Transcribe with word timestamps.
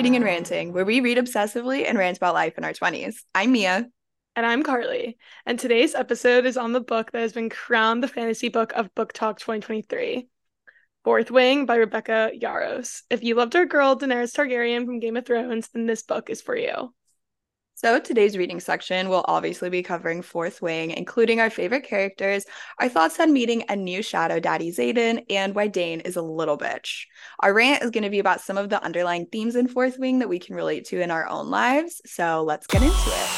Reading 0.00 0.16
and 0.16 0.24
Ranting, 0.24 0.72
where 0.72 0.86
we 0.86 1.00
read 1.00 1.18
obsessively 1.18 1.86
and 1.86 1.98
rant 1.98 2.16
about 2.16 2.32
life 2.32 2.56
in 2.56 2.64
our 2.64 2.72
20s. 2.72 3.16
I'm 3.34 3.52
Mia. 3.52 3.86
And 4.34 4.46
I'm 4.46 4.62
Karly. 4.62 5.16
And 5.44 5.60
today's 5.60 5.94
episode 5.94 6.46
is 6.46 6.56
on 6.56 6.72
the 6.72 6.80
book 6.80 7.12
that 7.12 7.20
has 7.20 7.34
been 7.34 7.50
crowned 7.50 8.02
the 8.02 8.08
fantasy 8.08 8.48
book 8.48 8.72
of 8.72 8.94
BookTok 8.94 9.36
2023 9.40 10.26
Fourth 11.04 11.30
Wing 11.30 11.66
by 11.66 11.76
Rebecca 11.76 12.30
Yarros. 12.34 13.02
If 13.10 13.22
you 13.22 13.34
loved 13.34 13.54
our 13.54 13.66
girl 13.66 13.94
Daenerys 13.94 14.34
Targaryen 14.34 14.86
from 14.86 15.00
Game 15.00 15.18
of 15.18 15.26
Thrones, 15.26 15.68
then 15.68 15.84
this 15.84 16.02
book 16.02 16.30
is 16.30 16.40
for 16.40 16.56
you. 16.56 16.94
So, 17.82 17.98
today's 17.98 18.36
reading 18.36 18.60
section 18.60 19.08
will 19.08 19.24
obviously 19.26 19.70
be 19.70 19.82
covering 19.82 20.20
Fourth 20.20 20.60
Wing, 20.60 20.90
including 20.90 21.40
our 21.40 21.48
favorite 21.48 21.84
characters, 21.84 22.44
our 22.78 22.90
thoughts 22.90 23.18
on 23.18 23.32
meeting 23.32 23.64
a 23.70 23.74
new 23.74 24.02
Shadow 24.02 24.38
Daddy 24.38 24.70
Xaden, 24.70 25.24
and 25.30 25.54
why 25.54 25.66
Dane 25.66 26.00
is 26.00 26.16
a 26.16 26.20
little 26.20 26.58
bitch. 26.58 27.04
Our 27.38 27.54
rant 27.54 27.82
is 27.82 27.90
going 27.90 28.04
to 28.04 28.10
be 28.10 28.18
about 28.18 28.42
some 28.42 28.58
of 28.58 28.68
the 28.68 28.84
underlying 28.84 29.24
themes 29.32 29.56
in 29.56 29.66
Fourth 29.66 29.98
Wing 29.98 30.18
that 30.18 30.28
we 30.28 30.38
can 30.38 30.56
relate 30.56 30.88
to 30.88 31.00
in 31.00 31.10
our 31.10 31.26
own 31.26 31.48
lives. 31.48 32.02
So, 32.04 32.42
let's 32.42 32.66
get 32.66 32.82
into 32.82 32.94
it. 32.94 33.28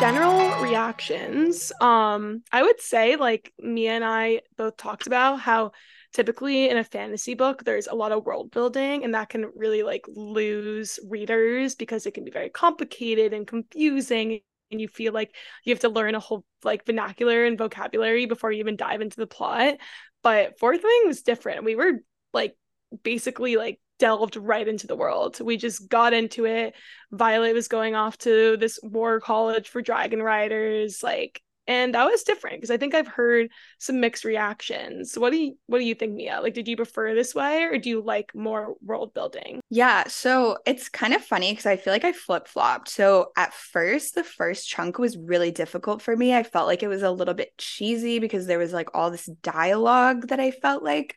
General 0.00 0.62
reactions. 0.62 1.72
Um, 1.80 2.42
I 2.52 2.62
would 2.62 2.82
say, 2.82 3.16
like, 3.16 3.54
Mia 3.58 3.92
and 3.92 4.04
I 4.04 4.42
both 4.58 4.76
talked 4.76 5.06
about 5.06 5.40
how 5.40 5.72
typically 6.14 6.70
in 6.70 6.78
a 6.78 6.84
fantasy 6.84 7.34
book 7.34 7.64
there's 7.64 7.88
a 7.88 7.94
lot 7.94 8.12
of 8.12 8.24
world 8.24 8.50
building 8.50 9.04
and 9.04 9.14
that 9.14 9.28
can 9.28 9.50
really 9.54 9.82
like 9.82 10.04
lose 10.08 10.98
readers 11.10 11.74
because 11.74 12.06
it 12.06 12.14
can 12.14 12.24
be 12.24 12.30
very 12.30 12.48
complicated 12.48 13.34
and 13.34 13.46
confusing 13.46 14.40
and 14.70 14.80
you 14.80 14.88
feel 14.88 15.12
like 15.12 15.34
you 15.64 15.72
have 15.72 15.80
to 15.80 15.88
learn 15.88 16.14
a 16.14 16.20
whole 16.20 16.44
like 16.62 16.84
vernacular 16.86 17.44
and 17.44 17.58
vocabulary 17.58 18.26
before 18.26 18.52
you 18.52 18.60
even 18.60 18.76
dive 18.76 19.00
into 19.00 19.16
the 19.16 19.26
plot. 19.26 19.74
But 20.22 20.58
fourth 20.58 20.82
wing 20.82 21.02
was 21.06 21.22
different. 21.22 21.64
We 21.64 21.76
were 21.76 21.92
like 22.32 22.56
basically 23.02 23.56
like 23.56 23.80
delved 23.98 24.36
right 24.36 24.66
into 24.66 24.86
the 24.86 24.96
world. 24.96 25.40
We 25.40 25.56
just 25.56 25.88
got 25.88 26.12
into 26.12 26.46
it. 26.46 26.74
Violet 27.12 27.54
was 27.54 27.68
going 27.68 27.94
off 27.94 28.18
to 28.18 28.56
this 28.56 28.78
war 28.82 29.20
college 29.20 29.68
for 29.68 29.82
dragon 29.82 30.22
riders 30.22 31.02
like 31.02 31.40
and 31.66 31.94
that 31.94 32.04
was 32.04 32.22
different 32.22 32.56
because 32.56 32.70
I 32.70 32.76
think 32.76 32.94
I've 32.94 33.08
heard 33.08 33.50
some 33.78 34.00
mixed 34.00 34.24
reactions. 34.24 35.16
What 35.16 35.30
do 35.30 35.38
you 35.38 35.56
what 35.66 35.78
do 35.78 35.84
you 35.84 35.94
think, 35.94 36.14
Mia? 36.14 36.40
Like, 36.42 36.54
did 36.54 36.68
you 36.68 36.76
prefer 36.76 37.14
this 37.14 37.34
way, 37.34 37.62
or 37.64 37.78
do 37.78 37.88
you 37.88 38.02
like 38.02 38.34
more 38.34 38.74
world 38.84 39.14
building? 39.14 39.60
Yeah, 39.70 40.04
so 40.08 40.58
it's 40.66 40.88
kind 40.88 41.14
of 41.14 41.24
funny 41.24 41.52
because 41.52 41.66
I 41.66 41.76
feel 41.76 41.92
like 41.92 42.04
I 42.04 42.12
flip 42.12 42.48
flopped. 42.48 42.88
So 42.88 43.32
at 43.36 43.54
first, 43.54 44.14
the 44.14 44.24
first 44.24 44.68
chunk 44.68 44.98
was 44.98 45.16
really 45.16 45.50
difficult 45.50 46.02
for 46.02 46.16
me. 46.16 46.34
I 46.34 46.42
felt 46.42 46.66
like 46.66 46.82
it 46.82 46.88
was 46.88 47.02
a 47.02 47.10
little 47.10 47.34
bit 47.34 47.56
cheesy 47.58 48.18
because 48.18 48.46
there 48.46 48.58
was 48.58 48.72
like 48.72 48.90
all 48.94 49.10
this 49.10 49.26
dialogue 49.42 50.28
that 50.28 50.40
I 50.40 50.50
felt 50.50 50.82
like 50.82 51.16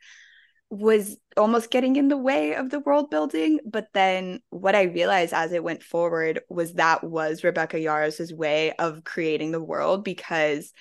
was 0.69 1.17
almost 1.37 1.71
getting 1.71 1.95
in 1.95 2.09
the 2.09 2.17
way 2.17 2.55
of 2.55 2.69
the 2.69 2.79
world 2.79 3.09
building. 3.09 3.59
But 3.65 3.87
then 3.93 4.41
what 4.49 4.75
I 4.75 4.83
realized 4.83 5.33
as 5.33 5.53
it 5.53 5.63
went 5.63 5.83
forward 5.83 6.41
was 6.49 6.73
that 6.73 7.03
was 7.03 7.43
Rebecca 7.43 7.77
Yarros's 7.77 8.33
way 8.33 8.73
of 8.73 9.03
creating 9.03 9.51
the 9.51 9.63
world 9.63 10.03
because 10.03 10.73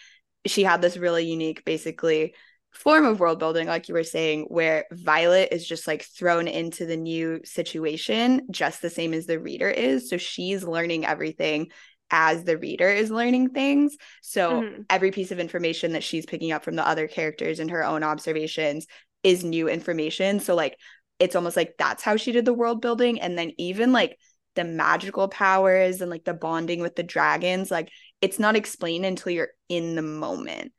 she 0.46 0.64
had 0.64 0.82
this 0.82 0.96
really 0.96 1.24
unique, 1.24 1.64
basically, 1.64 2.34
form 2.72 3.06
of 3.06 3.20
world 3.20 3.38
building, 3.38 3.66
like 3.66 3.88
you 3.88 3.94
were 3.94 4.04
saying, 4.04 4.46
where 4.48 4.84
Violet 4.92 5.48
is 5.52 5.66
just 5.66 5.86
like 5.86 6.02
thrown 6.02 6.46
into 6.46 6.84
the 6.84 6.96
new 6.96 7.40
situation 7.44 8.42
just 8.50 8.82
the 8.82 8.90
same 8.90 9.14
as 9.14 9.26
the 9.26 9.40
reader 9.40 9.68
is. 9.68 10.10
So 10.10 10.18
she's 10.18 10.62
learning 10.62 11.06
everything 11.06 11.70
as 12.10 12.44
the 12.44 12.58
reader 12.58 12.88
is 12.88 13.10
learning 13.10 13.50
things. 13.50 13.96
So 14.22 14.62
mm-hmm. 14.62 14.82
every 14.90 15.10
piece 15.10 15.32
of 15.32 15.40
information 15.40 15.92
that 15.92 16.04
she's 16.04 16.26
picking 16.26 16.52
up 16.52 16.64
from 16.64 16.76
the 16.76 16.86
other 16.86 17.08
characters 17.08 17.58
and 17.58 17.70
her 17.70 17.84
own 17.84 18.04
observations 18.04 18.86
is 19.26 19.42
new 19.42 19.68
information. 19.68 20.38
So 20.38 20.54
like 20.54 20.78
it's 21.18 21.34
almost 21.34 21.56
like 21.56 21.74
that's 21.78 22.04
how 22.04 22.16
she 22.16 22.30
did 22.30 22.44
the 22.44 22.54
world 22.54 22.80
building 22.80 23.20
and 23.20 23.36
then 23.36 23.50
even 23.58 23.90
like 23.92 24.16
the 24.54 24.62
magical 24.62 25.26
powers 25.26 26.00
and 26.00 26.10
like 26.10 26.24
the 26.24 26.32
bonding 26.32 26.80
with 26.80 26.94
the 26.94 27.02
dragons 27.02 27.70
like 27.70 27.90
it's 28.22 28.38
not 28.38 28.56
explained 28.56 29.04
until 29.04 29.32
you're 29.32 29.50
in 29.68 29.96
the 29.96 30.02
moment 30.02 30.72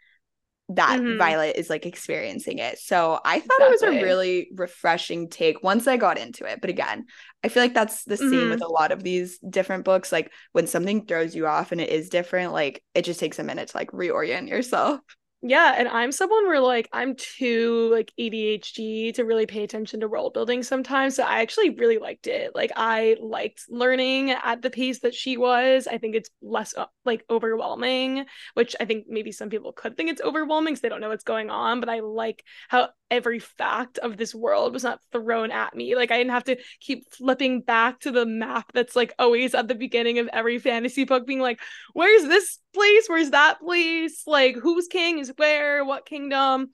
that 0.69 0.99
mm-hmm. 0.99 1.17
Violet 1.17 1.55
is 1.55 1.69
like 1.69 1.85
experiencing 1.85 2.59
it. 2.59 2.77
So 2.77 3.19
I 3.23 3.39
thought 3.39 3.61
exactly. 3.61 3.67
it 3.67 3.71
was 3.71 3.83
a 3.83 4.03
really 4.03 4.49
refreshing 4.53 5.29
take 5.29 5.63
once 5.63 5.87
I 5.87 5.95
got 5.95 6.17
into 6.17 6.43
it. 6.43 6.59
But 6.59 6.69
again, 6.69 7.05
I 7.41 7.47
feel 7.47 7.63
like 7.63 7.73
that's 7.73 8.03
the 8.03 8.15
mm-hmm. 8.15 8.29
same 8.29 8.49
with 8.49 8.59
mm-hmm. 8.59 8.63
a 8.63 8.73
lot 8.73 8.91
of 8.91 9.01
these 9.01 9.39
different 9.39 9.85
books. 9.85 10.11
Like 10.11 10.29
when 10.51 10.67
something 10.67 11.05
throws 11.05 11.33
you 11.33 11.47
off 11.47 11.71
and 11.71 11.79
it 11.79 11.89
is 11.89 12.09
different, 12.09 12.51
like 12.51 12.83
it 12.93 13.03
just 13.03 13.21
takes 13.21 13.39
a 13.39 13.43
minute 13.43 13.69
to 13.69 13.77
like 13.77 13.91
reorient 13.91 14.49
yourself. 14.49 14.99
Yeah, 15.43 15.75
and 15.77 15.87
I'm 15.87 16.11
someone 16.11 16.47
where 16.47 16.59
like 16.59 16.89
I'm 16.91 17.15
too 17.15 17.89
like 17.91 18.11
ADHD 18.17 19.11
to 19.13 19.23
really 19.23 19.45
pay 19.45 19.63
attention 19.63 19.99
to 19.99 20.07
world 20.07 20.33
building 20.33 20.63
sometimes. 20.63 21.15
So 21.15 21.23
I 21.23 21.41
actually 21.41 21.69
really 21.69 21.99
liked 21.99 22.25
it. 22.25 22.55
Like 22.55 22.71
I 22.75 23.17
liked 23.21 23.65
learning 23.69 24.31
at 24.31 24.63
the 24.63 24.71
pace 24.71 24.99
that 25.01 25.13
she 25.13 25.37
was. 25.37 25.85
I 25.85 25.99
think 25.99 26.15
it's 26.15 26.31
less 26.41 26.75
uh, 26.75 26.87
like 27.05 27.23
overwhelming, 27.29 28.25
which 28.55 28.75
I 28.79 28.85
think 28.85 29.05
maybe 29.07 29.31
some 29.31 29.49
people 29.49 29.71
could 29.73 29.95
think 29.95 30.09
it's 30.09 30.21
overwhelming 30.21 30.73
because 30.73 30.81
they 30.81 30.89
don't 30.89 31.01
know 31.01 31.09
what's 31.09 31.23
going 31.23 31.51
on. 31.51 31.81
But 31.81 31.89
I 31.89 31.99
like 31.99 32.43
how 32.67 32.89
every 33.09 33.39
fact 33.39 33.97
of 33.97 34.17
this 34.17 34.35
world 34.35 34.73
was 34.73 34.83
not 34.83 34.99
thrown 35.11 35.51
at 35.51 35.75
me. 35.75 35.95
Like 35.95 36.11
I 36.11 36.17
didn't 36.17 36.31
have 36.31 36.43
to 36.45 36.57
keep 36.79 37.11
flipping 37.11 37.61
back 37.61 37.99
to 38.01 38.11
the 38.11 38.25
map 38.25 38.71
that's 38.73 38.95
like 38.95 39.13
always 39.17 39.55
at 39.55 39.67
the 39.67 39.75
beginning 39.75 40.19
of 40.19 40.27
every 40.33 40.59
fantasy 40.59 41.05
book, 41.05 41.25
being 41.25 41.39
like, 41.39 41.59
where's 41.93 42.23
this 42.23 42.59
place? 42.73 43.07
Where's 43.07 43.31
that 43.31 43.59
place? 43.59 44.23
Like 44.27 44.55
who's 44.55 44.87
king 44.87 45.19
is 45.19 45.31
where? 45.37 45.85
What 45.85 46.05
kingdom? 46.05 46.69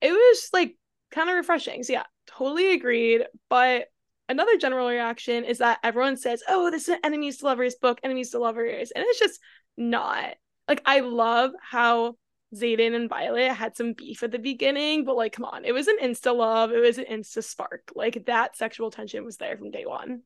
It 0.00 0.12
was 0.12 0.48
like 0.52 0.76
kind 1.10 1.28
of 1.30 1.36
refreshing. 1.36 1.82
So 1.82 1.94
yeah, 1.94 2.04
totally 2.26 2.72
agreed. 2.72 3.24
But 3.48 3.86
another 4.28 4.56
general 4.56 4.88
reaction 4.88 5.44
is 5.44 5.58
that 5.58 5.78
everyone 5.82 6.16
says, 6.16 6.42
oh, 6.48 6.70
this 6.70 6.84
is 6.84 6.94
an 6.94 7.00
enemies 7.04 7.38
to 7.38 7.46
lovers 7.46 7.74
book, 7.74 8.00
enemies 8.02 8.30
to 8.30 8.38
lovers. 8.38 8.90
And 8.90 9.04
it's 9.06 9.18
just 9.18 9.40
not. 9.76 10.34
Like 10.66 10.82
I 10.86 11.00
love 11.00 11.52
how 11.60 12.16
Xaden 12.54 12.94
and 12.94 13.08
Violet 13.08 13.52
had 13.52 13.76
some 13.76 13.92
beef 13.92 14.22
at 14.22 14.30
the 14.30 14.38
beginning, 14.38 15.04
but 15.04 15.16
like, 15.16 15.32
come 15.32 15.44
on, 15.44 15.64
it 15.64 15.72
was 15.72 15.88
an 15.88 15.98
insta 16.02 16.34
love, 16.34 16.72
it 16.72 16.80
was 16.80 16.98
an 16.98 17.06
insta 17.10 17.42
spark. 17.42 17.92
Like 17.94 18.26
that 18.26 18.56
sexual 18.56 18.90
tension 18.90 19.24
was 19.24 19.36
there 19.36 19.56
from 19.56 19.70
day 19.70 19.86
one. 19.86 20.22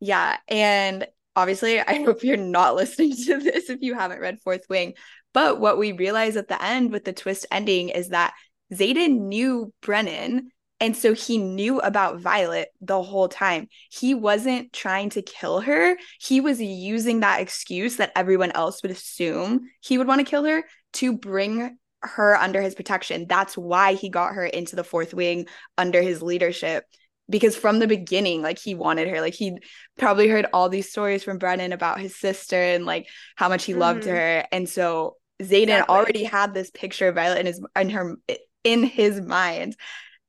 Yeah. 0.00 0.38
And 0.48 1.06
obviously, 1.36 1.80
I 1.80 1.94
hope 2.04 2.24
you're 2.24 2.36
not 2.36 2.74
listening 2.74 3.14
to 3.26 3.38
this 3.38 3.70
if 3.70 3.82
you 3.82 3.94
haven't 3.94 4.20
read 4.20 4.40
Fourth 4.40 4.66
Wing. 4.68 4.94
But 5.32 5.60
what 5.60 5.78
we 5.78 5.92
realize 5.92 6.36
at 6.36 6.48
the 6.48 6.60
end 6.60 6.90
with 6.90 7.04
the 7.04 7.12
twist 7.12 7.46
ending 7.50 7.90
is 7.90 8.08
that 8.08 8.34
Xaden 8.72 9.20
knew 9.20 9.72
Brennan. 9.82 10.50
And 10.82 10.96
so 10.96 11.12
he 11.12 11.36
knew 11.36 11.78
about 11.78 12.20
Violet 12.20 12.70
the 12.80 13.02
whole 13.02 13.28
time. 13.28 13.68
He 13.90 14.14
wasn't 14.14 14.72
trying 14.72 15.10
to 15.10 15.20
kill 15.20 15.60
her. 15.60 15.96
He 16.18 16.40
was 16.40 16.60
using 16.60 17.20
that 17.20 17.42
excuse 17.42 17.96
that 17.96 18.12
everyone 18.16 18.50
else 18.52 18.82
would 18.82 18.90
assume 18.90 19.68
he 19.82 19.98
would 19.98 20.06
want 20.06 20.20
to 20.20 20.24
kill 20.24 20.44
her 20.44 20.64
to 20.94 21.12
bring 21.12 21.76
her 22.02 22.36
under 22.36 22.62
his 22.62 22.74
protection. 22.74 23.26
That's 23.28 23.56
why 23.56 23.94
he 23.94 24.08
got 24.08 24.34
her 24.34 24.44
into 24.44 24.76
the 24.76 24.84
fourth 24.84 25.12
wing 25.14 25.46
under 25.76 26.02
his 26.02 26.22
leadership. 26.22 26.84
Because 27.28 27.54
from 27.54 27.78
the 27.78 27.86
beginning, 27.86 28.42
like 28.42 28.58
he 28.58 28.74
wanted 28.74 29.08
her. 29.08 29.20
Like 29.20 29.34
he 29.34 29.58
probably 29.98 30.28
heard 30.28 30.46
all 30.52 30.68
these 30.68 30.90
stories 30.90 31.22
from 31.22 31.38
Brennan 31.38 31.72
about 31.72 32.00
his 32.00 32.16
sister 32.16 32.56
and 32.56 32.86
like 32.86 33.06
how 33.36 33.48
much 33.48 33.64
he 33.64 33.72
mm-hmm. 33.72 33.82
loved 33.82 34.04
her. 34.04 34.44
And 34.50 34.68
so 34.68 35.16
Xaden 35.40 35.62
exactly. 35.62 35.94
already 35.94 36.24
had 36.24 36.54
this 36.54 36.70
picture 36.70 37.08
of 37.08 37.14
Violet 37.14 37.40
in 37.40 37.46
his 37.46 37.60
in 37.76 37.90
her 37.90 38.16
in 38.64 38.82
his 38.82 39.20
mind. 39.20 39.76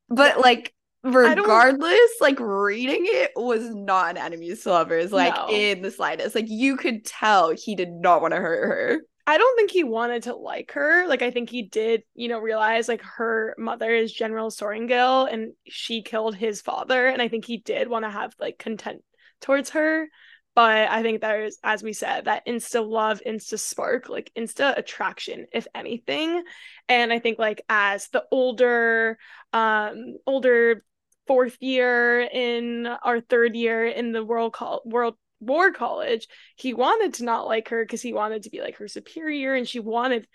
But 0.09 0.39
like 0.39 0.73
regardless, 1.03 2.11
like 2.19 2.39
reading 2.39 3.03
it 3.07 3.31
was 3.35 3.67
not 3.73 4.11
an 4.11 4.17
enemies 4.17 4.63
to 4.63 4.69
lovers, 4.69 5.11
like 5.11 5.35
no. 5.35 5.49
in 5.49 5.81
the 5.81 5.91
slightest. 5.91 6.35
Like 6.35 6.49
you 6.49 6.77
could 6.77 7.03
tell 7.03 7.51
he 7.51 7.75
did 7.75 7.89
not 7.89 8.21
want 8.21 8.33
to 8.33 8.39
hurt 8.39 8.67
her. 8.67 9.01
I 9.27 9.37
don't 9.37 9.55
think 9.55 9.71
he 9.71 9.83
wanted 9.83 10.23
to 10.23 10.35
like 10.35 10.71
her. 10.71 11.07
Like 11.07 11.21
I 11.21 11.31
think 11.31 11.49
he 11.49 11.63
did, 11.63 12.03
you 12.15 12.27
know, 12.27 12.39
realize 12.39 12.87
like 12.87 13.01
her 13.03 13.55
mother 13.57 13.91
is 13.91 14.11
General 14.11 14.49
Sorrengail 14.49 15.31
and 15.31 15.53
she 15.67 16.01
killed 16.01 16.35
his 16.35 16.61
father. 16.61 17.07
And 17.07 17.21
I 17.21 17.27
think 17.27 17.45
he 17.45 17.57
did 17.57 17.87
want 17.87 18.05
to 18.05 18.09
have 18.09 18.33
like 18.39 18.57
content 18.57 19.03
towards 19.41 19.71
her. 19.71 20.07
But 20.53 20.89
I 20.89 21.01
think 21.01 21.21
there's, 21.21 21.57
as 21.63 21.81
we 21.81 21.93
said, 21.93 22.25
that 22.25 22.45
insta 22.45 22.85
love, 22.85 23.21
insta 23.25 23.57
spark, 23.57 24.09
like 24.09 24.31
insta 24.35 24.77
attraction, 24.77 25.45
if 25.53 25.65
anything. 25.73 26.43
And 26.89 27.13
I 27.13 27.19
think 27.19 27.39
like 27.39 27.61
as 27.69 28.09
the 28.09 28.25
older, 28.31 29.17
um, 29.53 30.17
older 30.27 30.83
fourth 31.27 31.55
year 31.61 32.21
in 32.21 32.85
our 32.87 33.21
third 33.21 33.55
year 33.55 33.85
in 33.85 34.11
the 34.11 34.25
world 34.25 34.51
call 34.51 34.81
world 34.83 35.15
war 35.41 35.71
college, 35.71 36.27
he 36.55 36.73
wanted 36.73 37.15
to 37.15 37.25
not 37.25 37.47
like 37.47 37.69
her 37.69 37.83
because 37.83 38.01
he 38.01 38.13
wanted 38.13 38.43
to 38.43 38.49
be 38.49 38.61
like 38.61 38.77
her 38.77 38.87
superior 38.87 39.53
and 39.53 39.67
she 39.67 39.79
wanted 39.79 40.27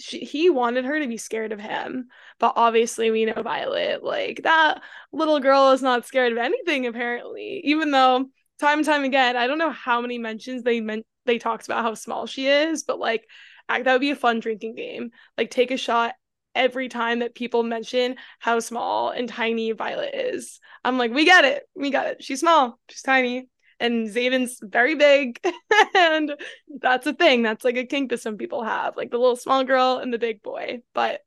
she, 0.00 0.20
he 0.20 0.50
wanted 0.50 0.84
her 0.84 1.00
to 1.00 1.08
be 1.08 1.16
scared 1.16 1.52
of 1.52 1.60
him. 1.60 2.08
But 2.38 2.52
obviously 2.56 3.10
we 3.10 3.24
know 3.24 3.42
Violet, 3.42 4.04
like 4.04 4.42
that 4.44 4.82
little 5.12 5.40
girl 5.40 5.70
is 5.70 5.82
not 5.82 6.06
scared 6.06 6.32
of 6.32 6.38
anything 6.38 6.86
apparently, 6.86 7.62
even 7.64 7.90
though 7.90 8.26
time 8.60 8.78
and 8.78 8.86
time 8.86 9.04
again, 9.04 9.36
I 9.36 9.46
don't 9.46 9.58
know 9.58 9.70
how 9.70 10.00
many 10.00 10.18
mentions 10.18 10.62
they 10.62 10.80
meant 10.80 11.06
they 11.24 11.38
talked 11.38 11.66
about 11.66 11.84
how 11.84 11.94
small 11.94 12.26
she 12.26 12.46
is, 12.46 12.82
but 12.82 12.98
like 12.98 13.26
that 13.68 13.86
would 13.86 14.00
be 14.00 14.10
a 14.10 14.16
fun 14.16 14.40
drinking 14.40 14.74
game. 14.74 15.10
Like 15.38 15.50
take 15.50 15.70
a 15.70 15.76
shot 15.76 16.14
every 16.54 16.88
time 16.88 17.20
that 17.20 17.34
people 17.34 17.62
mention 17.62 18.16
how 18.38 18.60
small 18.60 19.10
and 19.10 19.28
tiny 19.28 19.72
Violet 19.72 20.14
is. 20.14 20.60
I'm 20.84 20.98
like, 20.98 21.12
we 21.12 21.24
get 21.24 21.44
it. 21.44 21.64
We 21.74 21.90
got 21.90 22.06
it. 22.06 22.22
She's 22.22 22.40
small. 22.40 22.78
She's 22.88 23.02
tiny. 23.02 23.48
And 23.82 24.08
Xaden's 24.08 24.60
very 24.62 24.94
big. 24.94 25.40
and 25.94 26.32
that's 26.80 27.06
a 27.06 27.12
thing. 27.12 27.42
That's 27.42 27.64
like 27.64 27.76
a 27.76 27.84
kink 27.84 28.10
that 28.10 28.20
some 28.20 28.36
people 28.36 28.62
have, 28.62 28.96
like 28.96 29.10
the 29.10 29.18
little 29.18 29.36
small 29.36 29.64
girl 29.64 29.98
and 29.98 30.12
the 30.12 30.18
big 30.18 30.42
boy. 30.42 30.82
But 30.94 31.20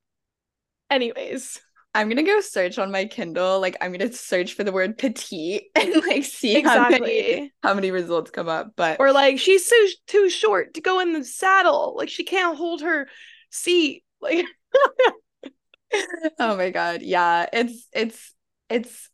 anyways. 0.90 1.60
I'm 1.94 2.10
gonna 2.10 2.24
go 2.24 2.42
search 2.42 2.78
on 2.78 2.92
my 2.92 3.06
Kindle. 3.06 3.62
Like 3.62 3.78
I'm 3.80 3.92
gonna 3.92 4.12
search 4.12 4.54
for 4.54 4.63
the 4.63 4.72
word 4.74 4.98
petite 4.98 5.66
and 5.75 5.96
like 6.07 6.25
see 6.25 6.57
Exactly. 6.57 6.94
how 6.94 7.00
many 7.00 7.54
how 7.63 7.74
many 7.74 7.92
results 7.92 8.31
come 8.31 8.50
up. 8.50 8.72
But 8.75 9.00
Or 9.00 9.12
like 9.13 9.40
she's 9.40 9.68
so 9.68 9.75
too 10.07 10.30
short 10.30 10.74
to 10.74 10.81
go 10.81 11.00
in 11.00 11.13
the 11.13 11.24
saddle. 11.24 11.94
Like 11.98 12.10
she 12.10 12.24
can't 12.24 12.57
hold 12.57 12.81
her 12.81 13.07
seat. 13.50 14.04
Like 14.22 14.46
oh 16.40 16.57
my 16.57 16.69
god, 16.72 17.02
yeah, 17.02 17.48
it's 17.54 17.88
it's 17.94 18.34
it's 18.69 19.10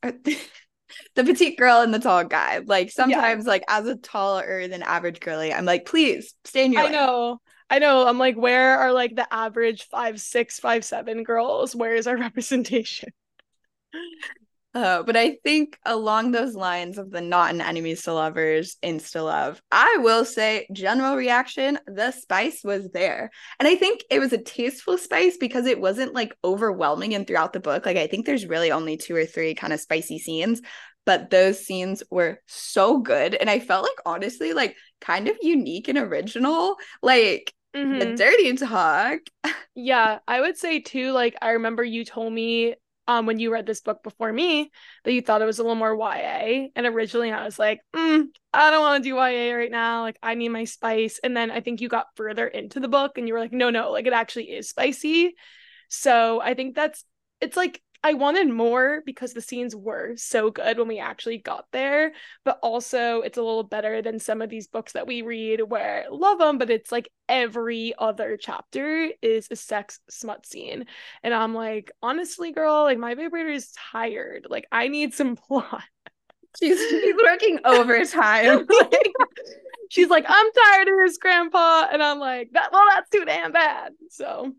the 1.16 1.24
petite 1.24 1.58
girl 1.58 1.82
and 1.82 1.94
the 1.94 2.00
tall 2.00 2.24
guy. 2.24 2.60
Like 2.60 2.92
sometimes, 2.92 3.46
like 3.46 3.64
as 3.68 3.88
a 3.88 3.96
taller 3.96 4.68
than 4.68 4.84
average 4.84 5.20
girly, 5.20 5.54
I'm 5.54 5.66
like, 5.66 5.86
please 5.86 6.34
stay 6.46 6.66
in 6.66 6.74
your. 6.74 6.82
I 6.82 6.86
lane. 6.86 6.94
know. 6.94 7.42
I 7.70 7.80
know. 7.80 8.06
I'm 8.06 8.18
like, 8.18 8.36
where 8.36 8.78
are 8.80 8.92
like 8.92 9.16
the 9.16 9.32
average 9.34 9.88
five 9.90 10.20
six, 10.20 10.60
five 10.60 10.84
seven 10.84 11.24
girls? 11.24 11.76
Where 11.76 11.96
is 11.96 12.08
our 12.08 12.18
representation? 12.20 13.10
Uh, 14.73 15.03
but 15.03 15.18
I 15.18 15.35
think 15.44 15.77
along 15.85 16.31
those 16.31 16.56
lines 16.56 16.97
of 16.97 17.12
the 17.12 17.19
not 17.19 17.53
an 17.53 17.59
enemies 17.59 18.03
to 18.03 18.13
lovers, 18.13 18.77
insta 18.81 19.23
love, 19.23 19.62
I 19.69 19.97
will 20.00 20.23
say 20.23 20.65
general 20.71 21.18
reaction, 21.18 21.77
the 21.88 22.12
spice 22.12 22.62
was 22.63 22.89
there. 22.91 23.31
And 23.59 23.68
I 23.68 23.75
think 23.75 24.01
it 24.09 24.19
was 24.19 24.31
a 24.31 24.38
tasteful 24.41 24.97
spice 24.97 25.35
because 25.38 25.65
it 25.65 25.81
wasn't 25.81 26.13
like 26.13 26.33
overwhelming 26.44 27.13
and 27.13 27.27
throughout 27.27 27.51
the 27.51 27.59
book. 27.59 27.85
Like 27.85 27.97
I 27.97 28.07
think 28.07 28.25
there's 28.25 28.45
really 28.45 28.71
only 28.71 28.95
two 28.95 29.13
or 29.15 29.25
three 29.25 29.56
kind 29.56 29.73
of 29.73 29.81
spicy 29.81 30.19
scenes, 30.19 30.62
but 31.06 31.29
those 31.29 31.65
scenes 31.65 32.01
were 32.09 32.39
so 32.47 33.00
good. 33.00 33.35
And 33.35 33.50
I 33.50 33.59
felt 33.59 33.83
like 33.83 34.00
honestly, 34.06 34.53
like 34.53 34.77
kind 35.01 35.27
of 35.27 35.35
unique 35.41 35.89
and 35.89 35.97
original. 35.97 36.77
Like 37.01 37.53
the 37.91 38.06
Mhm. 38.06 38.15
dirty 38.15 38.53
talk. 38.56 39.19
Yeah, 39.75 40.19
I 40.27 40.41
would 40.41 40.57
say 40.57 40.79
too, 40.81 41.12
like 41.12 41.35
I 41.41 41.51
remember 41.51 41.83
you 41.83 42.03
told 42.06 42.33
me 42.33 42.75
um 43.07 43.25
when 43.25 43.39
you 43.39 43.51
read 43.51 43.65
this 43.65 43.81
book 43.81 44.03
before 44.03 44.31
me 44.31 44.71
that 45.03 45.13
you 45.13 45.21
thought 45.21 45.42
it 45.42 45.45
was 45.45 45.59
a 45.59 45.63
little 45.63 45.75
more 45.75 45.95
YA. 45.95 46.69
And 46.75 46.86
originally 46.86 47.31
I 47.31 47.44
was 47.44 47.57
like, 47.57 47.81
mm, 47.95 48.25
I 48.53 48.71
don't 48.71 48.81
want 48.81 49.03
to 49.03 49.09
do 49.09 49.15
YA 49.15 49.53
right 49.56 49.71
now. 49.71 50.01
Like 50.01 50.18
I 50.21 50.36
need 50.36 50.50
my 50.50 50.65
spice. 50.65 51.19
And 51.24 51.36
then 51.36 51.51
I 51.51 51.62
think 51.62 51.81
you 51.81 51.89
got 51.89 52.07
further 52.15 52.48
into 52.48 52.80
the 52.80 52.88
book 52.88 53.18
and 53.18 53.27
you 53.27 53.33
were 53.33 53.39
like, 53.39 53.53
no, 53.53 53.69
no, 53.69 53.92
like 53.92 54.07
it 54.07 54.13
actually 54.13 54.51
is 54.51 54.69
spicy. 54.69 55.36
So 55.89 56.39
I 56.42 56.53
think 56.53 56.75
that's 56.75 57.03
it's 57.42 57.57
like 57.57 57.81
I 58.03 58.13
wanted 58.15 58.50
more 58.50 59.03
because 59.06 59.33
the 59.33 59.42
scenes 59.42 59.75
were 59.75 60.13
so 60.15 60.50
good 60.50 60.80
when 60.80 60.88
we 60.88 60.98
actually 60.98 61.38
got 61.38 61.65
there, 61.71 62.13
but 62.44 62.57
also 62.63 63.21
it's 63.21 63.38
a 63.38 63.44
little 63.44 63.63
better 63.63 64.01
than 64.01 64.18
some 64.19 64.42
of 64.42 64.50
these 64.50 64.68
books 64.68 64.94
that 64.94 65.06
we 65.06 65.21
read 65.21 65.62
where 65.62 66.06
love 66.09 66.39
them, 66.39 66.57
but 66.57 66.71
it's 66.71 66.92
like 66.92 67.09
every 67.30 67.94
other 68.00 68.38
chapter 68.38 69.09
is 69.21 69.48
a 69.51 69.56
sex 69.56 70.00
smut 70.09 70.48
scene. 70.48 70.86
And 71.21 71.33
I'm 71.33 71.53
like, 71.53 71.92
honestly, 72.01 72.51
girl, 72.51 72.83
like 72.83 72.98
my 72.98 73.13
vibrator 73.13 73.50
is 73.50 73.71
tired. 73.92 74.47
Like 74.50 74.68
I 74.71 74.88
need 74.88 75.13
some 75.13 75.36
plot. 75.47 75.83
She's, 76.59 76.80
she's 76.80 77.15
working 77.24 77.59
overtime. 77.63 78.68
Like, 78.81 79.13
she's 79.89 80.09
like, 80.09 80.25
I'm 80.27 80.51
tired 80.51 80.88
of 80.88 80.95
this 81.06 81.18
grandpa. 81.18 81.88
And 81.92 82.01
I'm 82.01 82.19
like, 82.19 82.50
that 82.54 82.71
well, 82.71 82.86
that's 82.89 83.09
too 83.09 83.25
damn 83.25 83.51
bad. 83.51 83.92
So 84.09 84.54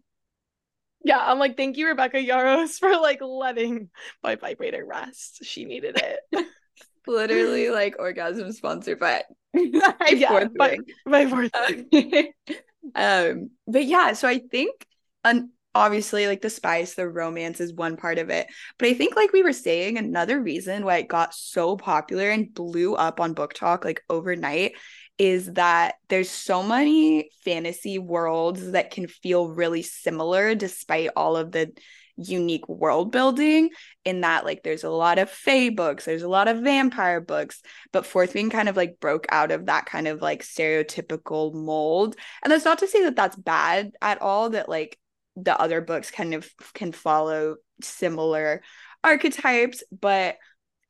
yeah, 1.05 1.19
I'm 1.19 1.39
like, 1.39 1.57
thank 1.57 1.77
you, 1.77 1.89
Rebecca 1.89 2.19
Yarros, 2.19 2.79
for 2.79 2.97
like 2.97 3.21
letting 3.21 3.91
my 4.23 4.37
vibrator 4.37 4.85
rest. 4.85 5.41
She 5.45 5.65
needed 5.65 6.01
it. 6.01 6.47
literally 7.07 7.69
like 7.69 7.97
orgasm 7.99 8.53
sponsored 8.53 9.01
by 9.01 9.25
by 9.53 10.09
Yeah, 10.11 10.29
Fourth 10.29 10.57
by-. 10.57 10.79
My 11.05 11.27
fourth 11.27 11.51
um 12.95 13.51
but 13.67 13.85
yeah 13.85 14.13
so 14.13 14.27
i 14.29 14.39
think 14.39 14.87
un- 15.25 15.51
obviously 15.75 16.27
like 16.27 16.43
the 16.43 16.51
spice 16.51 16.95
the 16.95 17.09
romance 17.09 17.61
is 17.61 17.73
one 17.73 17.97
part 17.97 18.19
of 18.19 18.29
it 18.29 18.47
but 18.79 18.89
i 18.89 18.95
think 18.95 19.17
like 19.17 19.33
we 19.33 19.43
were 19.43 19.53
saying 19.53 19.99
another 19.99 20.41
reason 20.41 20.85
why 20.85 20.97
it 20.99 21.09
got 21.09 21.33
so 21.35 21.77
popular 21.77 22.31
and 22.31 22.53
blew 22.55 22.95
up 22.95 23.21
on 23.21 23.35
BookTok 23.35 23.85
like 23.85 24.03
overnight 24.11 24.73
is 25.19 25.53
that 25.53 25.95
there's 26.09 26.31
so 26.31 26.63
many 26.63 27.31
fantasy 27.45 27.99
worlds 27.99 28.73
that 28.73 28.91
can 28.91 29.07
feel 29.07 29.49
really 29.49 29.83
similar 29.83 30.55
despite 30.55 31.11
all 31.17 31.37
of 31.37 31.53
the 31.53 31.73
unique 32.17 32.69
world 32.69 33.11
building 33.11 33.71
in 34.05 34.21
that 34.21 34.45
like 34.45 34.63
there's 34.63 34.85
a 34.85 34.91
lot 34.91 35.19
of 35.19 35.31
fae 35.31 35.71
books 35.71 36.05
there's 36.05 36.23
a 36.23 36.29
lot 36.29 36.47
of 36.47 36.61
vampire 36.61 37.21
books 37.21 37.63
but 37.93 38.07
fourth 38.07 38.35
wing 38.35 38.51
kind 38.51 38.69
of 38.69 38.77
like 38.77 39.01
broke 39.01 39.27
out 39.31 39.51
of 39.51 39.67
that 39.67 39.87
kind 39.87 40.07
of 40.07 40.21
like 40.21 40.43
stereotypical 40.43 41.55
mold. 41.55 42.17
And 42.43 42.53
that's 42.53 42.65
not 42.65 42.79
to 42.79 42.89
say 42.89 43.03
that 43.05 43.17
that's 43.17 43.37
bad 43.37 43.93
at 44.01 44.21
all 44.21 44.51
that 44.51 44.69
like 44.69 44.99
the 45.37 45.59
other 45.59 45.81
books 45.81 46.11
kind 46.11 46.35
of 46.35 46.49
can 46.75 46.93
follow 46.93 47.57
similar 47.81 48.63
archetypes 49.03 49.83
but 49.99 50.37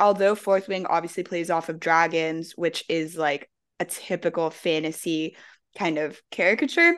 although 0.01 0.35
fourth 0.35 0.69
wing 0.69 0.85
obviously 0.87 1.23
plays 1.23 1.49
off 1.49 1.69
of 1.69 1.81
dragons 1.81 2.53
which 2.57 2.85
is 2.89 3.17
like 3.17 3.49
a 3.83 3.87
typical 3.87 4.51
fantasy 4.51 5.37
kind 5.79 5.99
of 5.99 6.21
caricature 6.31 6.95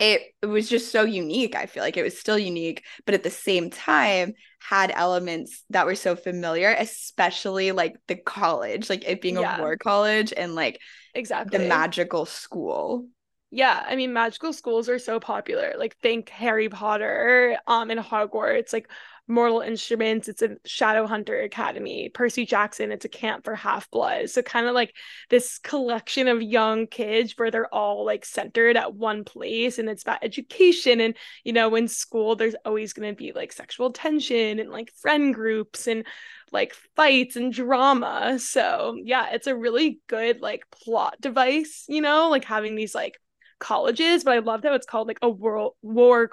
it, 0.00 0.22
it 0.42 0.46
was 0.46 0.68
just 0.68 0.90
so 0.90 1.04
unique 1.04 1.54
i 1.54 1.66
feel 1.66 1.82
like 1.82 1.96
it 1.96 2.02
was 2.02 2.18
still 2.18 2.38
unique 2.38 2.84
but 3.06 3.14
at 3.14 3.22
the 3.22 3.30
same 3.30 3.70
time 3.70 4.32
had 4.60 4.90
elements 4.94 5.64
that 5.70 5.86
were 5.86 5.94
so 5.94 6.16
familiar 6.16 6.74
especially 6.78 7.72
like 7.72 7.96
the 8.08 8.16
college 8.16 8.90
like 8.90 9.04
it 9.06 9.20
being 9.20 9.36
Yeah. 9.36 9.38
a 9.38 9.42
war 9.44 9.76
college 9.76 10.32
and 10.36 10.54
like 10.54 10.80
exactly. 11.14 11.48
the 11.52 11.58
magical 11.58 12.26
school 12.26 13.06
Yeah, 13.50 13.84
I 13.86 13.94
mean 13.96 14.12
magical 14.12 14.52
schools 14.52 14.88
are 14.88 14.98
so 14.98 15.20
popular. 15.20 15.74
Like 15.78 15.96
think 15.98 16.28
Harry 16.30 16.68
Potter, 16.68 17.56
um 17.66 17.90
in 17.90 17.98
Hogwarts, 17.98 18.72
like 18.72 18.90
Mortal 19.26 19.60
Instruments, 19.60 20.28
it's 20.28 20.42
a 20.42 20.56
Shadowhunter 20.68 21.44
Academy. 21.44 22.10
Percy 22.10 22.44
Jackson, 22.44 22.92
it's 22.92 23.06
a 23.06 23.08
camp 23.08 23.44
for 23.44 23.54
half-blood. 23.54 24.28
So 24.28 24.42
kind 24.42 24.66
of 24.66 24.74
like 24.74 24.94
this 25.30 25.58
collection 25.58 26.28
of 26.28 26.42
young 26.42 26.86
kids 26.86 27.32
where 27.36 27.50
they're 27.50 27.72
all 27.72 28.04
like 28.04 28.24
centered 28.24 28.76
at 28.76 28.94
one 28.94 29.24
place 29.24 29.78
and 29.78 29.88
it's 29.88 30.02
about 30.02 30.22
education 30.22 31.00
and 31.00 31.16
you 31.42 31.52
know 31.52 31.74
in 31.74 31.88
school 31.88 32.36
there's 32.36 32.56
always 32.64 32.92
going 32.92 33.10
to 33.10 33.16
be 33.16 33.32
like 33.32 33.52
sexual 33.52 33.92
tension 33.92 34.58
and 34.58 34.70
like 34.70 34.92
friend 35.00 35.34
groups 35.34 35.86
and 35.86 36.04
like 36.52 36.74
fights 36.94 37.36
and 37.36 37.52
drama. 37.52 38.38
So, 38.38 38.96
yeah, 39.02 39.30
it's 39.32 39.46
a 39.46 39.56
really 39.56 40.00
good 40.06 40.40
like 40.40 40.64
plot 40.70 41.16
device, 41.20 41.84
you 41.88 42.00
know, 42.00 42.28
like 42.30 42.44
having 42.44 42.76
these 42.76 42.94
like 42.94 43.18
colleges, 43.58 44.24
but 44.24 44.34
I 44.34 44.38
love 44.40 44.62
how 44.62 44.74
it's 44.74 44.86
called 44.86 45.08
like 45.08 45.18
a 45.22 45.28
world 45.28 45.74
war 45.82 46.28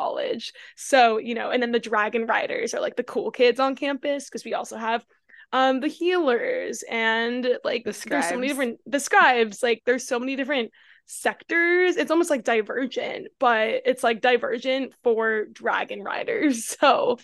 college. 0.00 0.52
So, 0.76 1.18
you 1.18 1.34
know, 1.34 1.50
and 1.50 1.62
then 1.62 1.72
the 1.72 1.78
dragon 1.80 2.26
riders 2.26 2.74
are 2.74 2.80
like 2.80 2.96
the 2.96 3.04
cool 3.04 3.30
kids 3.30 3.60
on 3.60 3.76
campus 3.76 4.28
because 4.28 4.44
we 4.44 4.54
also 4.54 4.76
have 4.76 5.04
um 5.52 5.80
the 5.80 5.88
healers 5.88 6.84
and 6.88 7.46
like 7.64 7.84
The 7.84 7.92
there's 8.08 8.26
so 8.28 8.36
many 8.36 8.48
scribes. 8.48 8.48
different 8.48 8.78
the 8.86 9.00
scribes, 9.00 9.62
like 9.62 9.82
there's 9.86 10.06
so 10.06 10.18
many 10.18 10.36
different 10.36 10.70
sectors. 11.06 11.96
It's 11.96 12.10
almost 12.10 12.30
like 12.30 12.44
divergent, 12.44 13.28
but 13.40 13.82
it's 13.84 14.04
like 14.04 14.20
divergent 14.20 14.94
for 15.02 15.46
dragon 15.52 16.02
riders. 16.02 16.64
So, 16.80 17.18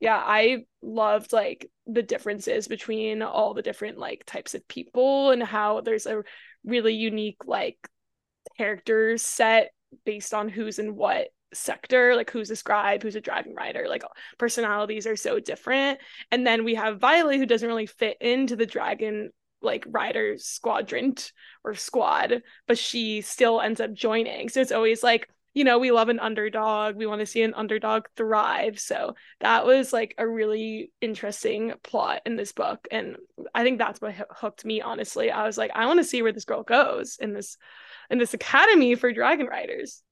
yeah, 0.00 0.16
I 0.24 0.64
loved 0.82 1.32
like 1.32 1.68
the 1.86 2.02
differences 2.02 2.68
between 2.68 3.22
all 3.22 3.54
the 3.54 3.62
different 3.62 3.98
like 3.98 4.22
types 4.26 4.54
of 4.54 4.66
people 4.68 5.30
and 5.30 5.42
how 5.42 5.80
there's 5.80 6.06
a 6.06 6.22
really 6.64 6.94
unique 6.94 7.44
like 7.46 7.78
character 8.56 9.18
set 9.18 9.72
based 10.04 10.34
on 10.34 10.48
who's 10.48 10.78
in 10.78 10.94
what 10.96 11.28
sector 11.52 12.16
like 12.16 12.30
who's 12.30 12.50
a 12.50 12.56
scribe 12.56 13.02
who's 13.02 13.16
a 13.16 13.20
dragon 13.20 13.54
rider 13.54 13.86
like 13.88 14.02
personalities 14.38 15.06
are 15.06 15.16
so 15.16 15.40
different. 15.40 15.98
And 16.30 16.46
then 16.46 16.64
we 16.64 16.74
have 16.74 17.00
violet 17.00 17.38
who 17.38 17.46
doesn't 17.46 17.68
really 17.68 17.86
fit 17.86 18.16
into 18.20 18.56
the 18.56 18.66
dragon 18.66 19.30
like 19.60 19.84
rider 19.86 20.36
squadron 20.38 21.14
or 21.62 21.74
squad 21.74 22.42
but 22.66 22.78
she 22.78 23.20
still 23.20 23.60
ends 23.60 23.80
up 23.80 23.92
joining. 23.92 24.48
So 24.48 24.60
it's 24.60 24.72
always 24.72 25.02
like 25.02 25.28
you 25.54 25.64
know 25.64 25.78
we 25.78 25.90
love 25.90 26.08
an 26.08 26.18
underdog 26.18 26.96
we 26.96 27.06
want 27.06 27.20
to 27.20 27.26
see 27.26 27.42
an 27.42 27.54
underdog 27.54 28.06
thrive. 28.16 28.78
So 28.80 29.14
that 29.40 29.66
was 29.66 29.92
like 29.92 30.14
a 30.18 30.26
really 30.26 30.90
interesting 31.00 31.74
plot 31.82 32.22
in 32.26 32.36
this 32.36 32.52
book 32.52 32.88
and 32.90 33.16
i 33.54 33.62
think 33.62 33.78
that's 33.78 34.00
what 34.00 34.14
hoo- 34.14 34.24
hooked 34.30 34.64
me 34.64 34.80
honestly. 34.80 35.30
I 35.30 35.46
was 35.46 35.58
like 35.58 35.70
i 35.74 35.86
want 35.86 36.00
to 36.00 36.04
see 36.04 36.22
where 36.22 36.32
this 36.32 36.44
girl 36.44 36.62
goes 36.62 37.18
in 37.20 37.34
this 37.34 37.56
in 38.10 38.18
this 38.18 38.34
academy 38.34 38.94
for 38.94 39.12
dragon 39.12 39.46
riders 39.46 40.02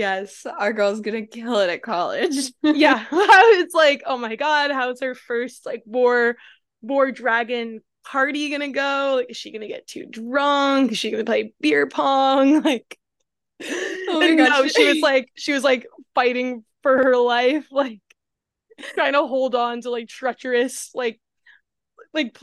yes. 0.00 0.46
Our 0.46 0.72
girl's 0.72 1.00
gonna 1.00 1.26
kill 1.26 1.58
it 1.60 1.70
at 1.70 1.82
college. 1.82 2.52
Yeah. 2.62 3.04
It's 3.12 3.74
like 3.74 4.02
oh 4.06 4.16
my 4.16 4.36
god 4.36 4.70
how's 4.70 5.00
her 5.00 5.14
first 5.14 5.66
like 5.66 5.82
war 5.86 6.36
war 6.82 7.12
dragon 7.12 7.80
party 8.04 8.50
gonna 8.50 8.68
go? 8.70 9.14
Like 9.16 9.30
is 9.30 9.36
she 9.36 9.52
gonna 9.52 9.68
get 9.68 9.86
too 9.86 10.06
drunk? 10.06 10.92
Is 10.92 10.98
she 10.98 11.10
gonna 11.10 11.24
play 11.24 11.52
beer 11.60 11.86
pong? 11.86 12.62
Like 12.70 12.98
Oh 13.62 14.20
my 14.20 14.34
God, 14.34 14.48
no 14.48 14.62
she- 14.64 14.70
she 14.70 14.88
was 14.88 15.00
like 15.00 15.28
she 15.36 15.52
was 15.52 15.64
like 15.64 15.86
fighting 16.14 16.64
for 16.82 16.96
her 16.96 17.16
life, 17.16 17.66
like 17.70 18.00
trying 18.94 19.12
to 19.12 19.26
hold 19.26 19.54
on 19.54 19.82
to 19.82 19.90
like 19.90 20.08
treacherous 20.08 20.90
like 20.94 21.20
like 22.14 22.38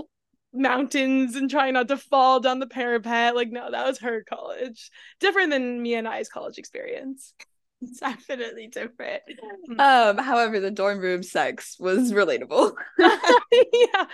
mountains 0.58 1.36
and 1.36 1.50
trying 1.50 1.74
not 1.74 1.88
to 1.90 1.98
fall 1.98 2.40
down 2.40 2.60
the 2.60 2.68
parapet. 2.68 3.36
Like, 3.36 3.52
no, 3.52 3.72
that 3.72 3.86
was 3.86 4.00
her 4.00 4.24
college. 4.24 4.92
Different 5.20 5.52
than 5.52 5.82
me 5.82 5.96
and 5.96 6.08
I's 6.08 6.30
college 6.30 6.58
experience. 6.58 7.34
It's 7.80 8.00
definitely 8.00 8.66
different. 8.66 9.22
Mm. 9.70 9.80
Um, 9.80 10.18
however, 10.18 10.60
the 10.60 10.72
dorm 10.72 10.98
room 10.98 11.22
sex 11.22 11.78
was 11.80 12.12
relatable. 12.12 12.74
yeah. 12.98 14.06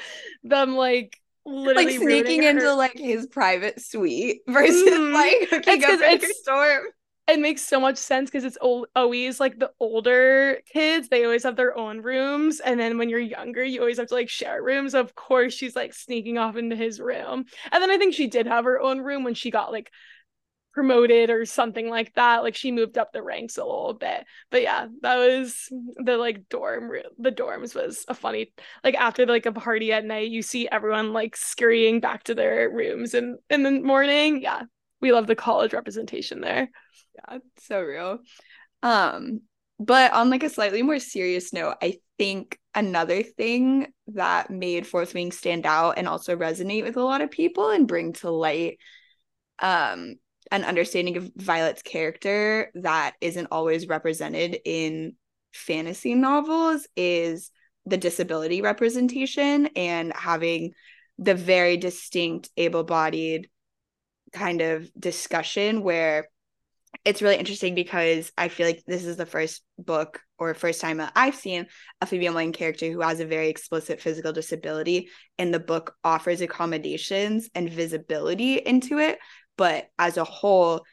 Them 0.43 0.75
like 0.75 1.17
literally 1.45 1.85
like 1.85 2.01
sneaking 2.01 2.43
into 2.43 2.73
like 2.73 2.97
his 2.97 3.25
private 3.25 3.81
suite 3.81 4.41
versus 4.49 4.83
mm. 4.83 5.13
like 5.13 5.49
hooking 5.49 5.81
up 5.81 5.91
in 5.91 6.19
her 6.19 6.27
dorm 6.45 6.83
it 7.27 7.39
makes 7.39 7.61
so 7.65 7.79
much 7.79 7.97
sense 7.97 8.29
because 8.29 8.43
it's 8.43 8.57
always 8.95 9.39
like 9.39 9.57
the 9.57 9.71
older 9.79 10.59
kids 10.71 11.07
they 11.07 11.23
always 11.23 11.43
have 11.43 11.55
their 11.55 11.77
own 11.77 12.01
rooms 12.01 12.59
and 12.59 12.77
then 12.79 12.97
when 12.97 13.09
you're 13.09 13.19
younger 13.19 13.63
you 13.63 13.79
always 13.79 13.97
have 13.97 14.07
to 14.07 14.13
like 14.13 14.29
share 14.29 14.61
rooms. 14.61 14.93
Of 14.93 15.15
course 15.15 15.53
she's 15.53 15.75
like 15.75 15.93
sneaking 15.93 16.37
off 16.37 16.57
into 16.57 16.75
his 16.75 16.99
room. 16.99 17.45
And 17.71 17.81
then 17.81 17.91
i 17.91 17.97
think 17.97 18.13
she 18.13 18.27
did 18.27 18.47
have 18.47 18.65
her 18.65 18.79
own 18.81 18.99
room 18.99 19.23
when 19.23 19.35
she 19.35 19.51
got 19.51 19.71
like 19.71 19.89
promoted 20.73 21.29
or 21.29 21.45
something 21.45 21.87
like 21.87 22.11
that 22.15 22.41
like 22.43 22.55
she 22.55 22.71
moved 22.71 22.97
up 22.97 23.13
the 23.13 23.21
ranks 23.23 23.57
a 23.57 23.63
little 23.63 23.93
bit. 23.93 24.25
But 24.51 24.63
yeah 24.63 24.87
that 25.01 25.15
was 25.17 25.67
the 25.97 26.17
like 26.17 26.49
dorm 26.49 26.91
the 27.19 27.31
dorms 27.31 27.73
was 27.73 28.05
a 28.09 28.13
funny 28.15 28.51
like 28.83 28.95
after 28.95 29.25
like 29.25 29.45
a 29.45 29.51
party 29.53 29.93
at 29.93 30.03
night 30.03 30.29
you 30.31 30.41
see 30.41 30.67
everyone 30.67 31.13
like 31.13 31.37
scurrying 31.37 32.01
back 32.01 32.23
to 32.25 32.35
their 32.35 32.69
rooms 32.69 33.13
and 33.13 33.37
in 33.49 33.63
the 33.63 33.71
morning. 33.71 34.41
Yeah 34.41 34.63
we 35.03 35.11
love 35.11 35.27
the 35.27 35.35
college 35.35 35.73
representation 35.73 36.41
there. 36.41 36.69
Yeah 37.15 37.37
so 37.59 37.79
real. 37.81 38.19
Um 38.81 39.41
but 39.79 40.13
on 40.13 40.29
like 40.29 40.43
a 40.43 40.49
slightly 40.49 40.83
more 40.83 40.99
serious 40.99 41.51
note 41.51 41.75
i 41.81 41.95
think 42.17 42.59
another 42.75 43.23
thing 43.23 43.87
that 44.07 44.49
made 44.49 44.85
fourth 44.85 45.13
wing 45.13 45.31
stand 45.31 45.65
out 45.65 45.97
and 45.97 46.07
also 46.07 46.35
resonate 46.35 46.83
with 46.83 46.95
a 46.95 47.03
lot 47.03 47.21
of 47.21 47.31
people 47.31 47.69
and 47.69 47.87
bring 47.87 48.13
to 48.13 48.29
light 48.29 48.77
um 49.59 50.15
an 50.51 50.63
understanding 50.63 51.17
of 51.17 51.31
violet's 51.35 51.81
character 51.81 52.71
that 52.75 53.15
isn't 53.21 53.47
always 53.51 53.87
represented 53.87 54.57
in 54.65 55.15
fantasy 55.53 56.13
novels 56.13 56.87
is 56.95 57.51
the 57.85 57.97
disability 57.97 58.61
representation 58.61 59.67
and 59.75 60.13
having 60.15 60.71
the 61.17 61.35
very 61.35 61.77
distinct 61.77 62.49
able-bodied 62.57 63.49
kind 64.33 64.61
of 64.61 64.89
discussion 64.99 65.83
where 65.83 66.27
it's 67.05 67.21
really 67.21 67.37
interesting 67.37 67.75
because 67.75 68.31
I 68.37 68.47
feel 68.47 68.67
like 68.67 68.83
this 68.85 69.05
is 69.05 69.17
the 69.17 69.25
first 69.25 69.63
book 69.77 70.21
or 70.37 70.53
first 70.53 70.79
time 70.79 71.01
I've 71.15 71.35
seen 71.35 71.67
a 72.01 72.05
female 72.05 72.33
main 72.33 72.53
character 72.53 72.91
who 72.91 73.01
has 73.01 73.19
a 73.19 73.25
very 73.25 73.49
explicit 73.49 73.99
physical 73.99 74.31
disability, 74.31 75.09
and 75.37 75.53
the 75.53 75.59
book 75.59 75.95
offers 76.03 76.41
accommodations 76.41 77.49
and 77.55 77.69
visibility 77.69 78.55
into 78.55 78.99
it. 78.99 79.19
But 79.57 79.89
as 79.99 80.17
a 80.17 80.23
whole, 80.23 80.85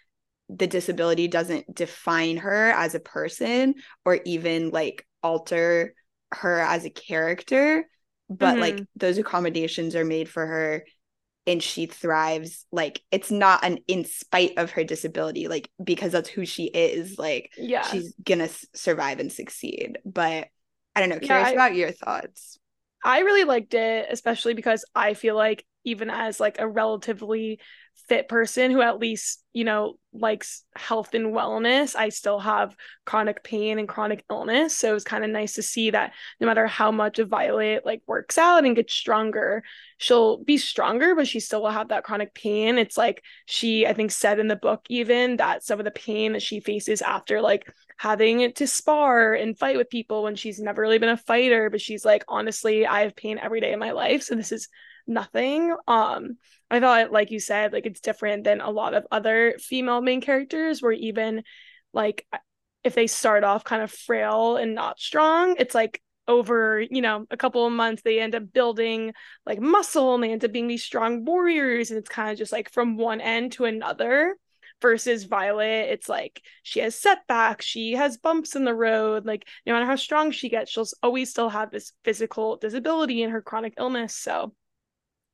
the 0.49 0.67
disability 0.67 1.29
doesn't 1.29 1.73
define 1.75 2.39
her 2.39 2.71
as 2.71 2.95
a 2.95 3.01
person 3.01 3.75
or 4.05 4.19
even 4.25 4.71
like 4.71 5.07
alter 5.23 5.95
her 6.33 6.61
as 6.61 6.85
a 6.85 6.91
character. 6.91 7.89
But 8.29 8.53
mm-hmm. 8.53 8.61
like 8.61 8.81
those 8.97 9.19
accommodations 9.19 9.97
are 9.97 10.05
made 10.05 10.29
for 10.29 10.47
her 10.47 10.85
and 11.47 11.63
she 11.63 11.87
thrives 11.87 12.67
like 12.71 13.01
it's 13.11 13.31
not 13.31 13.65
an 13.65 13.79
in 13.89 14.05
spite 14.05 14.53
of 14.57 14.71
her 14.73 14.85
disability 14.85 15.49
like 15.49 15.71
because 15.83 16.13
that's 16.13 16.29
who 16.29 16.45
she 16.45 16.65
is 16.65 17.19
like 17.19 17.51
yeah. 17.57 17.83
she's 17.83 18.15
gonna 18.23 18.45
s- 18.45 18.67
survive 18.75 19.21
and 19.21 19.33
succeed. 19.33 19.99
But 20.05 20.49
i 20.95 21.01
don't 21.01 21.09
know 21.09 21.19
curious 21.19 21.47
yeah, 21.47 21.51
I, 21.51 21.53
about 21.53 21.75
your 21.75 21.93
thoughts. 21.93 22.59
I 23.03 23.21
really 23.21 23.45
liked 23.45 23.75
it 23.75 24.09
especially 24.11 24.55
because 24.55 24.85
i 24.95 25.15
feel 25.15 25.35
like 25.35 25.65
even 25.85 26.11
as 26.11 26.41
like 26.41 26.59
a 26.59 26.69
relatively 26.69 27.59
fit 28.09 28.29
person 28.29 28.71
who 28.71 28.81
at 28.81 28.99
least 28.99 29.43
you 29.53 29.65
know 29.65 29.95
likes 30.13 30.65
health 30.77 31.15
and 31.15 31.35
wellness 31.35 31.95
i 31.97 32.09
still 32.09 32.39
have 32.39 32.77
chronic 33.05 33.43
pain 33.43 33.79
and 33.79 33.89
chronic 33.89 34.25
illness. 34.31 34.77
So 34.77 34.95
it's 34.95 35.05
kind 35.05 35.25
of 35.25 35.31
nice 35.31 35.55
to 35.55 35.63
see 35.63 35.91
that 35.91 36.13
no 36.41 36.47
matter 36.47 36.67
how 36.67 36.91
much 36.91 37.19
violet 37.19 37.85
like 37.85 38.03
works 38.07 38.39
out 38.39 38.65
and 38.65 38.77
gets 38.77 38.93
stronger 38.93 39.63
she'll 39.99 40.43
be 40.45 40.57
stronger 40.59 41.15
but 41.15 41.27
she 41.27 41.41
still 41.41 41.63
will 41.63 41.71
have 41.71 41.89
that 41.89 42.05
chronic 42.05 42.35
pain. 42.35 42.79
It's 42.79 42.97
like 42.97 43.23
she 43.47 43.87
i 43.87 43.93
think 43.93 44.11
said 44.13 44.39
in 44.39 44.49
the 44.49 44.57
book 44.57 44.83
even 44.89 45.37
that 45.37 45.65
some 45.65 45.79
of 45.79 45.85
the 45.85 45.91
pain 45.91 46.33
that 46.33 46.43
she 46.43 46.61
faces 46.61 47.03
after 47.03 47.41
like 47.41 47.69
having 47.97 48.53
to 48.53 48.67
spar 48.67 49.35
and 49.35 49.59
fight 49.59 49.77
with 49.77 49.91
people 49.91 50.23
when 50.23 50.37
she's 50.37 50.59
never 50.61 50.81
really 50.81 50.99
been 50.99 51.09
a 51.09 51.17
fighter 51.17 51.69
but 51.69 51.81
she's 51.81 52.05
like 52.05 52.25
honestly 52.29 52.87
i 52.87 53.03
have 53.03 53.17
pain 53.17 53.39
every 53.39 53.61
day 53.61 53.73
in 53.73 53.79
my 53.79 53.93
life. 53.93 54.23
So 54.23 54.35
this 54.35 54.53
is 54.53 54.69
nothing. 55.11 55.75
Um, 55.87 56.39
I 56.71 56.81
thought, 56.81 57.13
like 57.13 57.31
you 57.31 57.41
said, 57.41 57.73
like 57.73 57.87
it's 57.87 58.01
different 58.01 58.45
than 58.45 58.61
a 58.61 58.71
lot 58.71 58.95
of 58.95 59.07
other 59.11 59.57
female 59.59 60.01
main 60.01 60.21
characters, 60.21 60.81
where 60.81 60.93
even 60.93 61.43
like 61.93 62.27
if 62.85 62.95
they 62.95 63.07
start 63.07 63.45
off 63.45 63.65
kind 63.65 63.83
of 63.83 63.91
frail 63.91 64.57
and 64.57 64.75
not 64.75 64.99
strong, 64.99 65.57
it's 65.59 65.75
like 65.75 66.01
over 66.29 66.81
you 66.81 67.03
know 67.03 67.27
a 67.31 67.37
couple 67.37 67.67
of 67.67 67.73
months 67.73 68.03
they 68.03 68.21
end 68.21 68.37
up 68.37 68.53
building 68.53 69.13
like 69.47 69.61
muscle 69.61 70.15
and 70.15 70.23
they 70.23 70.31
end 70.31 70.45
up 70.45 70.53
being 70.53 70.69
these 70.69 70.85
strong 70.85 71.25
warriors 71.25 71.91
and 71.91 71.99
it's 71.99 72.09
kind 72.09 72.31
of 72.31 72.39
just 72.39 72.53
like 72.53 72.71
from 72.71 72.97
one 72.97 73.21
end 73.21 73.51
to 73.51 73.65
another 73.65 74.37
versus 74.81 75.25
Violet, 75.25 75.89
it's 75.91 76.09
like 76.09 76.43
she 76.63 76.81
has 76.81 76.95
setbacks, 76.95 77.65
she 77.65 77.93
has 77.93 78.17
bumps 78.19 78.57
in 78.57 78.65
the 78.65 78.75
road. 78.75 79.27
Like, 79.27 79.47
no 79.67 79.73
matter 79.73 79.87
how 79.87 79.97
strong 79.97 80.31
she 80.31 80.49
gets, 80.49 80.71
she'll 80.71 80.87
always 81.03 81.31
still 81.31 81.49
have 81.49 81.71
this 81.71 81.93
physical 82.05 82.57
disability 82.57 83.23
and 83.23 83.33
her 83.33 83.43
chronic 83.43 83.75
illness. 83.79 84.17
So 84.17 84.55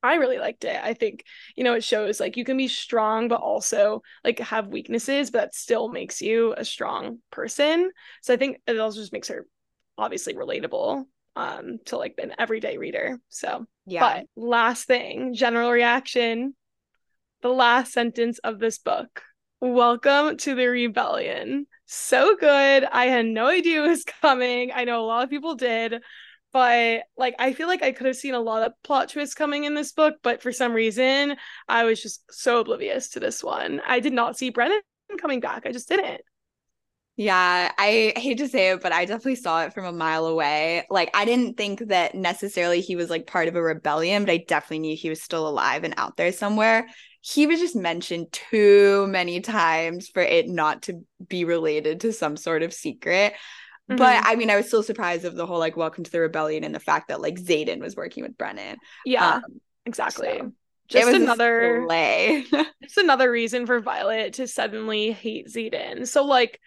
I 0.06 0.14
really 0.14 0.38
liked 0.38 0.64
it. 0.64 0.78
I 0.82 0.94
think, 0.94 1.24
you 1.56 1.64
know, 1.64 1.74
it 1.74 1.84
shows 1.84 2.20
like 2.20 2.36
you 2.36 2.44
can 2.44 2.56
be 2.56 2.68
strong, 2.68 3.28
but 3.28 3.40
also 3.40 4.02
like 4.24 4.38
have 4.38 4.68
weaknesses, 4.68 5.30
but 5.30 5.38
that 5.38 5.54
still 5.54 5.88
makes 5.88 6.20
you 6.20 6.54
a 6.56 6.64
strong 6.64 7.18
person. 7.30 7.90
So 8.22 8.32
I 8.34 8.36
think 8.36 8.58
it 8.66 8.78
also 8.78 9.00
just 9.00 9.12
makes 9.12 9.28
her 9.28 9.46
obviously 9.98 10.34
relatable 10.34 11.04
um 11.36 11.78
to 11.86 11.96
like 11.98 12.14
an 12.18 12.32
everyday 12.38 12.78
reader. 12.78 13.18
So 13.28 13.66
yeah. 13.86 14.00
But 14.00 14.26
last 14.36 14.86
thing, 14.86 15.34
general 15.34 15.70
reaction. 15.70 16.54
The 17.42 17.48
last 17.48 17.92
sentence 17.92 18.38
of 18.38 18.58
this 18.58 18.78
book. 18.78 19.22
Welcome 19.60 20.36
to 20.38 20.54
the 20.54 20.66
rebellion. 20.66 21.66
So 21.86 22.36
good. 22.36 22.84
I 22.84 23.06
had 23.06 23.26
no 23.26 23.46
idea 23.46 23.84
it 23.84 23.88
was 23.88 24.04
coming. 24.22 24.72
I 24.74 24.84
know 24.84 25.00
a 25.00 25.06
lot 25.06 25.24
of 25.24 25.30
people 25.30 25.54
did 25.54 26.02
but 26.56 27.02
like 27.18 27.34
I 27.38 27.52
feel 27.52 27.68
like 27.68 27.82
I 27.82 27.92
could 27.92 28.06
have 28.06 28.16
seen 28.16 28.32
a 28.32 28.40
lot 28.40 28.62
of 28.62 28.72
plot 28.82 29.10
twists 29.10 29.34
coming 29.34 29.64
in 29.64 29.74
this 29.74 29.92
book, 29.92 30.14
but 30.22 30.40
for 30.40 30.52
some 30.52 30.72
reason 30.72 31.36
I 31.68 31.84
was 31.84 32.00
just 32.00 32.22
so 32.32 32.60
oblivious 32.60 33.10
to 33.10 33.20
this 33.20 33.44
one. 33.44 33.82
I 33.86 34.00
did 34.00 34.14
not 34.14 34.38
see 34.38 34.48
Brennan 34.48 34.80
coming 35.20 35.40
back. 35.40 35.66
I 35.66 35.72
just 35.72 35.86
didn't. 35.86 36.22
Yeah, 37.18 37.72
I 37.76 38.14
hate 38.16 38.38
to 38.38 38.48
say 38.48 38.70
it, 38.70 38.80
but 38.80 38.90
I 38.90 39.04
definitely 39.04 39.34
saw 39.34 39.64
it 39.64 39.74
from 39.74 39.84
a 39.84 39.92
mile 39.92 40.24
away. 40.24 40.86
Like, 40.88 41.10
I 41.12 41.26
didn't 41.26 41.58
think 41.58 41.88
that 41.88 42.14
necessarily 42.14 42.80
he 42.80 42.96
was 42.96 43.10
like 43.10 43.26
part 43.26 43.48
of 43.48 43.56
a 43.56 43.62
rebellion, 43.62 44.24
but 44.24 44.32
I 44.32 44.44
definitely 44.48 44.78
knew 44.78 44.96
he 44.96 45.10
was 45.10 45.20
still 45.20 45.46
alive 45.46 45.84
and 45.84 45.92
out 45.98 46.16
there 46.16 46.32
somewhere. 46.32 46.86
He 47.20 47.46
was 47.46 47.60
just 47.60 47.76
mentioned 47.76 48.32
too 48.32 49.06
many 49.08 49.42
times 49.42 50.08
for 50.08 50.22
it 50.22 50.48
not 50.48 50.84
to 50.84 51.04
be 51.28 51.44
related 51.44 52.00
to 52.00 52.14
some 52.14 52.38
sort 52.38 52.62
of 52.62 52.72
secret. 52.72 53.34
Mm-hmm. 53.88 53.96
But 53.96 54.22
I 54.24 54.34
mean, 54.34 54.50
I 54.50 54.56
was 54.56 54.66
still 54.66 54.82
surprised 54.82 55.24
of 55.24 55.36
the 55.36 55.46
whole 55.46 55.58
like 55.58 55.76
welcome 55.76 56.04
to 56.04 56.10
the 56.10 56.20
rebellion 56.20 56.64
and 56.64 56.74
the 56.74 56.80
fact 56.80 57.08
that 57.08 57.20
like 57.20 57.36
Xaden 57.36 57.80
was 57.80 57.94
working 57.94 58.24
with 58.24 58.36
Brennan. 58.36 58.78
Yeah, 59.04 59.36
um, 59.36 59.60
exactly. 59.84 60.38
So 60.38 60.52
just 60.88 61.08
another 61.08 61.86
lay. 61.86 62.44
just 62.82 62.96
another 62.96 63.30
reason 63.30 63.66
for 63.66 63.80
Violet 63.80 64.34
to 64.34 64.48
suddenly 64.48 65.12
hate 65.12 65.48
Xaden. 65.48 66.06
So 66.06 66.24
like 66.24 66.60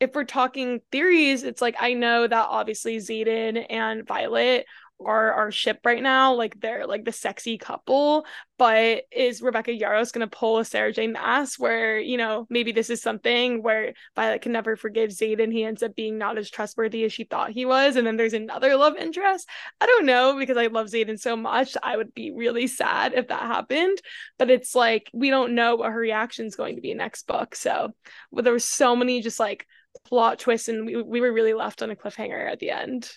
if 0.00 0.14
we're 0.14 0.24
talking 0.24 0.80
theories, 0.90 1.42
it's 1.44 1.62
like 1.62 1.76
I 1.78 1.94
know 1.94 2.26
that 2.26 2.46
obviously 2.48 2.96
Xaden 2.96 3.64
and 3.68 4.06
Violet 4.06 4.66
are 5.06 5.32
our 5.32 5.50
ship 5.50 5.80
right 5.84 6.02
now. 6.02 6.34
Like 6.34 6.60
they're 6.60 6.86
like 6.86 7.04
the 7.04 7.12
sexy 7.12 7.58
couple. 7.58 8.26
But 8.58 9.04
is 9.10 9.42
Rebecca 9.42 9.72
Yarros 9.72 10.12
gonna 10.12 10.28
pull 10.28 10.58
a 10.58 10.64
Sarah 10.64 10.92
J. 10.92 11.08
Maas 11.08 11.58
where, 11.58 11.98
you 11.98 12.16
know, 12.16 12.46
maybe 12.48 12.72
this 12.72 12.90
is 12.90 13.02
something 13.02 13.62
where 13.62 13.94
Violet 14.14 14.42
can 14.42 14.52
never 14.52 14.76
forgive 14.76 15.10
Xaden. 15.10 15.52
He 15.52 15.64
ends 15.64 15.82
up 15.82 15.96
being 15.96 16.18
not 16.18 16.38
as 16.38 16.50
trustworthy 16.50 17.04
as 17.04 17.12
she 17.12 17.24
thought 17.24 17.50
he 17.50 17.64
was. 17.64 17.96
And 17.96 18.06
then 18.06 18.16
there's 18.16 18.34
another 18.34 18.76
love 18.76 18.96
interest. 18.96 19.48
I 19.80 19.86
don't 19.86 20.06
know 20.06 20.38
because 20.38 20.56
I 20.56 20.66
love 20.66 20.86
Xaden 20.86 21.18
so 21.18 21.36
much. 21.36 21.76
I 21.82 21.96
would 21.96 22.14
be 22.14 22.30
really 22.30 22.66
sad 22.66 23.14
if 23.14 23.28
that 23.28 23.42
happened. 23.42 23.98
But 24.38 24.50
it's 24.50 24.74
like 24.74 25.10
we 25.12 25.30
don't 25.30 25.54
know 25.54 25.76
what 25.76 25.90
her 25.90 25.98
reaction 25.98 26.46
is 26.46 26.56
going 26.56 26.76
to 26.76 26.82
be 26.82 26.94
next 26.94 27.26
book. 27.26 27.54
So 27.54 27.90
well, 28.30 28.42
there 28.42 28.52
were 28.52 28.58
so 28.58 28.94
many 28.94 29.22
just 29.22 29.40
like 29.40 29.66
plot 30.04 30.38
twists 30.38 30.68
and 30.68 30.86
we, 30.86 31.00
we 31.00 31.20
were 31.20 31.32
really 31.32 31.54
left 31.54 31.82
on 31.82 31.90
a 31.90 31.96
cliffhanger 31.96 32.50
at 32.50 32.58
the 32.58 32.70
end. 32.70 33.10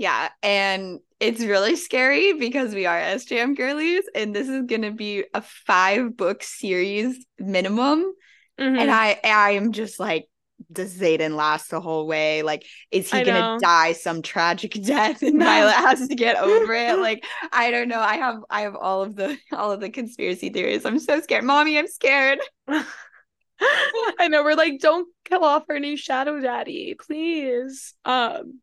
Yeah, 0.00 0.30
and 0.42 1.00
it's 1.20 1.42
really 1.42 1.76
scary 1.76 2.32
because 2.32 2.74
we 2.74 2.86
are 2.86 2.98
SJM 2.98 3.54
girlies, 3.54 4.04
and 4.14 4.34
this 4.34 4.48
is 4.48 4.64
gonna 4.64 4.92
be 4.92 5.24
a 5.34 5.42
five 5.42 6.16
book 6.16 6.42
series 6.42 7.22
minimum. 7.38 8.10
Mm-hmm. 8.58 8.78
And 8.78 8.90
I 8.90 9.20
I 9.22 9.50
am 9.50 9.72
just 9.72 10.00
like 10.00 10.26
does 10.72 10.96
Xaden 10.96 11.36
last 11.36 11.68
the 11.68 11.82
whole 11.82 12.06
way? 12.06 12.40
Like, 12.40 12.64
is 12.90 13.12
he 13.12 13.24
gonna 13.24 13.58
die 13.60 13.92
some 13.92 14.22
tragic 14.22 14.72
death 14.82 15.20
and. 15.20 15.38
Violet 15.38 15.74
has 15.74 16.08
to 16.08 16.14
get 16.14 16.38
over 16.38 16.72
it? 16.72 16.98
Like, 16.98 17.26
I 17.52 17.70
don't 17.70 17.88
know. 17.88 18.00
I 18.00 18.16
have 18.16 18.38
I 18.48 18.62
have 18.62 18.76
all 18.76 19.02
of 19.02 19.16
the 19.16 19.36
all 19.52 19.70
of 19.70 19.80
the 19.80 19.90
conspiracy 19.90 20.48
theories. 20.48 20.86
I'm 20.86 20.98
so 20.98 21.20
scared. 21.20 21.44
Mommy, 21.44 21.78
I'm 21.78 21.88
scared. 21.88 22.38
I 22.66 24.28
know 24.28 24.44
we're 24.44 24.54
like, 24.54 24.80
don't 24.80 25.08
kill 25.26 25.44
off 25.44 25.64
our 25.68 25.78
new 25.78 25.98
shadow 25.98 26.40
daddy, 26.40 26.96
please. 26.98 27.92
Um 28.06 28.60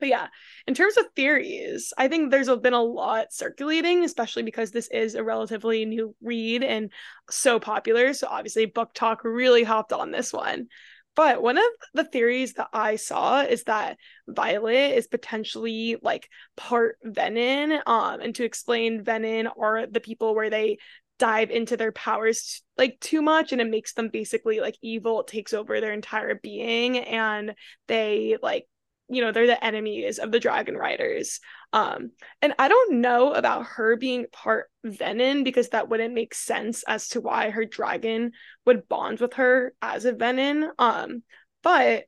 but 0.00 0.08
yeah, 0.08 0.26
in 0.66 0.74
terms 0.74 0.96
of 0.96 1.06
theories, 1.14 1.92
I 1.96 2.08
think 2.08 2.30
there's 2.30 2.48
been 2.48 2.74
a 2.74 2.82
lot 2.82 3.32
circulating, 3.32 4.04
especially 4.04 4.42
because 4.42 4.70
this 4.70 4.88
is 4.90 5.14
a 5.14 5.24
relatively 5.24 5.84
new 5.84 6.14
read 6.20 6.62
and 6.62 6.90
so 7.30 7.60
popular. 7.60 8.12
So 8.12 8.26
obviously, 8.28 8.66
BookTok 8.66 9.18
really 9.24 9.64
hopped 9.64 9.92
on 9.92 10.10
this 10.10 10.32
one. 10.32 10.68
But 11.16 11.42
one 11.42 11.58
of 11.58 11.64
the 11.92 12.04
theories 12.04 12.54
that 12.54 12.70
I 12.72 12.96
saw 12.96 13.42
is 13.42 13.64
that 13.64 13.98
Violet 14.26 14.96
is 14.96 15.06
potentially 15.06 15.96
like 16.02 16.28
part 16.56 16.98
Venin. 17.06 17.80
Um, 17.86 18.20
and 18.20 18.34
to 18.34 18.44
explain, 18.44 19.04
Venin 19.04 19.48
are 19.56 19.86
the 19.86 20.00
people 20.00 20.34
where 20.34 20.50
they 20.50 20.78
dive 21.18 21.50
into 21.50 21.76
their 21.76 21.92
powers 21.92 22.62
like 22.76 22.98
too 23.00 23.22
much 23.22 23.52
and 23.52 23.60
it 23.60 23.70
makes 23.70 23.92
them 23.92 24.08
basically 24.08 24.58
like 24.58 24.76
evil 24.82 25.20
it 25.20 25.28
takes 25.28 25.52
over 25.52 25.80
their 25.80 25.92
entire 25.92 26.34
being 26.34 26.98
and 26.98 27.54
they 27.86 28.36
like 28.42 28.66
you 29.08 29.20
know 29.20 29.32
they're 29.32 29.46
the 29.46 29.64
enemies 29.64 30.18
of 30.18 30.32
the 30.32 30.40
dragon 30.40 30.76
riders. 30.76 31.40
Um 31.72 32.12
and 32.40 32.54
i 32.58 32.68
don't 32.68 33.00
know 33.00 33.32
about 33.32 33.66
her 33.66 33.96
being 33.96 34.26
part 34.32 34.70
venin 34.86 35.44
because 35.44 35.70
that 35.70 35.88
wouldn't 35.88 36.14
make 36.14 36.34
sense 36.34 36.84
as 36.86 37.08
to 37.10 37.20
why 37.20 37.50
her 37.50 37.64
dragon 37.64 38.32
would 38.64 38.88
bond 38.88 39.20
with 39.20 39.34
her 39.34 39.74
as 39.82 40.04
a 40.04 40.12
venin. 40.12 40.70
Um 40.78 41.22
but 41.62 42.04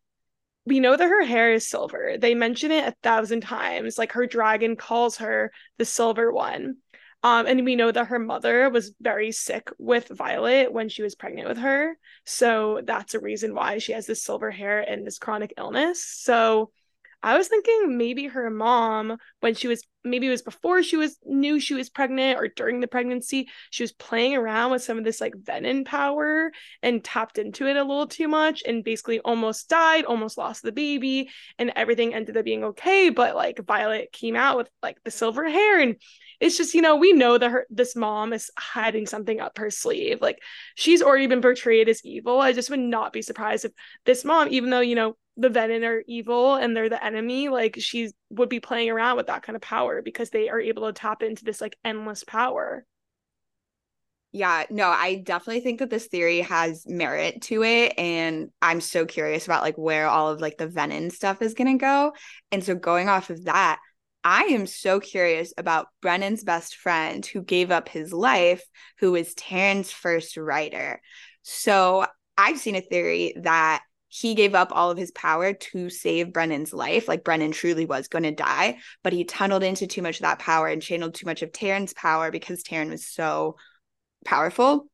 we 0.66 0.80
know 0.80 0.96
that 0.96 1.08
her 1.08 1.24
hair 1.24 1.52
is 1.52 1.68
silver. 1.68 2.16
They 2.18 2.34
mention 2.34 2.72
it 2.72 2.88
a 2.88 2.96
thousand 3.02 3.42
times. 3.42 3.96
Like 3.96 4.12
her 4.12 4.26
dragon 4.26 4.76
calls 4.76 5.18
her 5.18 5.52
the 5.78 5.84
silver 5.84 6.32
one. 6.32 6.76
Um, 7.22 7.46
and 7.46 7.64
we 7.64 7.76
know 7.76 7.90
that 7.90 8.08
her 8.08 8.18
mother 8.18 8.68
was 8.68 8.92
very 9.00 9.32
sick 9.32 9.70
with 9.78 10.08
Violet 10.08 10.72
when 10.72 10.88
she 10.88 11.02
was 11.02 11.14
pregnant 11.14 11.48
with 11.48 11.58
her. 11.58 11.98
So 12.24 12.82
that's 12.84 13.14
a 13.14 13.20
reason 13.20 13.54
why 13.54 13.78
she 13.78 13.92
has 13.92 14.06
this 14.06 14.22
silver 14.22 14.50
hair 14.50 14.80
and 14.80 15.06
this 15.06 15.18
chronic 15.18 15.54
illness. 15.56 16.04
So 16.04 16.70
I 17.22 17.36
was 17.36 17.48
thinking 17.48 17.96
maybe 17.96 18.26
her 18.26 18.50
mom, 18.50 19.18
when 19.40 19.54
she 19.54 19.68
was 19.68 19.84
maybe 20.04 20.28
it 20.28 20.30
was 20.30 20.42
before 20.42 20.82
she 20.82 20.96
was 20.96 21.18
knew 21.24 21.58
she 21.58 21.74
was 21.74 21.90
pregnant 21.90 22.38
or 22.38 22.48
during 22.48 22.80
the 22.80 22.86
pregnancy, 22.86 23.48
she 23.70 23.82
was 23.82 23.92
playing 23.92 24.36
around 24.36 24.70
with 24.70 24.82
some 24.82 24.98
of 24.98 25.04
this 25.04 25.20
like 25.20 25.34
venin 25.34 25.84
power 25.84 26.52
and 26.82 27.02
tapped 27.02 27.38
into 27.38 27.66
it 27.66 27.76
a 27.76 27.82
little 27.82 28.06
too 28.06 28.28
much 28.28 28.62
and 28.66 28.84
basically 28.84 29.18
almost 29.20 29.68
died, 29.68 30.04
almost 30.04 30.38
lost 30.38 30.62
the 30.62 30.72
baby, 30.72 31.30
and 31.58 31.72
everything 31.74 32.14
ended 32.14 32.36
up 32.36 32.44
being 32.44 32.64
okay. 32.64 33.10
But 33.10 33.34
like 33.34 33.58
Violet 33.66 34.12
came 34.12 34.36
out 34.36 34.56
with 34.56 34.70
like 34.82 35.02
the 35.04 35.10
silver 35.10 35.48
hair 35.48 35.80
and 35.80 35.96
it's 36.40 36.56
just 36.56 36.74
you 36.74 36.82
know 36.82 36.96
we 36.96 37.12
know 37.12 37.38
that 37.38 37.50
her 37.50 37.66
this 37.70 37.96
mom 37.96 38.32
is 38.32 38.50
hiding 38.58 39.06
something 39.06 39.40
up 39.40 39.56
her 39.58 39.70
sleeve 39.70 40.20
like 40.20 40.38
she's 40.74 41.02
already 41.02 41.26
been 41.26 41.40
portrayed 41.40 41.88
as 41.88 42.04
evil 42.04 42.40
i 42.40 42.52
just 42.52 42.68
would 42.70 42.78
not 42.78 43.12
be 43.12 43.22
surprised 43.22 43.64
if 43.64 43.72
this 44.04 44.24
mom 44.24 44.48
even 44.50 44.70
though 44.70 44.80
you 44.80 44.94
know 44.94 45.16
the 45.36 45.50
venin 45.50 45.84
are 45.84 46.02
evil 46.06 46.54
and 46.54 46.76
they're 46.76 46.88
the 46.88 47.04
enemy 47.04 47.48
like 47.48 47.76
she 47.78 48.10
would 48.30 48.48
be 48.48 48.60
playing 48.60 48.90
around 48.90 49.16
with 49.16 49.26
that 49.26 49.42
kind 49.42 49.56
of 49.56 49.62
power 49.62 50.02
because 50.02 50.30
they 50.30 50.48
are 50.48 50.60
able 50.60 50.86
to 50.86 50.92
tap 50.92 51.22
into 51.22 51.44
this 51.44 51.60
like 51.60 51.76
endless 51.84 52.24
power 52.24 52.84
yeah, 54.36 54.64
no, 54.68 54.88
I 54.88 55.22
definitely 55.24 55.62
think 55.62 55.78
that 55.78 55.88
this 55.88 56.08
theory 56.08 56.42
has 56.42 56.84
merit 56.86 57.40
to 57.42 57.62
it 57.62 57.94
and 57.96 58.50
I'm 58.60 58.82
so 58.82 59.06
curious 59.06 59.46
about 59.46 59.62
like 59.62 59.76
where 59.76 60.08
all 60.08 60.28
of 60.28 60.42
like 60.42 60.58
the 60.58 60.68
venin 60.68 61.10
stuff 61.10 61.40
is 61.40 61.54
going 61.54 61.78
to 61.78 61.80
go. 61.80 62.12
And 62.52 62.62
so 62.62 62.74
going 62.74 63.08
off 63.08 63.30
of 63.30 63.44
that, 63.44 63.78
I 64.22 64.42
am 64.42 64.66
so 64.66 65.00
curious 65.00 65.54
about 65.56 65.86
Brennan's 66.02 66.44
best 66.44 66.76
friend 66.76 67.24
who 67.24 67.40
gave 67.40 67.70
up 67.70 67.88
his 67.88 68.12
life, 68.12 68.62
who 68.98 69.12
was 69.12 69.32
Tairn's 69.34 69.90
first 69.90 70.36
writer. 70.36 71.00
So 71.42 72.04
I've 72.36 72.58
seen 72.58 72.74
a 72.74 72.82
theory 72.82 73.34
that 73.42 73.84
he 74.18 74.34
gave 74.34 74.54
up 74.54 74.72
all 74.72 74.90
of 74.90 74.96
his 74.96 75.10
power 75.10 75.52
to 75.52 75.90
save 75.90 76.32
Brennan's 76.32 76.72
life. 76.72 77.06
Like 77.06 77.22
Brennan 77.22 77.52
truly 77.52 77.84
was 77.84 78.08
going 78.08 78.22
to 78.22 78.30
die, 78.30 78.78
but 79.04 79.12
he 79.12 79.24
tunneled 79.24 79.62
into 79.62 79.86
too 79.86 80.00
much 80.00 80.16
of 80.16 80.22
that 80.22 80.38
power 80.38 80.68
and 80.68 80.80
channeled 80.80 81.14
too 81.14 81.26
much 81.26 81.42
of 81.42 81.52
Tairn's 81.52 81.92
power 81.92 82.30
because 82.30 82.62
Tairn 82.62 82.88
was 82.88 83.06
so 83.06 83.56
powerful. 84.24 84.88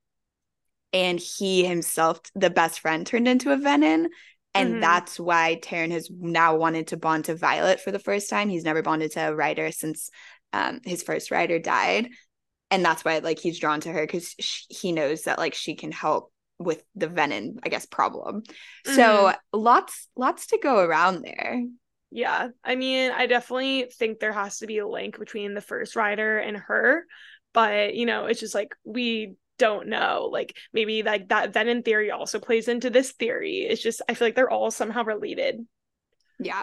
And 0.93 1.21
he 1.21 1.65
himself, 1.65 2.21
the 2.35 2.51
best 2.51 2.81
friend, 2.81 3.07
turned 3.07 3.29
into 3.29 3.53
a 3.53 3.57
Venin. 3.57 4.09
And 4.55 4.71
mm-hmm. 4.71 4.81
that's 4.81 5.21
why 5.21 5.61
Tairn 5.63 5.93
has 5.93 6.11
now 6.11 6.57
wanted 6.57 6.89
to 6.89 6.97
bond 6.97 7.27
to 7.27 7.37
Violet 7.37 7.79
for 7.79 7.93
the 7.93 8.01
first 8.01 8.29
time. 8.29 8.49
He's 8.49 8.65
never 8.65 8.83
bonded 8.83 9.13
to 9.13 9.29
a 9.29 9.35
writer 9.35 9.71
since 9.71 10.11
um, 10.53 10.81
his 10.85 11.05
first 11.05 11.31
writer 11.31 11.61
died. 11.61 12.09
And 12.73 12.85
that's 12.85 13.05
why 13.05 13.19
like 13.19 13.39
he's 13.39 13.61
drawn 13.61 13.81
to 13.83 13.93
her 13.93 14.05
because 14.05 14.35
he 14.69 14.91
knows 14.91 15.23
that 15.23 15.39
like 15.39 15.55
she 15.55 15.77
can 15.77 15.93
help 15.93 16.33
with 16.65 16.83
the 16.95 17.09
venin, 17.09 17.59
I 17.63 17.69
guess, 17.69 17.87
problem. 17.87 18.43
Mm-hmm. 18.43 18.95
So 18.95 19.33
lots, 19.53 20.09
lots 20.17 20.49
to 20.49 20.59
go 20.63 20.79
around 20.79 21.23
there. 21.23 21.63
Yeah. 22.11 22.49
I 22.63 22.75
mean, 22.75 23.11
I 23.11 23.27
definitely 23.27 23.91
think 23.93 24.19
there 24.19 24.33
has 24.33 24.59
to 24.59 24.67
be 24.67 24.79
a 24.79 24.87
link 24.87 25.19
between 25.19 25.55
the 25.55 25.61
first 25.61 25.97
rider 25.97 26.39
and 26.39 26.57
her. 26.57 27.07
But, 27.55 27.95
you 27.95 28.07
know, 28.07 28.27
it's 28.27 28.41
just 28.41 28.55
like 28.55 28.75
we 28.85 29.35
don't 29.59 29.89
know. 29.89 30.29
Like 30.31 30.57
maybe 30.73 31.03
like 31.03 31.29
that 31.29 31.53
venin 31.53 31.85
theory 31.85 32.11
also 32.11 32.39
plays 32.39 32.69
into 32.69 32.91
this 32.91 33.13
theory. 33.13 33.59
It's 33.61 33.83
just 33.83 34.03
I 34.09 34.15
feel 34.15 34.27
like 34.27 34.35
they're 34.35 34.51
all 34.51 34.71
somehow 34.71 35.05
related. 35.05 35.65
Yeah. 36.45 36.63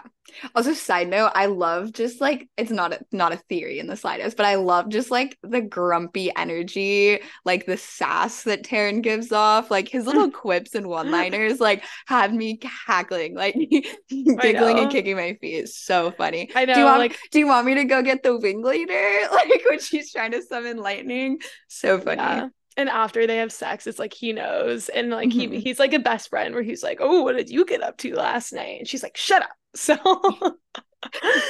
Also, 0.54 0.74
side 0.74 1.08
note, 1.08 1.32
I 1.34 1.46
love 1.46 1.92
just 1.92 2.20
like 2.20 2.48
it's 2.56 2.70
not 2.70 2.92
a 2.92 3.00
not 3.12 3.32
a 3.32 3.36
theory 3.36 3.78
in 3.78 3.86
the 3.86 3.96
slightest, 3.96 4.36
but 4.36 4.46
I 4.46 4.56
love 4.56 4.88
just 4.88 5.10
like 5.10 5.36
the 5.42 5.60
grumpy 5.60 6.30
energy, 6.36 7.20
like 7.44 7.66
the 7.66 7.76
sass 7.76 8.44
that 8.44 8.64
Tairn 8.64 9.00
gives 9.00 9.32
off. 9.32 9.70
Like 9.70 9.88
his 9.88 10.06
little 10.06 10.30
quips 10.30 10.74
and 10.74 10.86
one-liners, 10.86 11.60
like 11.60 11.84
had 12.06 12.32
me 12.32 12.58
cackling, 12.58 13.34
like 13.34 13.54
giggling 14.08 14.78
and 14.78 14.90
kicking 14.90 15.16
my 15.16 15.34
feet. 15.40 15.54
It's 15.54 15.76
so 15.76 16.12
funny. 16.12 16.50
I 16.54 16.64
know. 16.64 16.74
Do 16.74 16.80
you 16.80 16.86
want 16.86 16.98
like, 16.98 17.18
do 17.30 17.38
you 17.38 17.46
want 17.46 17.66
me 17.66 17.74
to 17.74 17.84
go 17.84 18.02
get 18.02 18.22
the 18.22 18.36
wing 18.36 18.62
leader? 18.62 19.18
Like 19.30 19.62
when 19.68 19.78
she's 19.78 20.12
trying 20.12 20.32
to 20.32 20.42
summon 20.42 20.76
lightning? 20.76 21.38
So 21.68 21.98
funny. 21.98 22.20
Yeah 22.20 22.48
and 22.76 22.88
after 22.88 23.26
they 23.26 23.36
have 23.36 23.52
sex 23.52 23.86
it's 23.86 23.98
like 23.98 24.14
he 24.14 24.32
knows 24.32 24.88
and 24.88 25.10
like 25.10 25.30
mm-hmm. 25.30 25.52
he 25.52 25.60
he's 25.60 25.78
like 25.78 25.92
a 25.92 25.98
best 25.98 26.30
friend 26.30 26.54
where 26.54 26.62
he's 26.62 26.82
like 26.82 26.98
oh 27.00 27.22
what 27.22 27.36
did 27.36 27.50
you 27.50 27.64
get 27.64 27.82
up 27.82 27.96
to 27.96 28.14
last 28.14 28.52
night 28.52 28.78
and 28.78 28.88
she's 28.88 29.02
like 29.02 29.16
shut 29.16 29.42
up 29.42 29.50
so 29.74 29.96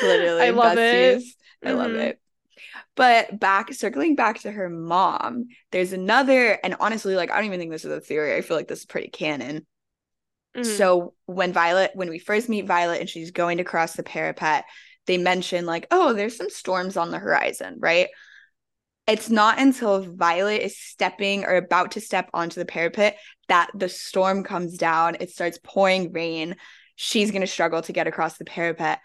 literally 0.02 0.42
i 0.42 0.50
love 0.50 0.76
besties. 0.76 1.16
it 1.16 1.24
i 1.62 1.68
mm-hmm. 1.68 1.78
love 1.78 1.94
it 1.94 2.20
but 2.96 3.38
back 3.38 3.72
circling 3.72 4.14
back 4.14 4.40
to 4.40 4.50
her 4.50 4.68
mom 4.68 5.46
there's 5.72 5.92
another 5.92 6.58
and 6.62 6.76
honestly 6.80 7.14
like 7.14 7.30
i 7.30 7.36
don't 7.36 7.46
even 7.46 7.58
think 7.58 7.72
this 7.72 7.84
is 7.84 7.92
a 7.92 8.00
theory 8.00 8.36
i 8.36 8.40
feel 8.40 8.56
like 8.56 8.68
this 8.68 8.80
is 8.80 8.86
pretty 8.86 9.08
canon 9.08 9.66
mm-hmm. 10.56 10.62
so 10.62 11.14
when 11.26 11.52
violet 11.52 11.90
when 11.94 12.10
we 12.10 12.18
first 12.18 12.48
meet 12.48 12.66
violet 12.66 13.00
and 13.00 13.08
she's 13.08 13.30
going 13.30 13.58
to 13.58 13.64
cross 13.64 13.94
the 13.94 14.02
parapet 14.02 14.64
they 15.06 15.18
mention 15.18 15.66
like 15.66 15.86
oh 15.90 16.12
there's 16.12 16.36
some 16.36 16.50
storms 16.50 16.96
on 16.96 17.10
the 17.10 17.18
horizon 17.18 17.76
right 17.78 18.08
it's 19.06 19.30
not 19.30 19.58
until 19.58 20.02
Violet 20.02 20.62
is 20.62 20.78
stepping 20.78 21.44
or 21.44 21.56
about 21.56 21.92
to 21.92 22.00
step 22.00 22.30
onto 22.32 22.60
the 22.60 22.66
parapet 22.66 23.18
that 23.48 23.70
the 23.74 23.88
storm 23.88 24.44
comes 24.44 24.76
down. 24.76 25.16
It 25.20 25.30
starts 25.30 25.58
pouring 25.62 26.12
rain. 26.12 26.56
She's 26.96 27.30
going 27.30 27.40
to 27.40 27.46
struggle 27.46 27.82
to 27.82 27.92
get 27.92 28.06
across 28.06 28.36
the 28.36 28.44
parapet. 28.44 29.00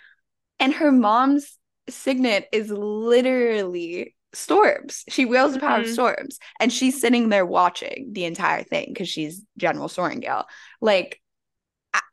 And 0.60 0.74
her 0.74 0.92
mom's 0.92 1.58
signet 1.90 2.48
is 2.52 2.70
literally 2.70 4.16
storms. 4.34 5.04
She 5.10 5.26
wields 5.26 5.54
the 5.54 5.60
power 5.60 5.80
mm-hmm. 5.80 5.88
of 5.88 5.94
storms. 5.94 6.40
And 6.60 6.72
she's 6.72 7.02
sitting 7.02 7.30
there 7.30 7.46
watching 7.46 8.10
the 8.12 8.26
entire 8.26 8.64
thing 8.64 8.88
because 8.90 9.10
she's 9.10 9.44
General 9.58 9.88
Sorrengail. 9.88 10.44
Like, 10.82 11.22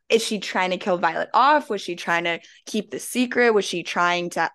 is 0.09 0.23
she 0.23 0.39
trying 0.39 0.71
to 0.71 0.77
kill 0.77 0.97
Violet 0.97 1.29
off? 1.33 1.69
Was 1.69 1.81
she 1.81 1.95
trying 1.95 2.25
to 2.25 2.39
keep 2.65 2.91
the 2.91 2.99
secret? 2.99 3.53
Was 3.53 3.65
she 3.65 3.83
trying 3.83 4.29
to 4.31 4.49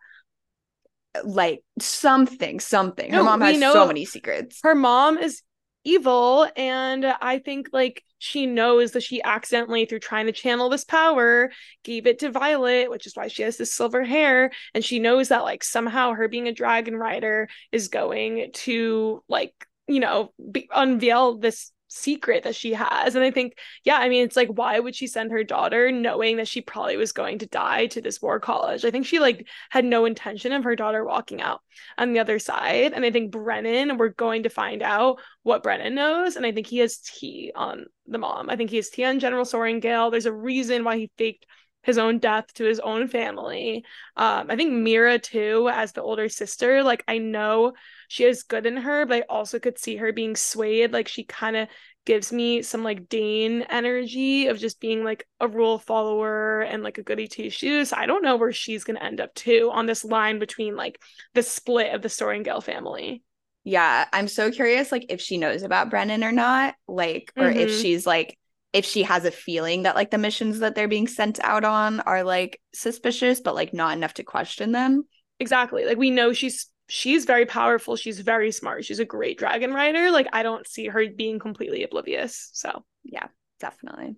like 1.24 1.62
something, 1.80 2.60
something. 2.60 3.10
Her 3.10 3.18
no, 3.18 3.24
mom 3.24 3.40
has 3.40 3.60
so 3.60 3.86
many 3.86 4.04
secrets. 4.04 4.60
Her 4.62 4.74
mom 4.74 5.18
is 5.18 5.42
evil 5.84 6.46
and 6.56 7.06
i 7.22 7.38
think 7.38 7.68
like 7.72 8.02
she 8.18 8.46
knows 8.46 8.92
that 8.92 9.02
she 9.02 9.22
accidentally 9.22 9.86
through 9.86 9.98
trying 10.00 10.26
to 10.26 10.32
channel 10.32 10.68
this 10.68 10.84
power 10.84 11.50
gave 11.84 12.06
it 12.06 12.18
to 12.18 12.30
violet 12.30 12.90
which 12.90 13.06
is 13.06 13.14
why 13.14 13.28
she 13.28 13.42
has 13.42 13.56
this 13.56 13.72
silver 13.72 14.04
hair 14.04 14.50
and 14.74 14.84
she 14.84 14.98
knows 14.98 15.28
that 15.28 15.44
like 15.44 15.62
somehow 15.62 16.12
her 16.12 16.28
being 16.28 16.48
a 16.48 16.52
dragon 16.52 16.96
rider 16.96 17.48
is 17.72 17.88
going 17.88 18.50
to 18.52 19.22
like 19.28 19.54
you 19.86 20.00
know 20.00 20.32
be- 20.50 20.68
unveil 20.74 21.38
this 21.38 21.70
secret 21.88 22.44
that 22.44 22.54
she 22.54 22.72
has. 22.74 23.14
And 23.14 23.24
I 23.24 23.30
think, 23.30 23.58
yeah, 23.84 23.96
I 23.96 24.08
mean, 24.08 24.24
it's 24.24 24.36
like, 24.36 24.48
why 24.48 24.78
would 24.78 24.94
she 24.94 25.06
send 25.06 25.32
her 25.32 25.42
daughter 25.42 25.90
knowing 25.90 26.36
that 26.36 26.48
she 26.48 26.60
probably 26.60 26.96
was 26.96 27.12
going 27.12 27.38
to 27.40 27.46
die 27.46 27.86
to 27.88 28.00
this 28.00 28.22
war 28.22 28.38
college? 28.38 28.84
I 28.84 28.90
think 28.90 29.06
she 29.06 29.18
like 29.18 29.48
had 29.70 29.84
no 29.84 30.04
intention 30.04 30.52
of 30.52 30.64
her 30.64 30.76
daughter 30.76 31.04
walking 31.04 31.40
out 31.40 31.62
on 31.96 32.12
the 32.12 32.20
other 32.20 32.38
side. 32.38 32.92
And 32.92 33.04
I 33.04 33.10
think 33.10 33.32
Brennan, 33.32 33.96
we're 33.96 34.10
going 34.10 34.44
to 34.44 34.50
find 34.50 34.82
out 34.82 35.20
what 35.42 35.62
Brennan 35.62 35.94
knows. 35.94 36.36
And 36.36 36.46
I 36.46 36.52
think 36.52 36.66
he 36.66 36.78
has 36.78 36.98
tea 36.98 37.52
on 37.54 37.86
the 38.06 38.18
mom. 38.18 38.50
I 38.50 38.56
think 38.56 38.70
he 38.70 38.76
has 38.76 38.90
tea 38.90 39.04
on 39.04 39.18
General 39.18 39.44
Sorrengail. 39.44 40.10
There's 40.10 40.26
a 40.26 40.32
reason 40.32 40.84
why 40.84 40.98
he 40.98 41.10
faked 41.18 41.46
his 41.82 41.96
own 41.96 42.18
death 42.18 42.52
to 42.54 42.64
his 42.64 42.80
own 42.80 43.08
family. 43.08 43.84
Um, 44.16 44.50
I 44.50 44.56
think 44.56 44.72
Mira 44.72 45.18
too, 45.18 45.70
as 45.72 45.92
the 45.92 46.02
older 46.02 46.28
sister, 46.28 46.82
like 46.82 47.02
I 47.08 47.18
know 47.18 47.72
she 48.08 48.24
has 48.24 48.42
good 48.42 48.66
in 48.66 48.78
her, 48.78 49.06
but 49.06 49.18
I 49.18 49.24
also 49.28 49.58
could 49.58 49.78
see 49.78 49.96
her 49.96 50.12
being 50.12 50.34
swayed. 50.34 50.92
Like 50.92 51.08
she 51.08 51.24
kind 51.24 51.56
of 51.56 51.68
gives 52.04 52.32
me 52.32 52.62
some 52.62 52.82
like 52.82 53.08
Dane 53.08 53.62
energy 53.62 54.46
of 54.46 54.58
just 54.58 54.80
being 54.80 55.04
like 55.04 55.28
a 55.40 55.46
rule 55.46 55.78
follower 55.78 56.62
and 56.62 56.82
like 56.82 56.98
a 56.98 57.02
goody 57.02 57.28
two 57.28 57.50
shoes. 57.50 57.92
I 57.92 58.06
don't 58.06 58.24
know 58.24 58.36
where 58.36 58.52
she's 58.52 58.82
gonna 58.84 59.00
end 59.00 59.20
up 59.20 59.34
too 59.34 59.70
on 59.72 59.86
this 59.86 60.04
line 60.04 60.38
between 60.38 60.74
like 60.74 61.00
the 61.34 61.42
split 61.42 61.94
of 61.94 62.02
the 62.02 62.08
Sorrengail 62.08 62.62
family. 62.62 63.22
Yeah, 63.62 64.06
I'm 64.12 64.28
so 64.28 64.50
curious, 64.50 64.90
like 64.90 65.06
if 65.10 65.20
she 65.20 65.36
knows 65.36 65.62
about 65.62 65.90
Brennan 65.90 66.24
or 66.24 66.32
not, 66.32 66.74
like, 66.86 67.30
or 67.36 67.44
mm-hmm. 67.44 67.58
if 67.58 67.78
she's 67.78 68.06
like 68.06 68.38
if 68.72 68.84
she 68.84 69.02
has 69.02 69.24
a 69.24 69.30
feeling 69.30 69.82
that 69.82 69.96
like 69.96 70.10
the 70.10 70.18
missions 70.18 70.58
that 70.60 70.74
they're 70.74 70.88
being 70.88 71.08
sent 71.08 71.40
out 71.42 71.64
on 71.64 72.00
are 72.00 72.22
like 72.22 72.60
suspicious 72.74 73.40
but 73.40 73.54
like 73.54 73.72
not 73.72 73.96
enough 73.96 74.14
to 74.14 74.22
question 74.22 74.72
them 74.72 75.04
exactly 75.40 75.86
like 75.86 75.96
we 75.96 76.10
know 76.10 76.32
she's 76.32 76.68
she's 76.88 77.24
very 77.24 77.46
powerful 77.46 77.96
she's 77.96 78.20
very 78.20 78.50
smart 78.50 78.84
she's 78.84 78.98
a 78.98 79.04
great 79.04 79.38
dragon 79.38 79.72
rider 79.72 80.10
like 80.10 80.26
i 80.32 80.42
don't 80.42 80.66
see 80.66 80.86
her 80.86 81.04
being 81.08 81.38
completely 81.38 81.84
oblivious 81.84 82.50
so 82.52 82.84
yeah 83.04 83.28
definitely. 83.58 84.16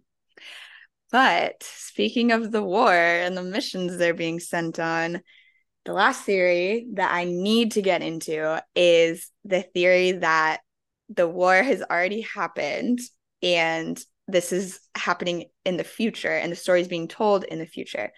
But 1.12 1.62
speaking 1.62 2.30
of 2.30 2.52
the 2.52 2.62
war 2.62 2.92
and 2.92 3.36
the 3.36 3.42
missions 3.42 3.96
they're 3.96 4.14
being 4.14 4.38
sent 4.38 4.78
on 4.78 5.22
the 5.84 5.92
last 5.92 6.22
theory 6.24 6.86
that 6.94 7.10
i 7.10 7.24
need 7.24 7.72
to 7.72 7.82
get 7.82 8.02
into 8.02 8.62
is 8.76 9.30
the 9.44 9.62
theory 9.62 10.12
that 10.12 10.60
the 11.08 11.26
war 11.26 11.54
has 11.54 11.82
already 11.82 12.20
happened 12.20 13.00
and 13.42 14.00
this 14.28 14.52
is 14.52 14.78
happening 14.94 15.46
in 15.64 15.76
the 15.76 15.84
future 15.84 16.28
and 16.28 16.52
the 16.52 16.56
story 16.56 16.82
is 16.82 16.88
being 16.88 17.08
told 17.08 17.44
in 17.44 17.58
the 17.58 17.66
future 17.66 18.12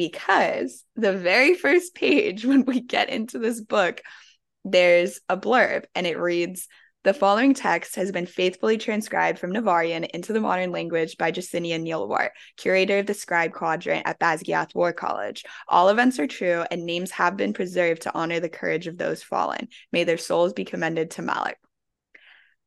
because 0.00 0.82
the 0.96 1.12
very 1.12 1.52
first 1.52 1.94
page 1.94 2.42
when 2.46 2.64
we 2.64 2.80
get 2.80 3.10
into 3.10 3.38
this 3.38 3.60
book 3.60 4.00
there's 4.64 5.20
a 5.28 5.36
blurb 5.36 5.84
and 5.94 6.06
it 6.06 6.18
reads 6.18 6.68
the 7.04 7.12
following 7.12 7.52
text 7.52 7.96
has 7.96 8.10
been 8.10 8.24
faithfully 8.24 8.78
transcribed 8.78 9.38
from 9.38 9.52
Navarrian 9.52 10.04
into 10.04 10.32
the 10.34 10.40
modern 10.40 10.70
language 10.70 11.16
by 11.16 11.32
Jesinia 11.32 11.80
Neilwart, 11.80 12.28
curator 12.58 12.98
of 12.98 13.06
the 13.06 13.14
scribe 13.14 13.54
quadrant 13.54 14.06
at 14.06 14.20
Basgiath 14.20 14.74
War 14.74 14.92
College. 14.92 15.44
All 15.66 15.88
events 15.88 16.18
are 16.18 16.26
true, 16.26 16.62
and 16.70 16.84
names 16.84 17.10
have 17.12 17.38
been 17.38 17.54
preserved 17.54 18.02
to 18.02 18.14
honor 18.14 18.38
the 18.38 18.50
courage 18.50 18.86
of 18.86 18.98
those 18.98 19.22
fallen. 19.22 19.68
May 19.92 20.04
their 20.04 20.18
souls 20.18 20.52
be 20.52 20.66
commended 20.66 21.12
to 21.12 21.22
Malak. 21.22 21.56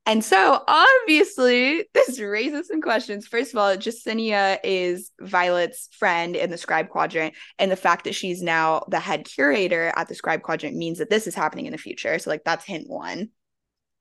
And 0.06 0.24
so 0.24 0.62
obviously 0.68 1.86
this 1.94 2.20
raises 2.20 2.68
some 2.68 2.82
questions. 2.82 3.28
First 3.28 3.54
of 3.54 3.58
all, 3.58 3.76
Jesinia 3.76 4.60
is 4.64 5.12
Violet's 5.20 5.90
friend 5.98 6.36
in 6.36 6.50
the 6.50 6.58
scribe 6.58 6.90
quadrant. 6.90 7.34
And 7.58 7.72
the 7.72 7.78
fact 7.78 8.04
that 8.06 8.16
she's 8.16 8.42
now 8.42 8.86
the 8.90 9.00
head 9.00 9.26
curator 9.26 9.94
at 9.96 10.08
the 10.08 10.16
scribe 10.16 10.42
quadrant 10.42 10.76
means 10.76 11.00
that 11.00 11.10
this 11.10 11.28
is 11.28 11.36
happening 11.36 11.66
in 11.66 11.72
the 11.72 11.78
future. 11.78 12.20
So 12.20 12.30
like 12.30 12.44
that's 12.44 12.66
hint 12.66 12.90
one. 12.90 13.30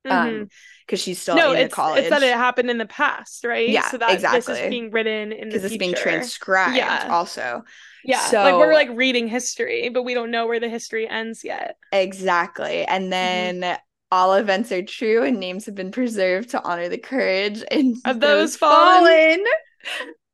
Um, 0.04 0.10
mm-hmm. 0.10 0.42
Um, 0.42 0.48
because 0.84 1.00
she's 1.00 1.22
still 1.22 1.36
no, 1.36 1.52
in 1.52 1.58
it's, 1.58 1.74
college. 1.74 2.00
It's 2.00 2.10
that 2.10 2.24
it 2.24 2.34
happened 2.34 2.68
in 2.68 2.76
the 2.76 2.86
past, 2.86 3.44
right? 3.44 3.68
Yeah, 3.68 3.88
so 3.88 3.98
that 3.98 4.10
exactly. 4.10 4.40
this 4.40 4.48
is 4.48 4.68
being 4.68 4.90
written 4.90 5.30
in 5.30 5.48
the 5.48 5.60
future. 5.60 5.66
it's 5.66 5.76
being 5.76 5.94
transcribed 5.94 6.76
yeah. 6.76 7.06
also. 7.08 7.62
Yeah, 8.04 8.18
so 8.18 8.42
like 8.42 8.54
we're 8.54 8.74
like 8.74 8.88
reading 8.92 9.28
history, 9.28 9.90
but 9.90 10.02
we 10.02 10.12
don't 10.12 10.32
know 10.32 10.48
where 10.48 10.58
the 10.58 10.68
history 10.68 11.08
ends 11.08 11.44
yet. 11.44 11.76
Exactly, 11.92 12.84
and 12.84 13.04
mm-hmm. 13.04 13.10
then 13.10 13.60
mm-hmm 13.60 13.80
all 14.12 14.34
events 14.34 14.70
are 14.70 14.82
true 14.82 15.22
and 15.22 15.40
names 15.40 15.64
have 15.64 15.74
been 15.74 15.90
preserved 15.90 16.50
to 16.50 16.62
honor 16.62 16.90
the 16.90 16.98
courage 16.98 17.64
and 17.70 17.96
of 18.04 18.20
those 18.20 18.56
fallen. 18.56 19.06
fallen. 19.06 19.44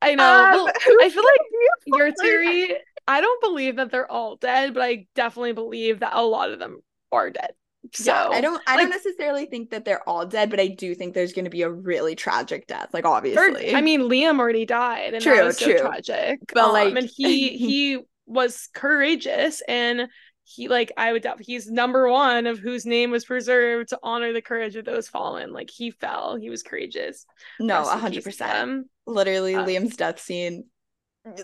I 0.03 0.17
know. 0.17 0.67
Um, 0.67 0.73
I 1.01 1.09
feel 1.09 1.23
like 1.23 1.41
your 1.87 2.13
theory, 2.13 2.75
I 3.07 3.21
don't 3.21 3.41
believe 3.41 3.77
that 3.77 3.93
they're 3.93 4.11
all 4.11 4.35
dead, 4.35 4.75
but 4.75 4.83
I 4.83 5.07
definitely 5.15 5.53
believe 5.53 6.01
that 6.01 6.13
a 6.13 6.23
lot 6.23 6.51
of 6.51 6.59
them 6.59 6.81
are 7.13 7.31
dead. 7.31 7.51
So 7.95 8.13
yeah, 8.13 8.29
I 8.31 8.41
don't 8.41 8.61
I 8.67 8.75
like, 8.75 8.83
don't 8.83 8.91
necessarily 8.91 9.47
think 9.47 9.71
that 9.71 9.85
they're 9.85 10.07
all 10.09 10.27
dead, 10.27 10.51
but 10.51 10.59
I 10.59 10.67
do 10.67 10.97
think 10.97 11.15
there's 11.15 11.33
gonna 11.33 11.49
be 11.49 11.63
a 11.63 11.71
really 11.71 12.17
tragic 12.17 12.67
death. 12.67 12.93
Like 12.93 13.05
obviously. 13.05 13.77
I 13.77 13.81
mean 13.81 14.03
Liam 14.03 14.41
already 14.41 14.67
died 14.67 15.15
and 15.15 15.23
true, 15.23 15.37
that 15.37 15.45
was 15.45 15.59
true. 15.59 15.79
so 15.79 15.87
tragic. 15.87 16.41
But 16.53 16.65
um, 16.65 16.73
like 16.73 16.97
and 16.97 17.09
he 17.17 17.49
he 17.57 18.01
was 18.27 18.69
courageous 18.75 19.63
and 19.69 20.09
he 20.49 20.69
like 20.69 20.93
I 20.97 21.13
would 21.13 21.23
doubt 21.23 21.41
he's 21.41 21.71
number 21.71 22.09
one 22.09 22.47
of 22.47 22.59
whose 22.59 22.87
name 22.87 23.11
was 23.11 23.25
preserved 23.25 23.91
to 23.91 23.99
honor 24.03 24.33
the 24.33 24.41
courage 24.41 24.77
of 24.77 24.85
those 24.85 25.09
fallen. 25.09 25.53
Like 25.53 25.71
he 25.71 25.91
fell, 25.91 26.37
he 26.37 26.49
was 26.49 26.63
courageous. 26.63 27.27
No, 27.61 27.83
a 27.83 27.99
hundred 27.99 28.25
percent. 28.25 28.87
Literally, 29.07 29.55
um, 29.55 29.67
Liam's 29.67 29.97
death 29.97 30.21
scene, 30.21 30.65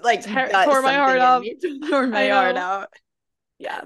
like 0.03 0.23
ter- 0.23 0.49
tore 0.65 0.83
my 0.83 0.95
heart 0.95 1.19
out. 1.19 1.45
Tore 1.89 2.07
my 2.07 2.29
heart 2.29 2.57
out. 2.57 2.89
Yeah. 3.59 3.83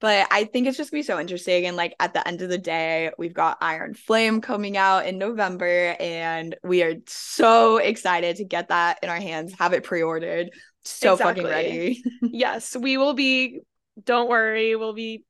But 0.00 0.26
I 0.32 0.44
think 0.44 0.66
it's 0.66 0.76
just 0.76 0.90
gonna 0.90 0.98
be 0.98 1.04
so 1.04 1.20
interesting. 1.20 1.66
And 1.66 1.76
like 1.76 1.94
at 2.00 2.12
the 2.12 2.26
end 2.26 2.42
of 2.42 2.48
the 2.48 2.58
day, 2.58 3.10
we've 3.18 3.34
got 3.34 3.58
Iron 3.60 3.94
Flame 3.94 4.40
coming 4.40 4.76
out 4.76 5.06
in 5.06 5.18
November, 5.18 5.96
and 5.98 6.56
we 6.62 6.82
are 6.82 6.94
so 7.06 7.78
excited 7.78 8.36
to 8.36 8.44
get 8.44 8.68
that 8.68 8.98
in 9.02 9.08
our 9.08 9.20
hands, 9.20 9.54
have 9.58 9.72
it 9.72 9.84
pre-ordered. 9.84 10.50
So 10.84 11.12
exactly. 11.12 11.44
fucking 11.44 11.56
ready. 11.56 12.02
yes, 12.22 12.76
we 12.76 12.96
will 12.96 13.14
be 13.14 13.60
don't 14.02 14.28
worry, 14.28 14.76
we'll 14.76 14.94
be 14.94 15.24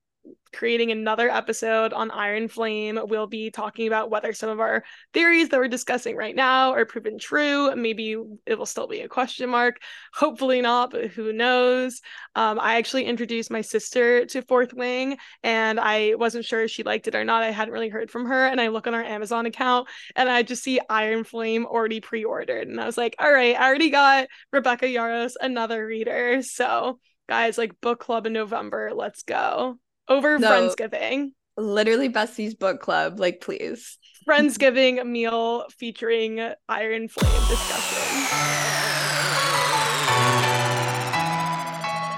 creating 0.53 0.91
another 0.91 1.29
episode 1.29 1.91
on 1.91 2.11
Iron 2.11 2.47
Flame. 2.47 2.99
We'll 3.03 3.27
be 3.27 3.49
talking 3.49 3.87
about 3.87 4.09
whether 4.09 4.31
some 4.33 4.49
of 4.49 4.59
our 4.59 4.83
theories 5.13 5.49
that 5.49 5.59
we're 5.59 5.67
discussing 5.67 6.15
right 6.15 6.35
now 6.35 6.71
are 6.71 6.85
proven 6.85 7.17
true. 7.17 7.75
Maybe 7.75 8.15
it 8.45 8.57
will 8.57 8.65
still 8.65 8.87
be 8.87 9.01
a 9.01 9.09
question 9.09 9.49
mark. 9.49 9.81
Hopefully 10.13 10.61
not, 10.61 10.91
but 10.91 11.07
who 11.07 11.33
knows? 11.33 12.01
Um, 12.35 12.59
I 12.59 12.75
actually 12.75 13.05
introduced 13.05 13.51
my 13.51 13.61
sister 13.61 14.25
to 14.27 14.41
Fourth 14.43 14.73
Wing, 14.73 15.17
and 15.41 15.79
I 15.79 16.15
wasn't 16.15 16.45
sure 16.45 16.63
if 16.63 16.71
she 16.71 16.83
liked 16.83 17.07
it 17.07 17.15
or 17.15 17.25
not. 17.25 17.43
I 17.43 17.51
hadn't 17.51 17.73
really 17.73 17.89
heard 17.89 18.11
from 18.11 18.27
her, 18.27 18.45
and 18.45 18.61
I 18.61 18.67
look 18.67 18.87
on 18.87 18.93
our 18.93 19.03
Amazon 19.03 19.45
account, 19.45 19.89
and 20.15 20.29
I 20.29 20.43
just 20.43 20.63
see 20.63 20.79
Iron 20.89 21.23
Flame 21.23 21.65
already 21.65 21.99
pre-ordered, 21.99 22.67
and 22.67 22.79
I 22.79 22.85
was 22.85 22.97
like, 22.97 23.15
all 23.19 23.31
right, 23.31 23.59
I 23.59 23.67
already 23.67 23.89
got 23.89 24.27
Rebecca 24.51 24.85
Yarros 24.85 25.33
another 25.41 25.85
reader, 25.85 26.41
so 26.43 26.99
guys, 27.27 27.57
like 27.57 27.79
book 27.81 27.99
club 27.99 28.27
in 28.27 28.33
November. 28.33 28.91
Let's 28.93 29.23
go. 29.23 29.77
Over 30.07 30.37
no, 30.39 30.49
Friendsgiving. 30.49 31.31
Literally 31.57 32.09
Besties 32.09 32.57
book 32.57 32.81
club. 32.81 33.19
Like, 33.19 33.41
please. 33.41 33.97
Friendsgiving 34.27 35.05
meal 35.05 35.65
featuring 35.77 36.39
Iron 36.67 37.07
Flame 37.07 37.47
discussion. 37.47 37.99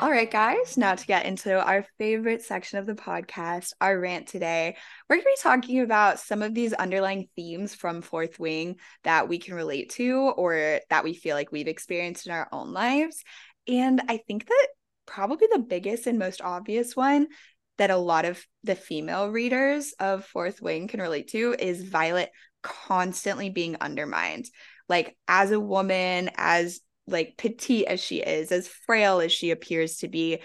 All 0.01 0.11
right, 0.11 0.29
guys, 0.29 0.77
now 0.77 0.93
to 0.93 1.05
get 1.07 1.25
into 1.25 1.59
our 1.59 1.85
favorite 1.97 2.43
section 2.43 2.77
of 2.77 2.85
the 2.85 2.93
podcast, 2.93 3.73
our 3.81 3.99
rant 3.99 4.27
today. 4.27 4.77
We're 5.09 5.15
going 5.15 5.23
to 5.23 5.29
be 5.35 5.41
talking 5.41 5.79
about 5.79 6.19
some 6.19 6.43
of 6.43 6.53
these 6.53 6.73
underlying 6.73 7.27
themes 7.35 7.73
from 7.73 8.03
Fourth 8.03 8.37
Wing 8.37 8.75
that 9.03 9.27
we 9.27 9.39
can 9.39 9.55
relate 9.55 9.89
to 9.91 10.15
or 10.37 10.79
that 10.89 11.03
we 11.03 11.15
feel 11.15 11.35
like 11.35 11.51
we've 11.51 11.67
experienced 11.67 12.27
in 12.27 12.33
our 12.33 12.47
own 12.51 12.71
lives. 12.71 13.23
And 13.67 13.99
I 14.07 14.17
think 14.17 14.45
that 14.45 14.67
probably 15.05 15.47
the 15.51 15.59
biggest 15.59 16.07
and 16.07 16.19
most 16.19 16.41
obvious 16.41 16.95
one 16.95 17.27
that 17.77 17.91
a 17.91 17.97
lot 17.97 18.25
of 18.25 18.45
the 18.63 18.75
female 18.75 19.29
readers 19.29 19.93
of 19.99 20.25
Fourth 20.25 20.61
Wing 20.61 20.87
can 20.87 21.01
relate 21.01 21.29
to 21.29 21.55
is 21.57 21.83
Violet 21.83 22.31
constantly 22.61 23.49
being 23.49 23.77
undermined. 23.81 24.45
Like 24.87 25.17
as 25.27 25.51
a 25.51 25.59
woman, 25.59 26.29
as 26.35 26.79
like 27.07 27.35
petite 27.37 27.85
as 27.87 28.01
she 28.01 28.21
is, 28.21 28.51
as 28.51 28.67
frail 28.67 29.19
as 29.19 29.31
she 29.31 29.51
appears 29.51 29.97
to 29.97 30.07
be, 30.07 30.39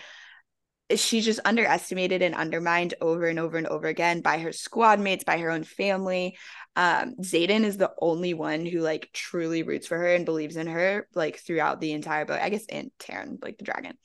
she's 0.95 1.25
just 1.25 1.41
underestimated 1.45 2.21
and 2.21 2.35
undermined 2.35 2.95
over 3.01 3.27
and 3.27 3.39
over 3.39 3.57
and 3.57 3.69
over 3.69 3.87
again 3.87 4.23
by 4.23 4.39
her 4.39 4.53
squad 4.53 4.99
mates, 4.99 5.25
by 5.25 5.39
her 5.39 5.51
own 5.51 5.63
family. 5.63 6.37
Um, 6.75 7.15
Xaden 7.21 7.63
is 7.63 7.77
the 7.77 7.93
only 8.01 8.35
one 8.35 8.67
who 8.67 8.81
like 8.81 9.09
truly 9.13 9.63
roots 9.63 9.87
for 9.87 9.97
her 9.97 10.15
and 10.15 10.25
believes 10.25 10.57
in 10.57 10.67
her 10.67 11.07
like 11.15 11.39
throughout 11.39 11.81
the 11.81 11.93
entire 11.93 12.25
book. 12.25 12.41
I 12.41 12.49
guess 12.49 12.67
and 12.69 12.91
Tairn, 12.99 13.39
like 13.41 13.59
the 13.59 13.65
dragon 13.65 13.97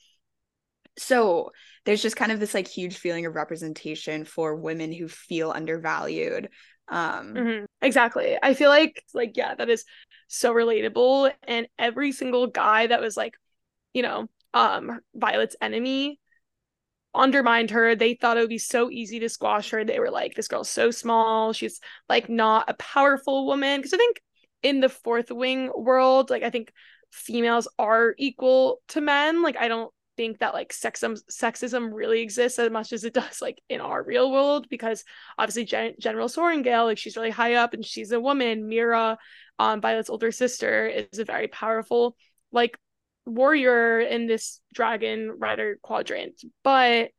so 0.98 1.50
there's 1.84 2.02
just 2.02 2.16
kind 2.16 2.32
of 2.32 2.40
this 2.40 2.54
like 2.54 2.68
huge 2.68 2.96
feeling 2.96 3.26
of 3.26 3.34
representation 3.34 4.24
for 4.24 4.54
women 4.54 4.92
who 4.92 5.08
feel 5.08 5.50
undervalued 5.50 6.48
um 6.88 7.34
mm-hmm. 7.34 7.64
exactly 7.82 8.38
i 8.42 8.54
feel 8.54 8.70
like 8.70 9.02
like 9.14 9.36
yeah 9.36 9.54
that 9.54 9.68
is 9.68 9.84
so 10.28 10.54
relatable 10.54 11.32
and 11.42 11.66
every 11.78 12.12
single 12.12 12.46
guy 12.46 12.86
that 12.86 13.00
was 13.00 13.16
like 13.16 13.34
you 13.92 14.02
know 14.02 14.26
um 14.54 15.00
violet's 15.14 15.56
enemy 15.60 16.18
undermined 17.16 17.70
her. 17.70 17.96
They 17.96 18.14
thought 18.14 18.36
it 18.36 18.40
would 18.40 18.48
be 18.48 18.58
so 18.58 18.90
easy 18.90 19.18
to 19.20 19.28
squash 19.28 19.70
her. 19.70 19.84
They 19.84 19.98
were 19.98 20.10
like, 20.10 20.34
this 20.34 20.48
girl's 20.48 20.70
so 20.70 20.90
small. 20.90 21.52
She's 21.52 21.80
like 22.08 22.28
not 22.28 22.68
a 22.70 22.74
powerful 22.74 23.46
woman. 23.46 23.80
Because 23.80 23.94
I 23.94 23.96
think 23.96 24.20
in 24.62 24.80
the 24.80 24.88
fourth 24.88 25.30
wing 25.30 25.70
world, 25.74 26.30
like 26.30 26.42
I 26.42 26.50
think 26.50 26.72
females 27.10 27.66
are 27.78 28.14
equal 28.18 28.80
to 28.88 29.00
men. 29.00 29.42
Like 29.42 29.56
I 29.56 29.68
don't 29.68 29.92
think 30.16 30.38
that 30.38 30.54
like 30.54 30.72
sexism 30.72 31.18
sexism 31.30 31.90
really 31.92 32.22
exists 32.22 32.58
as 32.58 32.70
much 32.70 32.92
as 32.92 33.04
it 33.04 33.14
does 33.20 33.40
like 33.40 33.60
in 33.68 33.80
our 33.80 34.02
real 34.02 34.30
world 34.30 34.68
because 34.68 35.04
obviously 35.38 35.64
Gen- 35.64 35.94
General 36.00 36.28
Sorrengail 36.28 36.86
like 36.86 36.98
she's 36.98 37.16
really 37.16 37.30
high 37.30 37.54
up 37.54 37.74
and 37.74 37.84
she's 37.84 38.12
a 38.12 38.20
woman. 38.20 38.68
Mira, 38.68 39.18
um, 39.58 39.80
Violet's 39.80 40.10
older 40.10 40.32
sister, 40.32 40.86
is 40.86 41.18
a 41.18 41.24
very 41.24 41.48
powerful 41.48 42.16
like 42.52 42.78
warrior 43.24 44.00
in 44.00 44.26
this 44.26 44.60
dragon 44.72 45.30
rider 45.38 45.78
quadrant, 45.82 46.42
but 46.62 47.10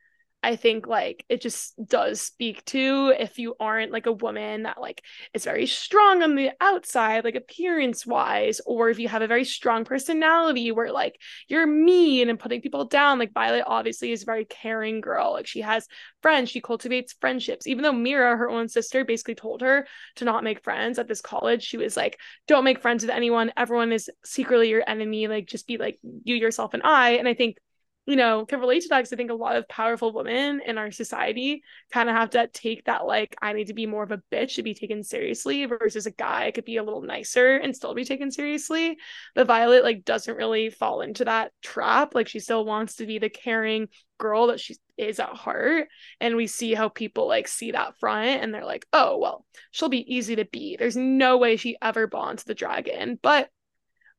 I 0.43 0.55
think 0.55 0.85
like 0.85 1.25
it 1.29 1.41
just 1.41 1.73
does 1.83 2.21
speak 2.21 2.63
to 2.65 3.13
if 3.17 3.39
you 3.39 3.55
aren't 3.59 3.91
like 3.91 4.05
a 4.05 4.11
woman 4.11 4.63
that 4.63 4.79
like 4.79 5.03
is 5.33 5.43
very 5.43 5.65
strong 5.65 6.21
on 6.21 6.35
the 6.35 6.51
outside, 6.61 7.23
like 7.23 7.35
appearance 7.35 8.05
wise, 8.05 8.61
or 8.65 8.89
if 8.89 8.99
you 8.99 9.07
have 9.07 9.23
a 9.23 9.27
very 9.27 9.43
strong 9.43 9.83
personality 9.83 10.71
where 10.71 10.91
like 10.91 11.19
you're 11.47 11.65
mean 11.65 12.29
and 12.29 12.39
putting 12.39 12.61
people 12.61 12.85
down. 12.85 13.17
Like 13.17 13.33
Violet 13.33 13.63
obviously 13.65 14.11
is 14.11 14.21
a 14.21 14.25
very 14.25 14.45
caring 14.45 15.01
girl. 15.01 15.33
Like 15.33 15.47
she 15.47 15.61
has 15.61 15.87
friends, 16.21 16.51
she 16.51 16.61
cultivates 16.61 17.15
friendships. 17.19 17.65
Even 17.65 17.83
though 17.83 17.91
Mira, 17.91 18.37
her 18.37 18.49
own 18.49 18.69
sister, 18.69 19.03
basically 19.03 19.35
told 19.35 19.61
her 19.61 19.87
to 20.17 20.25
not 20.25 20.43
make 20.43 20.63
friends 20.63 20.99
at 20.99 21.07
this 21.07 21.21
college, 21.21 21.63
she 21.63 21.77
was 21.77 21.97
like, 21.97 22.19
don't 22.47 22.63
make 22.63 22.81
friends 22.81 23.03
with 23.03 23.09
anyone. 23.09 23.51
Everyone 23.57 23.91
is 23.91 24.09
secretly 24.23 24.69
your 24.69 24.83
enemy. 24.87 25.27
Like 25.27 25.47
just 25.47 25.67
be 25.67 25.77
like 25.77 25.99
you, 26.23 26.35
yourself, 26.35 26.75
and 26.75 26.83
I. 26.83 27.11
And 27.11 27.27
I 27.27 27.33
think 27.33 27.57
you 28.07 28.15
know, 28.15 28.45
can 28.45 28.61
relate 28.61 28.83
to 28.83 28.87
that 28.87 28.99
because 28.99 29.11
I 29.11 29.17
think 29.17 29.31
a 29.31 29.35
lot 29.35 29.57
of 29.57 29.67
powerful 29.67 30.13
women 30.13 30.61
in 30.65 30.77
our 30.77 30.91
society 30.91 31.61
kind 31.91 32.09
of 32.09 32.15
have 32.15 32.29
to 32.31 32.47
take 32.47 32.85
that, 32.85 33.05
like, 33.05 33.35
I 33.41 33.51
need 33.51 33.67
to 33.67 33.73
be 33.73 33.85
more 33.85 34.03
of 34.03 34.13
a 34.13 34.23
bitch 34.31 34.55
to 34.55 34.63
be 34.63 34.73
taken 34.73 35.03
seriously 35.03 35.65
versus 35.65 36.05
a 36.05 36.11
guy 36.11 36.51
could 36.51 36.63
be 36.63 36.77
a 36.77 36.83
little 36.83 37.01
nicer 37.01 37.57
and 37.57 37.75
still 37.75 37.93
be 37.93 38.05
taken 38.05 38.31
seriously. 38.31 38.97
But 39.35 39.47
Violet, 39.47 39.83
like, 39.83 40.05
doesn't 40.05 40.37
really 40.37 40.69
fall 40.69 41.01
into 41.01 41.25
that 41.25 41.51
trap. 41.61 42.15
Like, 42.15 42.29
she 42.29 42.39
still 42.39 42.63
wants 42.63 42.95
to 42.95 43.05
be 43.05 43.19
the 43.19 43.29
caring 43.29 43.89
girl 44.17 44.47
that 44.47 44.61
she 44.61 44.77
is 44.97 45.19
at 45.19 45.35
heart. 45.35 45.89
And 46.21 46.37
we 46.37 46.47
see 46.47 46.73
how 46.73 46.87
people, 46.87 47.27
like, 47.27 47.49
see 47.49 47.71
that 47.71 47.99
front 47.99 48.41
and 48.41 48.53
they're 48.53 48.63
like, 48.63 48.85
oh, 48.93 49.17
well, 49.17 49.45
she'll 49.71 49.89
be 49.89 50.15
easy 50.15 50.37
to 50.37 50.45
beat. 50.45 50.79
There's 50.79 50.95
no 50.95 51.37
way 51.37 51.57
she 51.57 51.75
ever 51.81 52.07
bonds 52.07 52.45
the 52.45 52.55
dragon. 52.55 53.19
But 53.21 53.49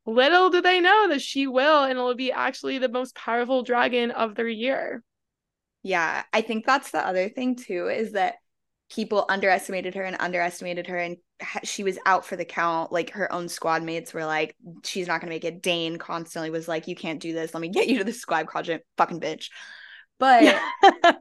little 0.08 0.50
do 0.50 0.60
they 0.60 0.80
know 0.80 1.08
that 1.08 1.22
she 1.22 1.46
will 1.46 1.84
and 1.84 1.92
it'll 1.92 2.14
be 2.14 2.32
actually 2.32 2.78
the 2.78 2.88
most 2.88 3.14
powerful 3.14 3.62
dragon 3.62 4.10
of 4.10 4.34
their 4.34 4.48
year. 4.48 5.02
Yeah 5.82 6.24
i 6.32 6.40
think 6.40 6.66
that's 6.66 6.90
the 6.90 7.06
other 7.06 7.28
thing 7.28 7.54
too 7.54 7.88
is 7.88 8.12
that 8.12 8.34
people 8.90 9.26
underestimated 9.28 9.94
her 9.94 10.02
and 10.02 10.16
underestimated 10.18 10.86
her 10.86 10.96
and 10.96 11.18
she 11.62 11.84
was 11.84 11.98
out 12.06 12.24
for 12.24 12.36
the 12.36 12.44
count. 12.44 12.92
Like 12.92 13.10
her 13.10 13.32
own 13.32 13.48
squad 13.48 13.82
mates 13.82 14.12
were 14.12 14.24
like 14.24 14.56
she's 14.84 15.06
not 15.06 15.20
going 15.20 15.28
to 15.28 15.34
make 15.34 15.44
it. 15.44 15.62
Dane 15.62 15.96
constantly 15.96 16.50
was 16.50 16.68
like 16.68 16.88
you 16.88 16.96
can't 16.96 17.20
do 17.20 17.32
this. 17.32 17.54
Let 17.54 17.60
me 17.60 17.68
get 17.68 17.88
you 17.88 17.98
to 17.98 18.04
the 18.04 18.12
squad 18.12 18.46
quadrant 18.46 18.82
fucking 18.96 19.20
bitch. 19.20 19.50
But 20.18 20.60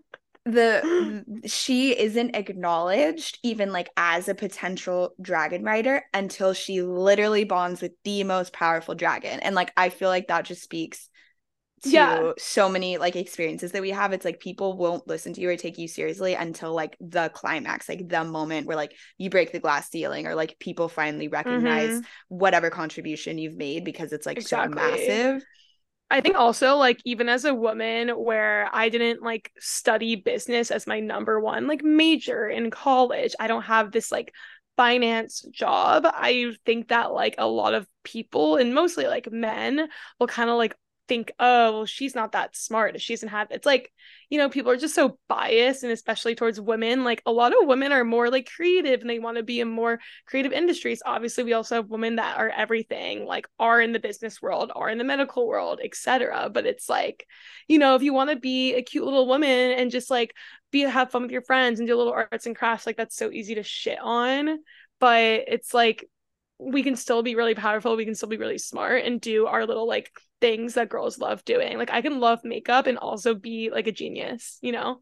the 0.47 1.23
she 1.45 1.97
isn't 1.97 2.35
acknowledged 2.35 3.37
even 3.43 3.71
like 3.71 3.89
as 3.97 4.27
a 4.27 4.35
potential 4.35 5.13
dragon 5.21 5.63
rider 5.63 6.03
until 6.13 6.53
she 6.53 6.81
literally 6.81 7.43
bonds 7.43 7.81
with 7.81 7.91
the 8.03 8.23
most 8.23 8.53
powerful 8.53 8.95
dragon 8.95 9.39
and 9.41 9.55
like 9.55 9.71
i 9.77 9.89
feel 9.89 10.09
like 10.09 10.27
that 10.27 10.45
just 10.45 10.63
speaks 10.63 11.09
to 11.83 11.89
yeah. 11.89 12.31
so 12.39 12.69
many 12.69 12.97
like 12.97 13.15
experiences 13.15 13.71
that 13.71 13.83
we 13.83 13.91
have 13.91 14.11
it's 14.11 14.25
like 14.25 14.39
people 14.39 14.75
won't 14.77 15.07
listen 15.07 15.33
to 15.33 15.41
you 15.41 15.49
or 15.49 15.55
take 15.55 15.77
you 15.77 15.87
seriously 15.87 16.33
until 16.33 16.73
like 16.73 16.97
the 16.99 17.29
climax 17.35 17.87
like 17.87 18.07
the 18.07 18.23
moment 18.23 18.65
where 18.65 18.77
like 18.77 18.93
you 19.19 19.29
break 19.29 19.51
the 19.51 19.59
glass 19.59 19.89
ceiling 19.89 20.25
or 20.25 20.33
like 20.33 20.57
people 20.59 20.89
finally 20.89 21.27
recognize 21.27 21.89
mm-hmm. 21.89 22.35
whatever 22.35 22.71
contribution 22.71 23.37
you've 23.37 23.57
made 23.57 23.83
because 23.83 24.11
it's 24.11 24.25
like 24.25 24.37
exactly. 24.37 24.73
so 24.73 24.89
massive 24.89 25.43
I 26.09 26.21
think 26.21 26.37
also 26.37 26.77
like 26.77 27.01
even 27.03 27.27
as 27.27 27.43
a 27.43 27.53
woman 27.53 28.09
where 28.09 28.69
I 28.71 28.89
didn't 28.89 29.21
like 29.21 29.51
study 29.59 30.15
business 30.15 30.71
as 30.71 30.87
my 30.87 31.01
number 31.01 31.39
one 31.39 31.67
like 31.67 31.83
major 31.83 32.47
in 32.47 32.71
college, 32.71 33.35
I 33.39 33.47
don't 33.47 33.63
have 33.63 33.91
this 33.91 34.11
like 34.11 34.33
finance 34.77 35.41
job. 35.51 36.05
I 36.05 36.53
think 36.65 36.89
that 36.89 37.11
like 37.11 37.35
a 37.37 37.47
lot 37.47 37.73
of 37.73 37.87
people 38.03 38.55
and 38.55 38.73
mostly 38.73 39.07
like 39.07 39.29
men 39.31 39.89
will 40.19 40.27
kind 40.27 40.49
of 40.49 40.55
like 40.55 40.75
think, 41.07 41.31
oh, 41.39 41.71
well, 41.71 41.85
she's 41.85 42.15
not 42.15 42.33
that 42.33 42.55
smart. 42.55 42.99
She 43.01 43.13
doesn't 43.13 43.29
have 43.29 43.47
it's 43.51 43.65
like, 43.65 43.91
you 44.29 44.37
know, 44.37 44.49
people 44.49 44.71
are 44.71 44.77
just 44.77 44.95
so 44.95 45.17
biased 45.27 45.83
and 45.83 45.91
especially 45.91 46.35
towards 46.35 46.59
women. 46.59 47.03
Like 47.03 47.21
a 47.25 47.31
lot 47.31 47.53
of 47.53 47.67
women 47.67 47.91
are 47.91 48.03
more 48.03 48.29
like 48.29 48.49
creative 48.53 49.01
and 49.01 49.09
they 49.09 49.19
want 49.19 49.37
to 49.37 49.43
be 49.43 49.59
in 49.59 49.69
more 49.69 49.99
creative 50.25 50.51
industries. 50.51 51.01
Obviously, 51.05 51.43
we 51.43 51.53
also 51.53 51.75
have 51.75 51.89
women 51.89 52.17
that 52.17 52.37
are 52.37 52.49
everything, 52.49 53.25
like 53.25 53.47
are 53.59 53.81
in 53.81 53.93
the 53.93 53.99
business 53.99 54.41
world, 54.41 54.71
are 54.75 54.89
in 54.89 54.97
the 54.97 55.03
medical 55.03 55.47
world, 55.47 55.79
etc. 55.83 56.49
But 56.53 56.65
it's 56.65 56.89
like, 56.89 57.25
you 57.67 57.79
know, 57.79 57.95
if 57.95 58.03
you 58.03 58.13
want 58.13 58.29
to 58.29 58.35
be 58.35 58.75
a 58.75 58.83
cute 58.83 59.05
little 59.05 59.27
woman 59.27 59.49
and 59.49 59.91
just 59.91 60.09
like 60.09 60.33
be 60.71 60.81
have 60.81 61.11
fun 61.11 61.21
with 61.21 61.31
your 61.31 61.41
friends 61.41 61.79
and 61.79 61.87
do 61.87 61.95
little 61.95 62.13
arts 62.13 62.45
and 62.45 62.55
crafts, 62.55 62.85
like 62.85 62.97
that's 62.97 63.15
so 63.15 63.31
easy 63.31 63.55
to 63.55 63.63
shit 63.63 63.99
on. 64.01 64.59
But 64.99 65.45
it's 65.47 65.73
like 65.73 66.05
we 66.59 66.83
can 66.83 66.95
still 66.95 67.21
be 67.21 67.35
really 67.35 67.53
powerful 67.53 67.95
we 67.95 68.05
can 68.05 68.15
still 68.15 68.29
be 68.29 68.37
really 68.37 68.57
smart 68.57 69.05
and 69.05 69.21
do 69.21 69.45
our 69.45 69.65
little 69.65 69.87
like 69.87 70.09
things 70.39 70.75
that 70.75 70.89
girls 70.89 71.17
love 71.17 71.43
doing 71.45 71.77
like 71.77 71.91
i 71.91 72.01
can 72.01 72.19
love 72.19 72.39
makeup 72.43 72.87
and 72.87 72.97
also 72.97 73.33
be 73.33 73.69
like 73.71 73.87
a 73.87 73.91
genius 73.91 74.59
you 74.61 74.71
know 74.71 75.01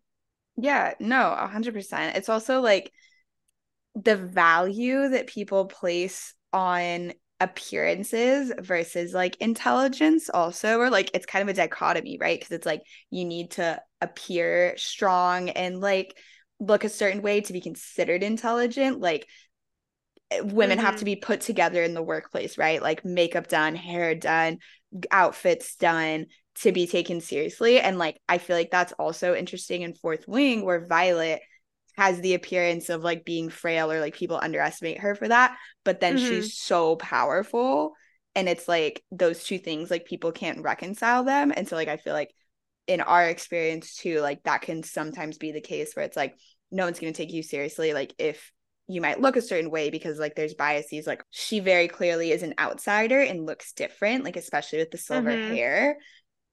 yeah 0.58 0.94
no 1.00 1.36
100% 1.52 2.16
it's 2.16 2.30
also 2.30 2.62
like 2.62 2.92
the 3.96 4.16
value 4.16 5.10
that 5.10 5.28
people 5.28 5.66
place 5.66 6.34
on 6.54 7.14
appearances 7.42 8.54
versus 8.60 9.14
like 9.14 9.36
intelligence 9.42 10.30
also 10.30 10.80
or 10.80 10.90
like 10.90 11.12
it's 11.14 11.26
kind 11.26 11.44
of 11.44 11.50
a 11.50 11.58
dichotomy 11.58 12.18
right 12.20 12.40
because 12.40 12.56
it's 12.56 12.66
like 12.66 12.82
you 13.10 13.26
need 13.26 13.52
to 13.52 13.82
appear 14.00 14.74
strong 14.78 15.50
and 15.50 15.82
like 15.82 16.18
look 16.62 16.86
a 16.86 16.90
certain 16.90 17.22
way 17.22 17.42
to 17.42 17.52
be 17.52 17.60
considered 17.60 18.24
intelligent 18.24 19.02
like 19.02 19.28
women 20.42 20.78
mm-hmm. 20.78 20.86
have 20.86 20.96
to 20.96 21.00
mm-hmm. 21.00 21.06
be 21.06 21.16
put 21.16 21.42
together 21.42 21.84
in 21.84 21.94
the 21.94 22.02
workplace, 22.02 22.58
right? 22.58 22.82
Like 22.82 23.06
makeup 23.06 23.48
done, 23.48 23.76
hair 23.76 24.16
done, 24.16 24.60
outfits 25.12 25.76
done 25.76 26.28
to 26.56 26.72
be 26.72 26.88
taken 26.88 27.22
seriously. 27.22 27.80
And 27.80 27.98
like 27.98 28.20
I 28.30 28.38
feel 28.38 28.56
like 28.56 28.72
that's 28.72 28.94
also 28.94 29.36
interesting 29.36 29.82
in 29.82 29.94
Fourth 29.94 30.28
Wing 30.28 30.66
where 30.66 30.86
Violet 30.86 31.42
has 31.98 32.20
the 32.20 32.34
appearance 32.34 32.90
of 32.90 33.04
like 33.04 33.26
being 33.26 33.50
frail 33.50 33.92
or 33.92 34.00
like 34.00 34.16
people 34.16 34.40
underestimate 34.42 35.00
her 35.00 35.16
for 35.16 35.28
that, 35.28 35.56
but 35.84 36.00
then 36.00 36.18
mm-hmm. 36.18 36.28
she's 36.28 36.58
so 36.58 36.96
powerful 36.98 37.94
and 38.36 38.50
it's 38.50 38.68
like 38.68 39.02
those 39.12 39.44
two 39.44 39.58
things 39.58 39.90
like 39.90 40.06
people 40.06 40.32
can't 40.32 40.62
reconcile 40.62 41.24
them. 41.24 41.54
And 41.56 41.68
so 41.68 41.76
like 41.76 41.88
I 41.88 41.98
feel 41.98 42.14
like 42.14 42.34
in 42.88 43.02
our 43.02 43.26
experience 43.28 43.96
too, 43.96 44.20
like 44.20 44.44
that 44.44 44.62
can 44.62 44.84
sometimes 44.84 45.38
be 45.38 45.52
the 45.52 45.62
case 45.62 45.94
where 45.94 46.06
it's 46.06 46.18
like 46.18 46.36
no 46.72 46.86
one's 46.86 47.00
going 47.00 47.14
to 47.14 47.18
take 47.18 47.34
you 47.34 47.44
seriously 47.44 47.94
like 47.94 48.14
if 48.18 48.52
you 48.88 49.02
might 49.02 49.20
look 49.20 49.36
a 49.36 49.42
certain 49.42 49.72
way 49.72 49.90
because 49.90 50.20
like 50.20 50.36
there's 50.36 50.54
biases 50.54 51.08
like 51.08 51.24
she 51.32 51.60
very 51.60 51.88
clearly 51.88 52.32
is 52.32 52.44
an 52.44 52.54
outsider 52.60 53.20
and 53.20 53.46
looks 53.46 53.74
different 53.74 54.24
like 54.24 54.36
especially 54.36 54.80
with 54.80 54.92
the 54.92 54.98
silver 54.98 55.32
mm-hmm. 55.32 55.54
hair. 55.54 55.98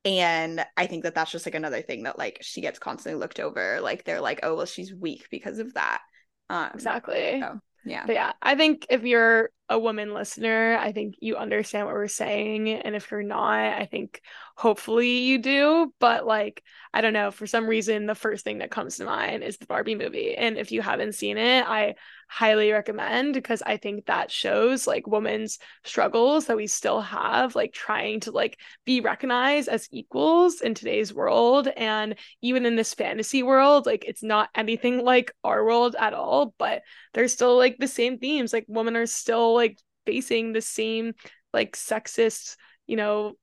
And 0.04 0.64
i 0.76 0.86
think 0.86 1.04
that 1.04 1.14
that's 1.14 1.30
just 1.30 1.46
like 1.46 1.54
another 1.54 1.82
thing 1.82 2.04
that 2.04 2.18
like 2.18 2.38
she 2.40 2.60
gets 2.60 2.78
constantly 2.78 3.20
looked 3.20 3.40
over. 3.40 3.80
Like 3.80 4.04
they're 4.04 4.20
like 4.20 4.40
oh 4.42 4.56
well 4.56 4.66
she's 4.66 4.94
weak 4.94 5.28
because 5.30 5.58
of 5.58 5.74
that. 5.74 6.00
Um 6.48 6.70
exactly. 6.74 7.40
so, 7.40 7.60
yeah. 7.84 8.06
But 8.06 8.14
yeah 8.14 8.32
i 8.40 8.54
think 8.54 8.86
if 8.88 9.04
you're 9.04 9.50
a 9.72 9.78
woman 9.78 10.12
listener 10.12 10.76
i 10.78 10.92
think 10.92 11.14
you 11.20 11.36
understand 11.36 11.86
what 11.86 11.94
we're 11.94 12.06
saying 12.06 12.68
and 12.68 12.94
if 12.94 13.10
you're 13.10 13.22
not 13.22 13.54
i 13.54 13.88
think 13.90 14.20
hopefully 14.54 15.20
you 15.20 15.38
do 15.38 15.92
but 15.98 16.26
like 16.26 16.62
i 16.92 17.00
don't 17.00 17.14
know 17.14 17.30
for 17.30 17.46
some 17.46 17.66
reason 17.66 18.04
the 18.04 18.14
first 18.14 18.44
thing 18.44 18.58
that 18.58 18.70
comes 18.70 18.98
to 18.98 19.04
mind 19.06 19.42
is 19.42 19.56
the 19.56 19.66
barbie 19.66 19.94
movie 19.94 20.34
and 20.34 20.58
if 20.58 20.72
you 20.72 20.82
haven't 20.82 21.14
seen 21.14 21.38
it 21.38 21.66
i 21.66 21.94
highly 22.32 22.72
recommend 22.72 23.34
because 23.34 23.60
I 23.60 23.76
think 23.76 24.06
that 24.06 24.30
shows 24.30 24.86
like 24.86 25.06
women's 25.06 25.58
struggles 25.84 26.46
that 26.46 26.56
we 26.56 26.66
still 26.66 27.02
have, 27.02 27.54
like 27.54 27.74
trying 27.74 28.20
to 28.20 28.30
like 28.30 28.58
be 28.86 29.02
recognized 29.02 29.68
as 29.68 29.86
equals 29.92 30.62
in 30.62 30.72
today's 30.72 31.12
world. 31.12 31.68
And 31.68 32.14
even 32.40 32.64
in 32.64 32.74
this 32.74 32.94
fantasy 32.94 33.42
world, 33.42 33.84
like 33.84 34.06
it's 34.08 34.22
not 34.22 34.48
anything 34.54 35.04
like 35.04 35.34
our 35.44 35.62
world 35.62 35.94
at 35.98 36.14
all, 36.14 36.54
but 36.56 36.80
there's 37.12 37.34
still 37.34 37.58
like 37.58 37.76
the 37.76 37.86
same 37.86 38.18
themes. 38.18 38.54
Like 38.54 38.64
women 38.66 38.96
are 38.96 39.04
still 39.04 39.52
like 39.62 39.78
facing 40.06 40.52
the 40.52 40.60
same 40.60 41.14
like 41.52 41.76
sexist, 41.76 42.56
you 42.86 42.96
know, 42.96 43.34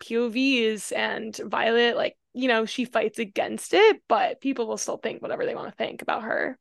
POVs 0.00 0.92
and 0.92 1.36
Violet, 1.36 1.96
like, 1.96 2.16
you 2.34 2.48
know, 2.48 2.66
she 2.66 2.84
fights 2.84 3.18
against 3.18 3.74
it, 3.74 4.02
but 4.08 4.40
people 4.40 4.66
will 4.66 4.76
still 4.78 4.96
think 4.98 5.22
whatever 5.22 5.44
they 5.46 5.54
want 5.54 5.68
to 5.70 5.76
think 5.76 6.02
about 6.02 6.22
her. 6.24 6.58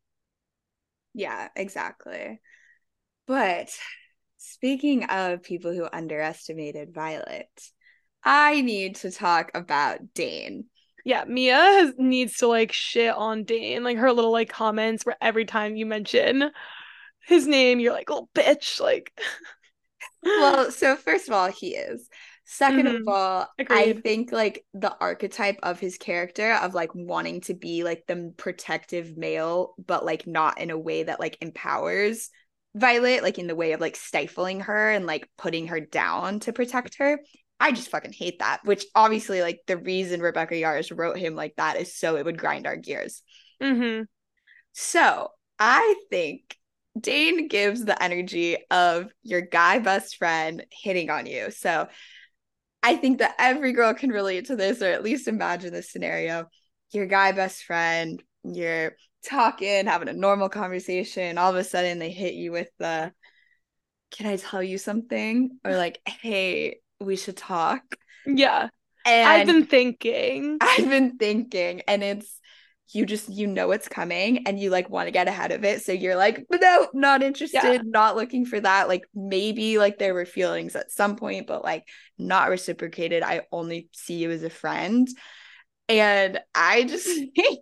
Yeah, 1.14 1.50
exactly. 1.56 2.42
But 3.26 3.70
speaking 4.38 5.06
of 5.06 5.44
people 5.44 5.74
who 5.74 5.88
underestimated 5.92 6.94
Violet, 6.94 7.50
I 8.24 8.62
need 8.62 8.96
to 8.98 9.12
talk 9.12 9.52
about 9.54 10.14
Dane. 10.14 10.66
yeah, 11.06 11.24
Mia 11.26 11.56
has 11.56 11.94
needs 11.98 12.38
to 12.38 12.48
like 12.48 12.74
shit 12.74 13.14
on 13.14 13.44
Dane. 13.46 13.84
Like 13.84 13.98
her 13.98 14.12
little 14.12 14.32
like 14.32 14.50
comments 14.50 15.06
where 15.06 15.16
every 15.22 15.46
time 15.46 15.76
you 15.78 15.86
mention 15.86 16.52
his 17.28 17.46
name, 17.46 17.80
you're 17.80 17.94
like, 17.94 18.10
oh 18.10 18.30
bitch. 18.34 18.80
Like 18.80 19.12
well, 20.24 20.72
so 20.72 20.96
first 20.96 21.28
of 21.28 21.34
all, 21.34 21.52
he 21.52 21.76
is. 21.76 22.10
2nd 22.48 22.84
mm-hmm. 22.84 22.96
of 22.96 23.08
all, 23.10 23.48
Agreed. 23.60 23.78
I 23.78 23.94
think 24.00 24.32
like 24.32 24.66
the 24.74 24.96
archetype 25.02 25.60
of 25.64 25.82
his 25.82 25.98
character 25.98 26.54
of 26.54 26.74
like 26.74 26.96
wanting 26.96 27.42
to 27.42 27.54
be 27.54 27.84
like 27.84 28.06
the 28.08 28.34
protective 28.38 29.18
male, 29.18 29.76
but 29.86 30.06
like 30.06 30.26
not 30.26 30.60
in 30.60 30.70
a 30.70 30.80
way 30.80 31.04
that 31.04 31.20
like 31.20 31.38
empowers 31.42 32.30
Violet, 32.74 33.24
like 33.24 33.40
in 33.40 33.48
the 33.48 33.56
way 33.56 33.72
of 33.72 33.82
like 33.82 33.96
stifling 33.96 34.62
her 34.62 34.92
and 34.92 35.06
like 35.06 35.28
putting 35.38 35.68
her 35.68 35.80
down 35.80 36.40
to 36.42 36.54
protect 36.54 36.98
her. 37.00 37.20
I 37.60 37.72
just 37.72 37.90
fucking 37.90 38.14
hate 38.14 38.40
that. 38.40 38.60
Which 38.64 38.86
obviously, 38.94 39.42
like 39.42 39.62
the 39.66 39.78
reason 39.78 40.22
Rebecca 40.22 40.54
Yarros 40.54 40.96
wrote 40.96 41.18
him 41.18 41.36
like 41.36 41.56
that 41.58 41.78
is 41.78 41.96
so 41.96 42.16
it 42.18 42.26
would 42.26 42.38
grind 42.38 42.68
our 42.68 42.78
gears. 42.78 43.24
Mm-hmm. 43.62 44.04
So 44.74 45.30
I 45.58 45.96
think 46.12 46.56
Dane 47.00 47.48
gives 47.48 47.84
the 47.84 48.02
energy 48.02 48.58
of 48.72 49.12
your 49.24 49.42
guy 49.42 49.80
best 49.80 50.18
friend 50.18 50.66
hitting 50.72 51.10
on 51.10 51.26
you. 51.26 51.52
So 51.52 51.88
I 52.84 52.96
think 52.96 53.20
that 53.20 53.36
every 53.40 53.74
girl 53.74 53.94
can 53.94 54.10
relate 54.12 54.46
to 54.48 54.56
this, 54.56 54.82
or 54.82 54.92
at 54.92 55.04
least 55.04 55.28
imagine 55.28 55.74
this 55.74 55.92
scenario. 55.92 56.48
Your 56.92 57.06
guy 57.06 57.32
best 57.32 57.64
friend, 57.64 58.22
you're 58.44 58.96
talking, 59.26 59.86
having 59.86 60.08
a 60.08 60.14
normal 60.14 60.50
conversation, 60.50 61.38
all 61.38 61.50
of 61.52 61.58
a 61.58 61.64
sudden 61.64 62.00
they 62.00 62.12
hit 62.12 62.34
you 62.34 62.52
with 62.52 62.70
the 62.80 63.12
can 64.12 64.28
I 64.28 64.38
tell 64.38 64.64
you 64.64 64.78
something? 64.78 65.60
Or 65.66 65.72
like, 65.78 66.00
hey, 66.06 66.80
we 67.00 67.16
should 67.16 67.38
talk. 67.38 67.84
Yeah. 68.26 68.70
And 69.06 69.30
I've 69.30 69.48
been 69.48 69.66
thinking. 69.66 70.58
I've 70.62 70.90
been 70.90 71.18
thinking. 71.18 71.82
And 71.88 72.04
it's 72.04 72.40
you 72.94 73.06
just 73.06 73.30
you 73.30 73.48
know 73.48 73.72
it's 73.72 73.88
coming 73.88 74.48
and 74.48 74.60
you 74.60 74.70
like 74.70 74.90
want 74.90 75.08
to 75.08 75.12
get 75.12 75.28
ahead 75.28 75.52
of 75.52 75.64
it. 75.64 75.84
So 75.84 75.92
you're 75.92 76.16
like, 76.16 76.46
no, 76.52 76.88
not 76.94 77.24
interested, 77.24 77.62
yeah. 77.64 77.82
not 77.84 78.16
looking 78.16 78.46
for 78.46 78.60
that. 78.60 78.88
Like 78.88 79.06
maybe 79.14 79.78
like 79.78 79.98
there 79.98 80.14
were 80.14 80.26
feelings 80.26 80.76
at 80.76 80.92
some 80.92 81.16
point, 81.16 81.48
but 81.48 81.64
like 81.64 81.86
not 82.18 82.50
reciprocated. 82.50 83.24
I 83.24 83.42
only 83.52 83.90
see 83.94 84.16
you 84.16 84.32
as 84.32 84.44
a 84.44 84.50
friend. 84.50 85.08
And 85.90 86.40
I 86.56 86.84
just 86.84 87.08
think 87.36 87.60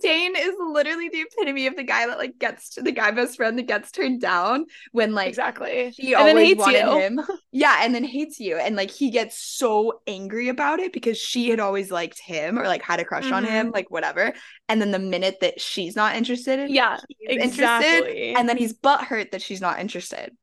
Dane 0.00 0.34
is 0.36 0.54
literally 0.58 1.08
the 1.08 1.20
epitome 1.20 1.66
of 1.66 1.76
the 1.76 1.82
guy 1.82 2.06
that 2.06 2.18
like 2.18 2.38
gets 2.38 2.70
to 2.70 2.82
the 2.82 2.92
guy 2.92 3.10
best 3.10 3.36
friend 3.36 3.58
that 3.58 3.66
gets 3.66 3.90
turned 3.90 4.20
down 4.20 4.66
when 4.92 5.14
like 5.14 5.28
exactly 5.28 5.92
she 5.92 6.14
and 6.14 6.28
always 6.28 6.56
wanted 6.56 6.80
you. 6.80 6.98
him. 6.98 7.20
Yeah, 7.50 7.78
and 7.80 7.94
then 7.94 8.04
hates 8.04 8.38
you. 8.38 8.56
And 8.56 8.76
like 8.76 8.90
he 8.90 9.10
gets 9.10 9.38
so 9.38 10.00
angry 10.06 10.48
about 10.48 10.80
it 10.80 10.92
because 10.92 11.16
she 11.16 11.48
had 11.48 11.60
always 11.60 11.90
liked 11.90 12.20
him 12.20 12.58
or 12.58 12.64
like 12.64 12.82
had 12.82 13.00
a 13.00 13.04
crush 13.04 13.24
mm-hmm. 13.24 13.34
on 13.34 13.44
him, 13.44 13.66
mm-hmm. 13.66 13.74
like 13.74 13.90
whatever. 13.90 14.34
And 14.68 14.80
then 14.80 14.90
the 14.90 14.98
minute 14.98 15.38
that 15.40 15.60
she's 15.60 15.96
not 15.96 16.14
interested 16.14 16.58
in 16.58 16.74
yeah, 16.74 16.98
exactly. 17.20 18.34
and 18.34 18.48
then 18.48 18.58
he's 18.58 18.74
butthurt 18.74 19.30
that 19.32 19.42
she's 19.42 19.60
not 19.60 19.80
interested. 19.80 20.36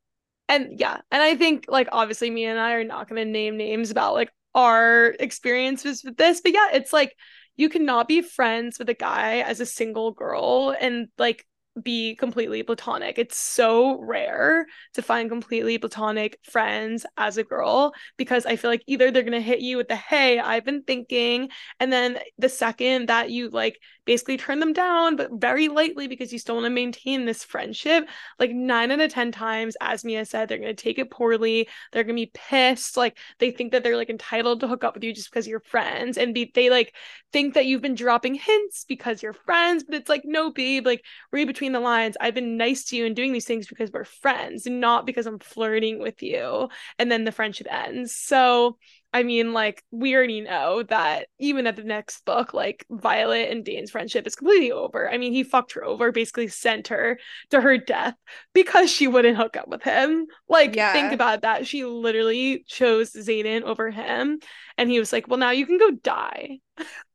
And 0.50 0.80
yeah, 0.80 1.02
and 1.12 1.24
I 1.24 1.36
think 1.36 1.66
like 1.68 1.90
obviously 1.92 2.30
me 2.30 2.46
and 2.46 2.60
I 2.60 2.74
are 2.74 2.84
not 2.84 3.08
gonna 3.08 3.26
name 3.26 3.58
names 3.58 3.92
about 3.92 4.14
like 4.14 4.32
our 4.54 5.16
experiences 5.20 6.04
with 6.04 6.18
this, 6.18 6.42
but 6.42 6.54
yeah, 6.54 6.70
it's 6.74 6.94
like 6.94 7.16
you 7.58 7.70
cannot 7.70 8.08
be 8.08 8.22
friends 8.22 8.78
with 8.80 8.90
a 8.90 8.94
guy 8.94 9.40
as 9.40 9.60
a 9.60 9.66
single 9.66 10.12
girl 10.12 10.76
and 10.80 11.08
like 11.18 11.46
be 11.82 12.16
completely 12.16 12.64
platonic. 12.64 13.18
It's 13.18 13.38
so 13.38 14.00
rare 14.02 14.66
to 14.94 15.02
find 15.02 15.30
completely 15.30 15.78
platonic 15.78 16.40
friends 16.44 17.06
as 17.18 17.38
a 17.38 17.44
girl 17.44 17.94
because 18.18 18.46
I 18.46 18.56
feel 18.56 18.72
like 18.72 18.84
either 18.88 19.12
they're 19.12 19.24
going 19.24 19.34
to 19.34 19.42
hit 19.42 19.60
you 19.60 19.78
with 19.78 19.88
the 19.88 19.96
hey, 19.96 20.40
I've 20.40 20.66
been 20.66 20.84
thinking 20.84 21.50
and 21.80 21.92
then 21.92 22.20
the 22.38 22.50
second 22.50 23.10
that 23.10 23.30
you 23.30 23.50
like 23.50 23.80
basically 24.06 24.38
turn 24.38 24.60
them 24.60 24.72
down 24.72 25.16
but 25.16 25.32
very 25.34 25.68
lightly 25.68 26.08
because 26.08 26.32
you 26.32 26.40
still 26.40 26.56
want 26.56 26.66
to 26.66 26.70
maintain 26.70 27.26
this 27.26 27.44
friendship, 27.44 28.08
like 28.40 28.52
9 28.52 28.92
out 28.92 29.00
of 29.02 29.12
10 29.12 29.32
times 29.32 29.76
as 29.82 30.06
Mia 30.06 30.26
said, 30.26 30.48
they're 30.48 30.58
going 30.60 30.76
to 30.76 30.84
take 30.84 31.00
it 31.00 31.12
poorly. 31.12 31.68
They're 31.92 32.04
going 32.04 32.16
to 32.16 32.26
be 32.26 32.32
pissed 32.34 32.96
like 32.98 33.18
they 33.40 33.52
think 33.52 33.72
that 33.72 33.84
they're 33.84 33.98
like 33.98 34.10
entitled 34.10 34.62
to 34.62 34.68
hook 34.68 34.84
up 34.84 34.94
with 34.94 35.04
you 35.04 35.14
just 35.14 35.30
because 35.30 35.48
you're 35.48 35.60
friends 35.60 36.18
and 36.18 36.34
be 36.34 36.52
they 36.54 36.70
like 36.70 36.94
think 37.34 37.56
that 37.56 37.66
you've 37.66 37.82
been 37.82 37.96
dropping 37.96 38.36
hints 38.36 38.86
because 38.88 39.22
you're 39.22 39.34
friends, 39.34 39.84
but 39.84 39.96
it's 39.96 40.10
like 40.10 40.22
no 40.24 40.52
babe, 40.52 40.86
like 40.86 41.04
read 41.32 41.48
between 41.48 41.65
between 41.66 41.82
the 41.82 41.88
lines, 41.88 42.16
I've 42.22 42.36
been 42.36 42.58
nice 42.58 42.84
to 42.86 42.96
you 42.96 43.08
and 43.08 43.16
doing 43.16 43.34
these 43.34 43.46
things 43.46 43.66
because 43.66 43.92
we're 43.92 44.04
friends, 44.04 44.68
not 44.68 45.08
because 45.08 45.26
I'm 45.26 45.40
flirting 45.40 45.98
with 46.00 46.22
you. 46.22 46.70
And 47.00 47.12
then 47.12 47.24
the 47.24 47.32
friendship 47.32 47.66
ends. 47.72 48.16
So, 48.16 48.78
I 49.16 49.24
mean, 49.24 49.54
like, 49.54 49.82
we 49.92 50.14
already 50.14 50.42
know 50.42 50.84
that 50.84 51.28
even 51.40 51.68
at 51.68 51.78
the 51.78 51.86
next 51.86 52.26
book, 52.26 52.54
like, 52.54 52.86
Violet 52.90 53.50
and 53.50 53.64
Dane's 53.64 53.90
friendship 53.90 54.28
is 54.28 54.36
completely 54.36 54.74
over. 54.74 55.10
I 55.10 55.18
mean, 55.18 55.32
he 55.32 55.44
fucked 55.44 55.72
her 55.72 55.86
over, 55.86 56.12
basically 56.12 56.50
sent 56.50 56.90
her 56.90 57.18
to 57.52 57.62
her 57.62 57.78
death 57.78 58.16
because 58.54 58.92
she 58.92 59.08
wouldn't 59.08 59.38
hook 59.38 59.56
up 59.56 59.70
with 59.70 59.84
him. 59.84 60.28
Like, 60.50 60.76
yeah. 60.76 60.92
think 60.92 61.14
about 61.14 61.44
that. 61.44 61.66
She 61.66 61.86
literally 61.86 62.66
chose 62.68 63.14
Xaden 63.14 63.62
over 63.62 63.90
him. 63.90 64.40
And 64.78 64.90
he 64.90 65.00
was 65.00 65.14
like, 65.14 65.30
well, 65.30 65.40
now 65.40 65.52
you 65.52 65.66
can 65.66 65.78
go 65.78 65.92
die. 65.92 66.60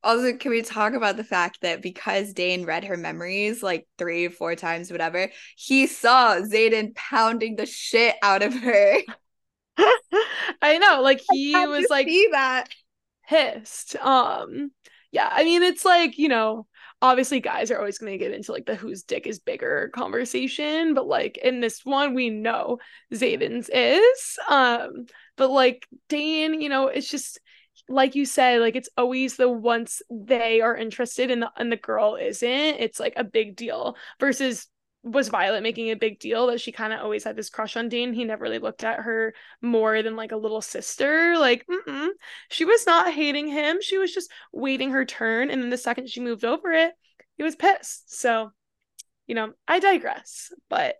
Also, 0.02 0.32
can 0.32 0.52
we 0.52 0.62
talk 0.62 0.94
about 0.94 1.18
the 1.18 1.24
fact 1.24 1.58
that 1.60 1.82
because 1.82 2.32
Dane 2.32 2.64
read 2.64 2.84
her 2.84 2.96
memories 2.96 3.62
like 3.62 3.86
three, 3.98 4.28
four 4.28 4.56
times, 4.56 4.90
whatever, 4.90 5.28
he 5.54 5.86
saw 5.86 6.36
Xaden 6.36 6.94
pounding 6.94 7.56
the 7.56 7.66
shit 7.66 8.16
out 8.22 8.42
of 8.42 8.54
her. 8.54 9.00
I 10.62 10.78
know, 10.78 11.00
like 11.02 11.20
he 11.30 11.54
was 11.54 11.86
like 11.90 12.06
see 12.06 12.28
that 12.32 12.68
pissed. 13.28 13.96
Um, 13.96 14.70
yeah, 15.12 15.28
I 15.30 15.44
mean, 15.44 15.62
it's 15.62 15.84
like 15.84 16.18
you 16.18 16.28
know, 16.28 16.66
obviously 17.02 17.40
guys 17.40 17.70
are 17.70 17.78
always 17.78 17.98
going 17.98 18.12
to 18.12 18.18
get 18.18 18.32
into 18.32 18.52
like 18.52 18.66
the 18.66 18.74
whose 18.74 19.02
dick 19.02 19.26
is 19.26 19.38
bigger 19.38 19.90
conversation, 19.94 20.94
but 20.94 21.06
like 21.06 21.38
in 21.38 21.60
this 21.60 21.84
one, 21.84 22.14
we 22.14 22.30
know 22.30 22.78
Xaden's 23.12 23.70
is. 23.72 24.38
Um, 24.48 25.06
but 25.36 25.50
like 25.50 25.86
Dane, 26.08 26.60
you 26.60 26.68
know, 26.68 26.88
it's 26.88 27.10
just 27.10 27.38
like 27.88 28.14
you 28.14 28.24
said, 28.24 28.60
like 28.60 28.76
it's 28.76 28.90
always 28.96 29.36
the 29.36 29.48
once 29.48 30.02
they 30.10 30.60
are 30.60 30.76
interested 30.76 31.30
and 31.30 31.42
the 31.42 31.50
and 31.56 31.72
the 31.72 31.76
girl 31.76 32.16
isn't, 32.16 32.48
it's 32.48 33.00
like 33.00 33.14
a 33.16 33.24
big 33.24 33.56
deal. 33.56 33.96
Versus 34.18 34.66
was 35.02 35.28
Violet 35.28 35.62
making 35.62 35.90
a 35.90 35.96
big 35.96 36.18
deal 36.18 36.48
that 36.48 36.60
she 36.60 36.72
kind 36.72 36.92
of 36.92 37.00
always 37.00 37.24
had 37.24 37.36
this 37.36 37.48
crush 37.48 37.76
on 37.76 37.88
Dean. 37.88 38.12
He 38.12 38.24
never 38.24 38.42
really 38.42 38.58
looked 38.58 38.84
at 38.84 39.00
her 39.00 39.34
more 39.62 40.02
than 40.02 40.16
like 40.16 40.32
a 40.32 40.36
little 40.36 40.60
sister. 40.60 41.38
Like, 41.38 41.66
mm 41.66 42.08
she 42.50 42.64
was 42.64 42.86
not 42.86 43.12
hating 43.12 43.48
him. 43.48 43.78
She 43.80 43.96
was 43.98 44.12
just 44.12 44.30
waiting 44.52 44.90
her 44.90 45.04
turn. 45.04 45.50
And 45.50 45.62
then 45.62 45.70
the 45.70 45.78
second 45.78 46.08
she 46.08 46.20
moved 46.20 46.44
over 46.44 46.72
it, 46.72 46.92
he 47.36 47.42
was 47.42 47.56
pissed. 47.56 48.14
So, 48.18 48.50
you 49.26 49.34
know, 49.34 49.52
I 49.66 49.78
digress. 49.78 50.52
But 50.68 50.96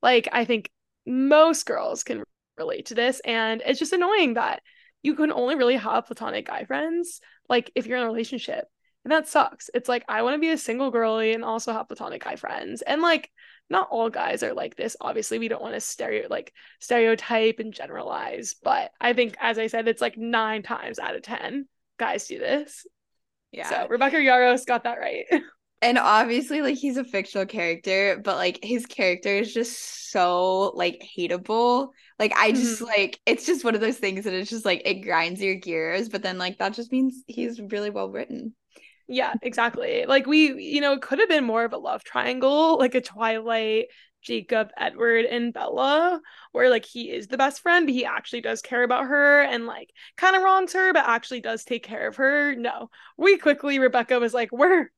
like, 0.00 0.28
I 0.32 0.44
think 0.44 0.70
most 1.04 1.66
girls 1.66 2.04
can 2.04 2.22
relate 2.56 2.86
to 2.86 2.94
this. 2.94 3.20
And 3.20 3.62
it's 3.66 3.78
just 3.78 3.92
annoying 3.92 4.34
that 4.34 4.62
you 5.02 5.14
can 5.14 5.32
only 5.32 5.56
really 5.56 5.76
have 5.76 6.06
platonic 6.06 6.46
guy 6.46 6.64
friends 6.64 7.20
like 7.48 7.70
if 7.74 7.86
you're 7.86 7.98
in 7.98 8.04
a 8.04 8.06
relationship 8.06 8.66
and 9.04 9.12
that 9.12 9.28
sucks. 9.28 9.68
It's 9.74 9.88
like 9.88 10.04
i 10.08 10.22
want 10.22 10.34
to 10.34 10.40
be 10.40 10.50
a 10.50 10.58
single 10.58 10.90
girly 10.90 11.32
and 11.32 11.44
also 11.44 11.72
have 11.72 11.88
platonic 11.88 12.24
guy 12.24 12.36
friends. 12.36 12.82
And 12.82 13.02
like 13.02 13.30
not 13.68 13.88
all 13.90 14.10
guys 14.10 14.42
are 14.42 14.54
like 14.54 14.76
this 14.76 14.96
obviously. 15.00 15.38
We 15.38 15.48
don't 15.48 15.62
want 15.62 15.74
to 15.74 15.80
stereo 15.80 16.28
like 16.28 16.52
stereotype 16.80 17.58
and 17.58 17.72
generalize 17.72 18.54
but 18.62 18.92
i 19.00 19.12
think 19.12 19.36
as 19.40 19.58
i 19.58 19.66
said 19.66 19.88
it's 19.88 20.02
like 20.02 20.16
nine 20.16 20.62
times 20.62 20.98
out 20.98 21.16
of 21.16 21.22
ten 21.22 21.66
guys 21.98 22.26
do 22.26 22.38
this. 22.38 22.86
Yeah. 23.50 23.68
So 23.68 23.88
rebecca 23.88 24.16
Yarros 24.16 24.66
got 24.66 24.84
that 24.84 24.98
right. 24.98 25.26
And 25.84 25.98
obviously 25.98 26.62
like 26.62 26.76
he's 26.76 26.96
a 26.96 27.02
fictional 27.02 27.44
character 27.44 28.20
but 28.22 28.36
like 28.36 28.60
his 28.62 28.86
character 28.86 29.30
is 29.38 29.52
just 29.52 30.12
so 30.12 30.70
like 30.76 31.04
hateable. 31.18 31.88
Like 32.20 32.32
i 32.36 32.52
just 32.52 32.76
mm-hmm. 32.76 32.84
like 32.84 33.18
it's 33.26 33.46
just 33.46 33.64
one 33.64 33.74
of 33.74 33.80
those 33.80 33.98
things 33.98 34.22
that 34.26 34.32
it's 34.32 34.48
just 34.48 34.64
like 34.64 34.82
it 34.84 35.02
grinds 35.02 35.42
your 35.42 35.56
gears 35.56 36.08
but 36.08 36.22
then 36.22 36.38
like 36.38 36.58
that 36.58 36.74
just 36.74 36.92
means 36.92 37.24
he's 37.26 37.60
really 37.60 37.90
well 37.90 38.08
written 38.08 38.54
yeah 39.08 39.34
exactly 39.42 40.04
like 40.06 40.26
we 40.26 40.52
you 40.62 40.80
know 40.80 40.92
it 40.92 41.02
could 41.02 41.18
have 41.18 41.28
been 41.28 41.44
more 41.44 41.64
of 41.64 41.72
a 41.72 41.78
love 41.78 42.04
triangle 42.04 42.78
like 42.78 42.94
a 42.94 43.00
twilight 43.00 43.86
Jacob, 44.22 44.70
Edward, 44.76 45.24
and 45.24 45.52
Bella, 45.52 46.20
where 46.52 46.70
like 46.70 46.84
he 46.84 47.10
is 47.10 47.26
the 47.26 47.36
best 47.36 47.60
friend, 47.60 47.86
but 47.86 47.92
he 47.92 48.04
actually 48.04 48.40
does 48.40 48.62
care 48.62 48.84
about 48.84 49.06
her 49.06 49.42
and 49.42 49.66
like 49.66 49.90
kind 50.16 50.36
of 50.36 50.42
wrongs 50.42 50.72
her, 50.72 50.92
but 50.92 51.08
actually 51.08 51.40
does 51.40 51.64
take 51.64 51.82
care 51.82 52.06
of 52.06 52.16
her. 52.16 52.54
No, 52.54 52.88
we 53.16 53.36
quickly, 53.36 53.78
Rebecca 53.78 54.20
was 54.20 54.32
like, 54.32 54.52
we're 54.52 54.90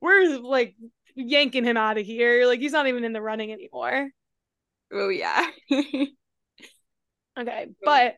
we're 0.00 0.38
like 0.38 0.76
yanking 1.14 1.64
him 1.64 1.76
out 1.76 1.98
of 1.98 2.06
here. 2.06 2.46
Like 2.46 2.60
he's 2.60 2.72
not 2.72 2.86
even 2.86 3.04
in 3.04 3.12
the 3.12 3.22
running 3.22 3.52
anymore. 3.52 4.08
Oh 4.92 5.08
yeah. 5.10 5.46
okay, 7.38 7.66
but 7.84 8.16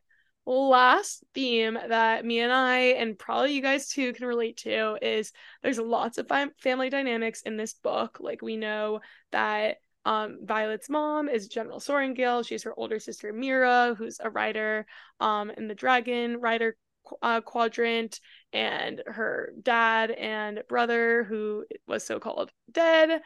last 0.51 1.23
theme 1.35 1.75
that 1.75 2.25
me 2.25 2.41
and 2.41 2.53
I 2.53 2.79
and 2.99 3.19
probably 3.19 3.55
you 3.55 3.63
guys 3.63 3.89
too 3.89 4.13
can 4.13 4.27
relate 4.27 4.59
to 4.59 4.99
is 5.01 5.33
there's 5.63 5.79
lots 5.79 6.19
of 6.19 6.31
family 6.59 6.91
dynamics 6.91 7.43
in 7.43 7.57
this 7.57 7.75
book. 7.75 8.19
Like 8.21 8.43
we 8.43 8.57
know 8.57 9.01
that 9.33 9.77
um, 10.05 10.39
Violet's 10.45 10.89
mom 10.89 11.29
is 11.29 11.49
General 11.49 11.79
Sorrengail. 11.79 12.47
She's 12.47 12.63
her 12.65 12.75
older 12.77 12.99
sister 12.99 13.33
Mira, 13.33 13.95
who's 13.97 14.19
a 14.21 14.31
rider 14.31 14.87
um, 15.21 15.51
in 15.51 15.69
the 15.69 15.75
Dragon 15.75 16.41
Rider 16.41 16.77
uh, 17.23 17.41
quadrant 17.41 18.21
and 18.53 19.03
her 19.07 19.53
dad 19.63 20.11
and 20.11 20.63
brother 20.69 21.25
who 21.25 21.65
was 21.87 22.05
so 22.05 22.19
called 22.19 22.51
dead 22.71 23.21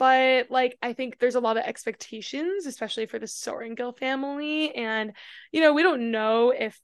but 0.00 0.50
like 0.50 0.76
i 0.82 0.92
think 0.94 1.18
there's 1.18 1.36
a 1.36 1.40
lot 1.40 1.58
of 1.58 1.62
expectations 1.62 2.66
especially 2.66 3.06
for 3.06 3.20
the 3.20 3.26
sorrengail 3.26 3.96
family 3.96 4.74
and 4.74 5.12
you 5.52 5.60
know 5.60 5.72
we 5.72 5.82
don't 5.82 6.10
know 6.10 6.50
if 6.50 6.80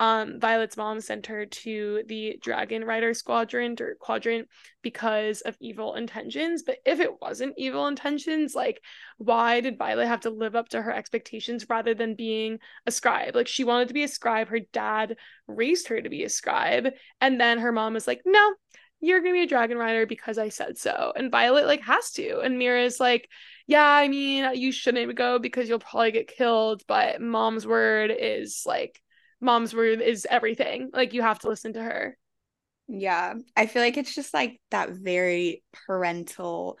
um, 0.00 0.38
Violet's 0.38 0.76
mom 0.76 1.00
sent 1.00 1.26
her 1.26 1.44
to 1.44 2.04
the 2.06 2.38
Dragon 2.40 2.84
Rider 2.84 3.14
Squadron 3.14 3.76
or 3.80 3.96
Quadrant 3.96 4.48
because 4.80 5.40
of 5.40 5.56
evil 5.60 5.94
intentions. 5.94 6.62
But 6.62 6.78
if 6.86 7.00
it 7.00 7.20
wasn't 7.20 7.54
evil 7.58 7.88
intentions, 7.88 8.54
like 8.54 8.80
why 9.16 9.60
did 9.60 9.76
Violet 9.76 10.06
have 10.06 10.20
to 10.20 10.30
live 10.30 10.54
up 10.54 10.68
to 10.68 10.82
her 10.82 10.92
expectations 10.92 11.66
rather 11.68 11.94
than 11.94 12.14
being 12.14 12.60
a 12.86 12.92
scribe? 12.92 13.34
Like 13.34 13.48
she 13.48 13.64
wanted 13.64 13.88
to 13.88 13.94
be 13.94 14.04
a 14.04 14.08
scribe. 14.08 14.48
Her 14.48 14.60
dad 14.72 15.16
raised 15.48 15.88
her 15.88 16.00
to 16.00 16.08
be 16.08 16.22
a 16.22 16.28
scribe. 16.28 16.90
And 17.20 17.40
then 17.40 17.58
her 17.58 17.72
mom 17.72 17.94
was 17.94 18.06
like, 18.06 18.20
no, 18.24 18.54
you're 19.00 19.20
gonna 19.20 19.32
be 19.32 19.42
a 19.42 19.46
dragon 19.46 19.78
rider 19.78 20.06
because 20.06 20.38
I 20.38 20.48
said 20.48 20.78
so. 20.78 21.12
And 21.14 21.30
Violet 21.30 21.66
like 21.66 21.82
has 21.82 22.10
to. 22.12 22.40
And 22.40 22.58
Mira's 22.58 22.98
like, 22.98 23.28
yeah, 23.66 23.84
I 23.84 24.08
mean, 24.08 24.54
you 24.54 24.72
shouldn't 24.72 25.14
go 25.14 25.38
because 25.38 25.68
you'll 25.68 25.78
probably 25.78 26.12
get 26.12 26.28
killed, 26.28 26.82
but 26.88 27.20
mom's 27.20 27.66
word 27.66 28.12
is 28.16 28.62
like 28.66 29.00
mom's 29.40 29.74
word 29.74 30.00
is 30.00 30.26
everything. 30.28 30.90
Like 30.92 31.12
you 31.12 31.22
have 31.22 31.38
to 31.40 31.48
listen 31.48 31.74
to 31.74 31.82
her. 31.82 32.16
Yeah. 32.88 33.34
I 33.56 33.66
feel 33.66 33.82
like 33.82 33.96
it's 33.96 34.14
just 34.14 34.32
like 34.32 34.60
that 34.70 34.90
very 34.90 35.62
parental 35.86 36.78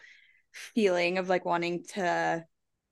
feeling 0.52 1.18
of 1.18 1.28
like 1.28 1.44
wanting 1.44 1.84
to 1.94 2.44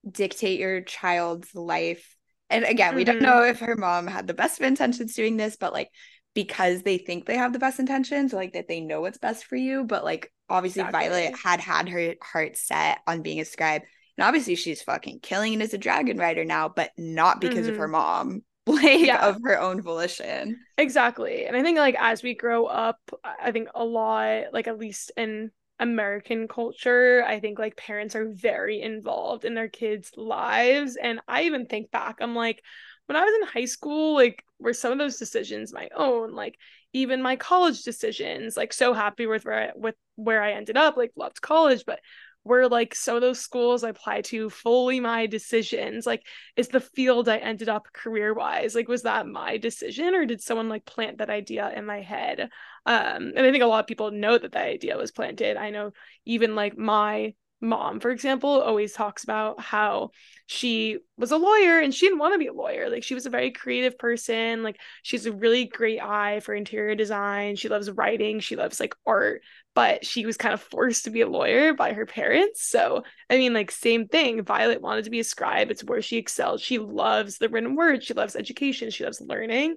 dictate 0.09 0.61
your 0.61 0.83
child's 0.83 1.55
life. 1.55 2.17
And 2.49 2.65
again, 2.65 2.95
we 2.95 3.05
mm-hmm. 3.05 3.19
don't 3.19 3.23
know 3.23 3.43
if 3.43 3.61
her 3.61 3.77
mom 3.77 4.07
had 4.07 4.27
the 4.27 4.35
best 4.35 4.61
of 4.61 4.67
intentions 4.67 5.15
doing 5.15 5.37
this, 5.37 5.57
but 5.57 5.73
like 5.73 5.91
because 6.37 6.83
they 6.83 6.99
think 6.99 7.25
they 7.25 7.39
have 7.39 7.55
the 7.55 7.59
best 7.59 7.81
intentions, 7.81 8.35
like 8.35 8.53
that 8.53 8.69
they 8.69 8.81
know 8.81 9.01
what's 9.01 9.17
best 9.17 9.47
for 9.47 9.57
you. 9.57 9.85
But 9.85 10.05
like 10.05 10.31
obviously, 10.51 10.83
exactly. 10.83 11.09
Violet 11.09 11.35
had 11.35 11.61
had 11.61 11.89
her 11.89 12.15
heart 12.23 12.59
set 12.59 12.99
on 13.07 13.23
being 13.23 13.41
a 13.41 13.45
scribe. 13.45 13.83
And 14.19 14.25
obviously, 14.27 14.55
she's 14.55 14.83
fucking 14.83 15.21
killing 15.21 15.55
it 15.55 15.63
as 15.63 15.73
a 15.73 15.79
dragon 15.79 16.19
rider 16.19 16.45
now, 16.45 16.69
but 16.69 16.91
not 16.99 17.41
because 17.41 17.61
mm-hmm. 17.61 17.71
of 17.71 17.79
her 17.79 17.89
mom 17.89 18.43
like 18.67 19.01
yeah. 19.01 19.27
of 19.27 19.39
her 19.45 19.59
own 19.59 19.81
volition. 19.81 20.61
Exactly. 20.77 21.47
And 21.47 21.57
I 21.57 21.63
think 21.63 21.79
like 21.79 21.97
as 21.99 22.23
we 22.23 22.35
grow 22.35 22.67
up, 22.67 23.01
I 23.25 23.51
think 23.51 23.69
a 23.75 23.85
lot 23.85 24.53
like 24.53 24.69
at 24.69 24.79
least 24.79 25.13
in 25.17 25.53
American 25.79 26.49
culture, 26.49 27.25
I 27.27 27.41
think 27.41 27.59
like 27.59 27.77
parents 27.77 28.17
are 28.17 28.29
very 28.29 28.81
involved 28.81 29.45
in 29.45 29.55
their 29.55 29.69
kids' 29.69 30.13
lives 30.17 30.97
and 30.97 31.21
I 31.29 31.45
even 31.45 31.67
think 31.67 31.91
back 31.91 32.17
I'm 32.21 32.35
like 32.35 32.63
when 33.07 33.17
I 33.17 33.25
was 33.25 33.35
in 33.41 33.49
high 33.61 33.67
school, 33.67 34.15
like 34.15 34.45
were 34.59 34.73
some 34.73 34.93
of 34.93 34.99
those 34.99 35.19
decisions 35.19 35.73
my 35.73 35.89
own, 35.95 36.35
like 36.35 36.59
even 36.93 37.23
my 37.23 37.37
college 37.37 37.83
decisions, 37.83 38.57
like 38.57 38.73
so 38.73 38.93
happy 38.93 39.27
with 39.27 39.45
where 39.45 39.71
I, 39.71 39.73
with 39.77 39.95
where 40.17 40.43
I 40.43 40.53
ended 40.53 40.77
up, 40.77 40.97
like 40.97 41.13
loved 41.17 41.41
college, 41.41 41.85
but 41.87 42.01
were 42.47 42.69
like 42.69 42.95
some 42.95 43.17
of 43.17 43.23
those 43.23 43.41
schools 43.41 43.85
I 43.85 43.91
applied 43.91 44.25
to 44.27 44.51
fully 44.51 45.01
my 45.01 45.27
decisions? 45.27 46.07
Like, 46.07 46.23
is 46.57 46.69
the 46.69 46.81
field 46.81 47.29
I 47.29 47.39
ended 47.39 47.69
up 47.69 47.89
career 47.93 48.35
wise, 48.35 48.75
like, 48.75 48.89
was 48.89 49.03
that 49.03 49.27
my 49.27 49.57
decision 49.59 50.15
or 50.15 50.25
did 50.27 50.41
someone 50.41 50.69
like 50.69 50.85
plant 50.85 51.19
that 51.19 51.31
idea 51.31 51.73
in 51.75 51.85
my 51.85 52.01
head? 52.01 52.51
Um, 52.87 53.33
and 53.37 53.41
I 53.41 53.51
think 53.51 53.65
a 53.65 53.67
lot 53.67 53.81
of 53.81 53.87
people 53.87 54.11
know 54.11 54.39
that 54.39 54.53
that 54.53 54.67
idea 54.67 54.97
was 54.97 55.13
planted. 55.13 55.57
I 55.57 55.71
know 55.71 55.93
even 56.25 56.55
like 56.55 56.79
my 56.79 57.35
mom, 57.61 58.01
for 58.01 58.11
example, 58.11 58.61
always 58.61 58.93
talks 58.93 59.25
about 59.25 59.61
how 59.61 60.11
she 60.47 60.99
was 61.17 61.33
a 61.33 61.37
lawyer 61.37 61.81
and 61.81 61.95
she 61.95 62.07
didn't 62.07 62.19
want 62.19 62.35
to 62.35 62.39
be 62.39 62.47
a 62.47 62.53
lawyer. 62.53 62.89
Like 62.91 63.03
she 63.03 63.15
was 63.15 63.27
a 63.27 63.31
very 63.31 63.51
creative 63.51 63.99
person. 63.99 64.63
Like 64.63 64.79
she's 65.03 65.27
a 65.27 65.33
really 65.33 65.65
great 65.67 66.01
eye 66.01 66.41
for 66.41 66.55
interior 66.55 66.95
design. 66.95 67.57
She 67.57 67.69
loves 67.69 67.91
writing. 67.91 68.41
She 68.41 68.57
loves 68.57 68.79
like 68.79 68.95
art, 69.07 69.43
but 69.77 70.07
she 70.07 70.25
was 70.25 70.39
kind 70.39 70.55
of 70.55 70.63
forced 70.63 71.05
to 71.05 71.11
be 71.11 71.21
a 71.21 71.29
lawyer 71.29 71.75
by 71.75 71.93
her 71.93 72.07
parents. 72.07 72.67
So, 72.67 73.05
I 73.29 73.37
mean, 73.37 73.53
like 73.53 73.71
same 73.71 74.09
thing. 74.09 74.43
Violet 74.43 74.81
wanted 74.81 75.05
to 75.05 75.11
be 75.11 75.21
a 75.21 75.25
scribe. 75.25 75.71
It's 75.71 75.85
where 75.85 76.01
she 76.01 76.17
excels. 76.17 76.63
She 76.63 76.79
loves 76.79 77.37
the 77.37 77.51
written 77.51 77.77
word. 77.77 78.03
She 78.03 78.15
loves 78.15 78.37
education. 78.37 78.91
She 78.91 79.05
loves 79.05 79.21
learning. 79.21 79.77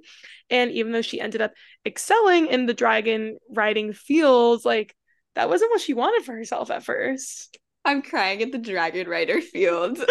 And 0.49 0.71
even 0.71 0.93
though 0.93 1.01
she 1.01 1.19
ended 1.19 1.41
up 1.41 1.51
excelling 1.85 2.47
in 2.47 2.65
the 2.65 2.73
dragon 2.73 3.39
riding 3.53 3.91
fields, 3.91 4.63
like 4.63 4.95
that 5.35 5.49
wasn't 5.49 5.71
what 5.71 5.81
she 5.81 5.93
wanted 5.93 6.25
for 6.25 6.33
herself 6.33 6.71
at 6.71 6.85
first. 6.85 7.57
I'm 7.83 8.01
crying 8.01 8.41
at 8.41 8.53
the 8.53 8.57
Dragon 8.57 9.07
Rider 9.09 9.41
field. 9.41 9.97
the, 9.97 10.05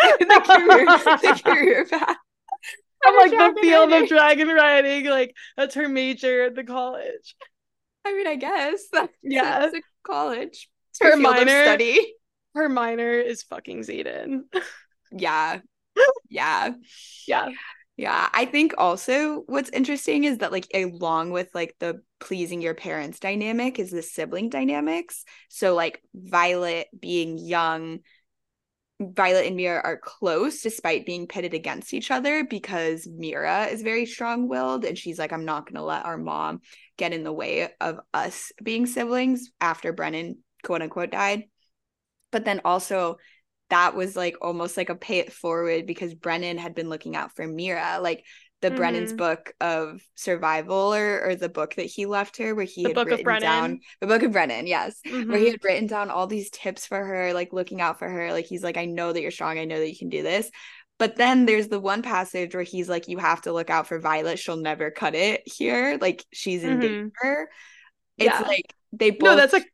career, 0.45 0.87
the 0.87 1.41
career 1.43 1.87
path. 1.87 2.17
I'm 3.07 3.17
like 3.17 3.31
the 3.31 3.61
field 3.63 3.91
riding. 3.91 4.03
of 4.03 4.09
dragon 4.11 4.49
riding, 4.49 5.07
like 5.07 5.35
that's 5.57 5.77
her 5.77 5.89
major 5.89 6.43
at 6.43 6.55
the 6.55 6.65
college. 6.65 7.37
I 8.05 8.15
mean, 8.15 8.27
I 8.27 8.37
guess 8.37 8.85
that's 8.93 9.13
yeah, 9.23 9.67
it's 9.67 9.77
a 9.77 9.83
college. 10.05 10.69
It's 10.91 11.03
her, 11.03 11.17
minor 11.17 11.65
study. 11.65 12.15
Her 12.55 12.69
minor 12.69 13.13
is 13.13 13.43
fucking 13.43 13.81
Xaden. 13.81 14.43
yeah, 15.13 15.61
yeah, 16.29 16.73
yeah. 17.27 17.49
Yeah, 17.99 18.29
I 18.33 18.45
think 18.45 18.75
also 18.79 19.43
what's 19.49 19.71
interesting 19.71 20.23
is 20.23 20.39
that 20.39 20.53
like 20.53 20.69
along 20.73 21.33
with 21.33 21.49
like 21.53 21.75
the 21.81 22.01
pleasing 22.21 22.63
your 22.63 22.75
parents 22.75 23.19
dynamic 23.19 23.81
is 23.81 23.91
the 23.91 24.03
sibling 24.03 24.51
dynamics. 24.51 25.25
So 25.49 25.75
like 25.75 26.01
Violet 26.15 26.87
being 26.97 27.39
young, 27.39 27.99
Violet 29.01 29.47
and 29.47 29.57
Mira 29.57 29.81
are 29.83 29.99
close 29.99 30.63
despite 30.63 31.07
being 31.07 31.27
pitted 31.27 31.55
against 31.55 31.93
each 31.93 32.13
other 32.13 32.45
because 32.45 33.09
Mira 33.11 33.67
is 33.67 33.83
very 33.83 34.07
strong-willed 34.07 34.85
and 34.85 34.97
she's 34.97 35.19
like 35.19 35.33
I'm 35.33 35.45
not 35.45 35.67
going 35.67 35.75
to 35.75 35.83
let 35.83 36.05
our 36.05 36.19
mom 36.19 36.61
get 36.99 37.15
in 37.15 37.25
the 37.25 37.33
way 37.33 37.71
of 37.81 38.01
us 38.13 38.53
being 38.63 38.85
siblings 38.85 39.51
after 39.61 39.93
Brennan 39.93 40.39
quote 40.63 40.83
unquote 40.83 41.11
died. 41.11 41.45
But 42.31 42.45
then 42.45 42.61
also 42.65 43.17
that 43.71 43.95
was 43.95 44.17
like 44.17 44.37
almost 44.43 44.77
like 44.77 44.91
a 44.91 44.95
pay 44.95 45.19
it 45.19 45.33
forward 45.33 45.87
because 45.87 46.15
Brennan 46.15 46.59
had 46.59 46.75
been 46.75 46.89
looking 46.89 47.17
out 47.17 47.35
for 47.35 47.47
Mira. 47.47 47.99
Like 48.01 48.25
the 48.61 48.69
mm-hmm. 48.69 48.77
Brennan's 48.77 49.13
book 49.13 49.53
of 49.61 50.01
survival 50.17 50.93
or, 50.95 51.23
or 51.25 51.35
the 51.37 51.49
book 51.49 51.77
that 51.77 51.87
he 51.87 52.07
left 52.07 52.39
her 52.39 52.55
where 52.55 52.65
he 52.65 52.83
the 52.83 52.89
had 52.89 53.07
written 53.07 53.41
down 53.41 53.81
the 54.01 54.07
book 54.07 54.23
of 54.23 54.33
Brennan, 54.33 54.67
yes. 54.67 54.99
Mm-hmm. 55.07 55.31
Where 55.31 55.39
he 55.39 55.51
had 55.51 55.63
written 55.63 55.87
down 55.87 56.11
all 56.11 56.27
these 56.27 56.51
tips 56.51 56.85
for 56.87 57.03
her, 57.03 57.33
like 57.33 57.53
looking 57.53 57.81
out 57.81 57.99
for 57.99 58.09
her. 58.09 58.33
Like 58.33 58.47
he's 58.47 58.65
like, 58.65 58.77
I 58.77 58.87
know 58.87 59.13
that 59.13 59.23
you're 59.23 59.31
strong, 59.31 59.59
I 59.59 59.65
know 59.65 59.79
that 59.79 59.91
you 59.91 59.99
can 59.99 60.09
do 60.09 60.23
this. 60.23 60.51
But 60.99 61.17
then 61.17 61.47
there's 61.47 61.69
the 61.69 61.81
one 61.81 62.03
passage 62.03 62.55
where 62.55 62.65
he's 62.65 62.89
like, 62.89 63.09
You 63.09 63.19
have 63.19 63.43
to 63.43 63.53
look 63.53 63.71
out 63.71 63.87
for 63.87 63.99
Violet. 63.99 64.39
She'll 64.39 64.57
never 64.57 64.91
cut 64.91 65.15
it 65.15 65.43
here. 65.47 65.99
Like 66.01 66.25
she's 66.33 66.65
in 66.65 66.79
mm-hmm. 66.79 66.81
danger. 66.81 67.49
It's 68.17 68.41
yeah. 68.41 68.41
like 68.41 68.75
they 68.93 69.11
both 69.11 69.23
No, 69.23 69.37
that's 69.37 69.53
like 69.53 69.73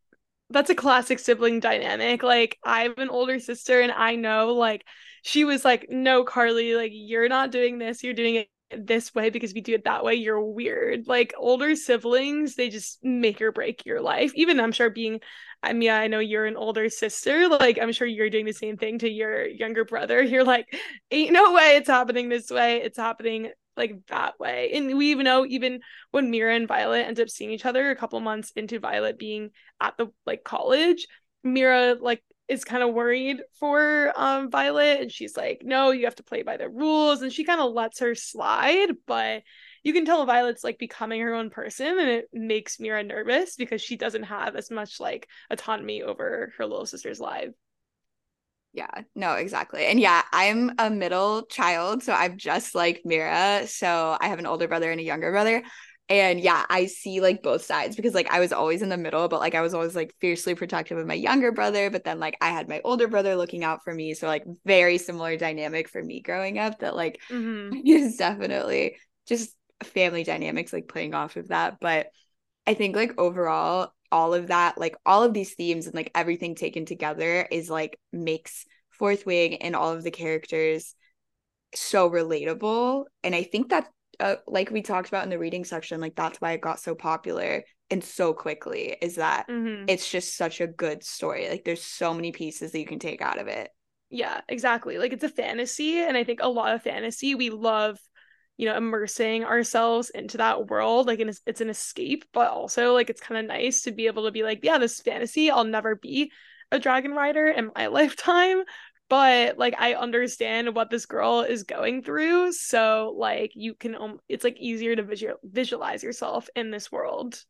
that's 0.50 0.70
a 0.70 0.74
classic 0.74 1.18
sibling 1.18 1.60
dynamic. 1.60 2.22
Like 2.22 2.58
I 2.64 2.82
have 2.82 2.98
an 2.98 3.08
older 3.08 3.38
sister 3.40 3.80
and 3.80 3.92
I 3.92 4.16
know 4.16 4.54
like 4.54 4.84
she 5.22 5.44
was 5.44 5.64
like, 5.64 5.86
"No, 5.88 6.22
Karly, 6.24 6.76
like 6.76 6.92
you're 6.94 7.30
not 7.30 7.50
doing 7.50 7.78
this. 7.78 8.04
You're 8.04 8.12
doing 8.12 8.34
it 8.34 8.48
this 8.70 9.14
way 9.14 9.30
because 9.30 9.50
if 9.50 9.56
you 9.56 9.62
do 9.62 9.74
it 9.74 9.84
that 9.84 10.04
way, 10.04 10.14
you're 10.14 10.40
weird." 10.40 11.06
Like 11.06 11.34
older 11.36 11.76
siblings, 11.76 12.54
they 12.56 12.68
just 12.70 13.02
make 13.04 13.40
or 13.40 13.52
break 13.52 13.86
your 13.86 14.00
life. 14.00 14.32
Even 14.34 14.60
I'm 14.60 14.72
sure 14.72 14.90
being 14.90 15.20
I 15.64 15.72
mean, 15.72 15.90
I 15.90 16.08
know 16.08 16.18
you're 16.18 16.44
an 16.46 16.56
older 16.56 16.88
sister. 16.90 17.48
Like, 17.48 17.78
I'm 17.80 17.92
sure 17.92 18.06
you're 18.06 18.30
doing 18.30 18.44
the 18.44 18.52
same 18.52 18.76
thing 18.76 18.98
to 18.98 19.08
your 19.08 19.46
younger 19.46 19.84
brother. 19.84 20.22
You're 20.22 20.44
like, 20.44 20.66
ain't 21.10 21.32
no 21.32 21.54
way 21.54 21.76
it's 21.76 21.88
happening 21.88 22.28
this 22.28 22.50
way. 22.50 22.82
It's 22.82 22.98
happening 22.98 23.50
like 23.76 23.94
that 24.08 24.38
way. 24.38 24.72
And 24.74 24.96
we 24.98 25.10
even 25.10 25.24
know 25.24 25.46
even 25.46 25.80
when 26.10 26.30
Mira 26.30 26.54
and 26.54 26.68
Violet 26.68 27.06
end 27.06 27.18
up 27.20 27.30
seeing 27.30 27.50
each 27.50 27.64
other 27.64 27.90
a 27.90 27.96
couple 27.96 28.20
months 28.20 28.52
into 28.56 28.78
Violet 28.78 29.18
being 29.18 29.50
at 29.80 29.96
the 29.96 30.08
like 30.26 30.44
college, 30.44 31.06
Mira 31.42 31.96
like 32.00 32.22
is 32.48 32.64
kind 32.64 32.82
of 32.82 32.94
worried 32.94 33.42
for 33.58 34.12
um 34.16 34.50
Violet 34.50 35.00
and 35.00 35.12
she's 35.12 35.36
like, 35.36 35.62
"No, 35.64 35.90
you 35.90 36.04
have 36.04 36.16
to 36.16 36.22
play 36.22 36.42
by 36.42 36.56
the 36.56 36.68
rules." 36.68 37.22
And 37.22 37.32
she 37.32 37.44
kind 37.44 37.60
of 37.60 37.72
lets 37.72 38.00
her 38.00 38.14
slide, 38.14 38.92
but 39.06 39.42
you 39.82 39.92
can 39.92 40.04
tell 40.04 40.24
Violet's 40.26 40.64
like 40.64 40.78
becoming 40.78 41.20
her 41.20 41.34
own 41.34 41.50
person 41.50 41.98
and 41.98 42.08
it 42.08 42.28
makes 42.32 42.80
Mira 42.80 43.02
nervous 43.02 43.56
because 43.56 43.82
she 43.82 43.96
doesn't 43.96 44.24
have 44.24 44.56
as 44.56 44.70
much 44.70 45.00
like 45.00 45.28
autonomy 45.50 46.02
over 46.02 46.52
her 46.58 46.66
little 46.66 46.86
sister's 46.86 47.20
life. 47.20 47.50
Yeah, 48.72 48.90
no, 49.14 49.34
exactly. 49.34 49.86
And 49.86 50.00
yeah, 50.00 50.22
I'm 50.32 50.72
a 50.78 50.90
middle 50.90 51.42
child. 51.46 52.02
So 52.02 52.12
I'm 52.12 52.36
just 52.38 52.74
like 52.74 53.02
Mira. 53.04 53.66
So 53.68 54.16
I 54.20 54.26
have 54.28 54.40
an 54.40 54.46
older 54.46 54.66
brother 54.66 54.90
and 54.90 55.00
a 55.00 55.04
younger 55.04 55.30
brother. 55.30 55.62
And 56.08 56.38
yeah, 56.38 56.66
I 56.68 56.86
see 56.86 57.20
like 57.20 57.42
both 57.42 57.64
sides 57.64 57.96
because 57.96 58.14
like 58.14 58.30
I 58.30 58.40
was 58.40 58.52
always 58.52 58.82
in 58.82 58.90
the 58.90 58.96
middle, 58.96 59.26
but 59.28 59.40
like 59.40 59.54
I 59.54 59.62
was 59.62 59.72
always 59.72 59.96
like 59.96 60.14
fiercely 60.20 60.54
protective 60.54 60.98
of 60.98 61.06
my 61.06 61.14
younger 61.14 61.50
brother. 61.50 61.88
But 61.88 62.04
then 62.04 62.20
like 62.20 62.36
I 62.42 62.50
had 62.50 62.68
my 62.68 62.82
older 62.84 63.08
brother 63.08 63.36
looking 63.36 63.64
out 63.64 63.84
for 63.84 63.94
me. 63.94 64.12
So 64.12 64.26
like 64.26 64.44
very 64.66 64.98
similar 64.98 65.36
dynamic 65.38 65.88
for 65.88 66.02
me 66.02 66.20
growing 66.20 66.58
up 66.58 66.80
that 66.80 66.94
like 66.94 67.20
mm-hmm. 67.30 67.80
is 67.86 68.16
definitely 68.16 68.96
just 69.26 69.56
family 69.82 70.24
dynamics 70.24 70.72
like 70.72 70.88
playing 70.88 71.14
off 71.14 71.36
of 71.36 71.48
that. 71.48 71.78
But 71.80 72.08
I 72.66 72.74
think 72.74 72.96
like 72.96 73.18
overall, 73.18 73.92
all 74.12 74.34
of 74.34 74.48
that, 74.48 74.78
like 74.78 74.96
all 75.04 75.22
of 75.22 75.34
these 75.34 75.54
themes 75.54 75.86
and 75.86 75.94
like 75.94 76.10
everything 76.14 76.54
taken 76.54 76.86
together 76.86 77.46
is 77.50 77.70
like 77.70 77.98
makes 78.12 78.66
Fourth 78.90 79.26
Wing 79.26 79.56
and 79.56 79.74
all 79.74 79.92
of 79.92 80.04
the 80.04 80.10
characters 80.10 80.94
so 81.74 82.08
relatable. 82.08 83.04
And 83.22 83.34
I 83.34 83.42
think 83.42 83.70
that, 83.70 83.88
uh, 84.20 84.36
like 84.46 84.70
we 84.70 84.82
talked 84.82 85.08
about 85.08 85.24
in 85.24 85.30
the 85.30 85.38
reading 85.38 85.64
section, 85.64 86.00
like 86.00 86.14
that's 86.14 86.40
why 86.40 86.52
it 86.52 86.60
got 86.60 86.80
so 86.80 86.94
popular, 86.94 87.64
and 87.90 88.02
so 88.02 88.32
quickly 88.34 88.96
is 89.00 89.16
that 89.16 89.46
Mhm. 89.48 89.86
it's 89.86 90.10
just 90.10 90.36
such 90.36 90.60
a 90.60 90.66
good 90.66 91.04
story. 91.04 91.48
Like 91.48 91.64
there's 91.64 91.82
so 91.82 92.14
many 92.14 92.32
pieces 92.32 92.72
that 92.72 92.80
you 92.80 92.86
can 92.86 92.98
take 92.98 93.20
out 93.22 93.38
of 93.38 93.48
it. 93.48 93.70
Yeah, 94.10 94.40
exactly. 94.48 94.98
Like 94.98 95.12
it's 95.12 95.24
a 95.24 95.28
fantasy, 95.28 95.98
and 95.98 96.16
I 96.16 96.24
think 96.24 96.40
a 96.42 96.48
lot 96.48 96.74
of 96.74 96.82
fantasy 96.82 97.34
we 97.34 97.50
love, 97.50 97.98
you 98.56 98.66
know, 98.66 98.76
immersing 98.76 99.44
ourselves 99.44 100.10
into 100.10 100.38
that 100.38 100.68
world. 100.68 101.06
Like, 101.06 101.18
it's, 101.20 101.40
it's 101.46 101.60
an 101.60 101.70
escape, 101.70 102.24
but 102.32 102.50
also 102.50 102.92
like 102.92 103.10
it's 103.10 103.20
kind 103.20 103.38
of 103.40 103.46
nice 103.46 103.82
to 103.82 103.92
be 103.92 104.06
able 104.06 104.24
to 104.26 104.30
be 104.30 104.42
like, 104.42 104.60
yeah, 104.62 104.78
this 104.78 105.00
fantasy. 105.00 105.50
I'll 105.50 105.64
never 105.64 105.96
be 105.96 106.30
a 106.70 106.78
dragon 106.78 107.12
rider 107.12 107.46
in 107.48 107.70
my 107.74 107.86
lifetime, 107.88 108.62
but 109.08 109.58
like 109.58 109.74
I 109.78 109.94
understand 109.94 110.74
what 110.74 110.90
this 110.90 111.06
girl 111.06 111.42
is 111.42 111.64
going 111.64 112.02
through. 112.02 112.52
So 112.52 113.14
like 113.16 113.52
you 113.54 113.74
can, 113.74 113.94
um, 113.94 114.20
it's 114.28 114.44
like 114.44 114.58
easier 114.58 114.96
to 114.96 115.02
visual 115.02 115.36
visualize 115.42 116.02
yourself 116.02 116.48
in 116.56 116.70
this 116.70 116.90
world 116.90 117.42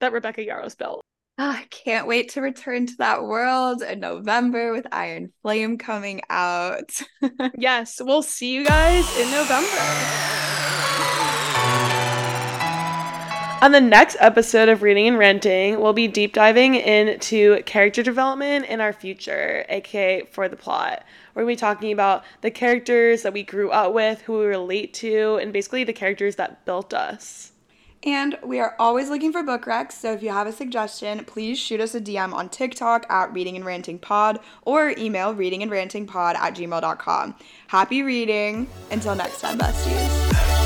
that 0.00 0.12
Rebecca 0.12 0.40
Yarros 0.40 0.76
built. 0.76 1.02
Ah, 1.36 1.58
I 1.58 1.64
can't 1.64 2.06
wait 2.06 2.30
to 2.30 2.40
return 2.40 2.86
to 2.86 2.96
that 2.98 3.24
world 3.24 3.82
in 3.82 3.98
November 3.98 4.72
with 4.72 4.86
Iron 4.92 5.32
Flame 5.42 5.78
coming 5.78 6.22
out. 6.30 6.90
Yes, 7.58 8.00
we'll 8.00 8.22
see 8.22 8.54
you 8.54 8.64
guys 8.64 9.04
in 9.18 9.30
November. 9.30 10.43
On 13.64 13.72
the 13.72 13.80
next 13.80 14.18
episode 14.20 14.68
of 14.68 14.82
Reading 14.82 15.08
and 15.08 15.16
Ranting, 15.16 15.80
we'll 15.80 15.94
be 15.94 16.06
deep 16.06 16.34
diving 16.34 16.74
into 16.74 17.62
character 17.62 18.02
development 18.02 18.66
in 18.66 18.82
our 18.82 18.92
future, 18.92 19.64
aka 19.70 20.26
for 20.26 20.50
the 20.50 20.56
plot. 20.56 21.02
We're 21.34 21.44
going 21.44 21.56
to 21.56 21.58
be 21.58 21.66
talking 21.66 21.90
about 21.90 22.24
the 22.42 22.50
characters 22.50 23.22
that 23.22 23.32
we 23.32 23.42
grew 23.42 23.70
up 23.70 23.94
with, 23.94 24.20
who 24.20 24.40
we 24.40 24.44
relate 24.44 24.92
to, 24.94 25.36
and 25.36 25.50
basically 25.50 25.82
the 25.82 25.94
characters 25.94 26.36
that 26.36 26.66
built 26.66 26.92
us. 26.92 27.52
And 28.02 28.36
we 28.44 28.60
are 28.60 28.76
always 28.78 29.08
looking 29.08 29.32
for 29.32 29.42
book 29.42 29.64
recs, 29.64 29.92
so 29.92 30.12
if 30.12 30.22
you 30.22 30.28
have 30.28 30.46
a 30.46 30.52
suggestion, 30.52 31.24
please 31.24 31.58
shoot 31.58 31.80
us 31.80 31.94
a 31.94 32.02
DM 32.02 32.34
on 32.34 32.50
TikTok 32.50 33.06
at 33.08 33.32
Reading 33.32 33.56
and 33.56 33.64
Ranting 33.64 33.98
Pod 33.98 34.40
or 34.66 34.90
email 34.98 35.34
readingandrantingpod 35.34 36.34
at 36.34 36.54
gmail.com. 36.54 37.34
Happy 37.68 38.02
reading. 38.02 38.68
Until 38.90 39.14
next 39.14 39.40
time, 39.40 39.58
besties. 39.58 40.63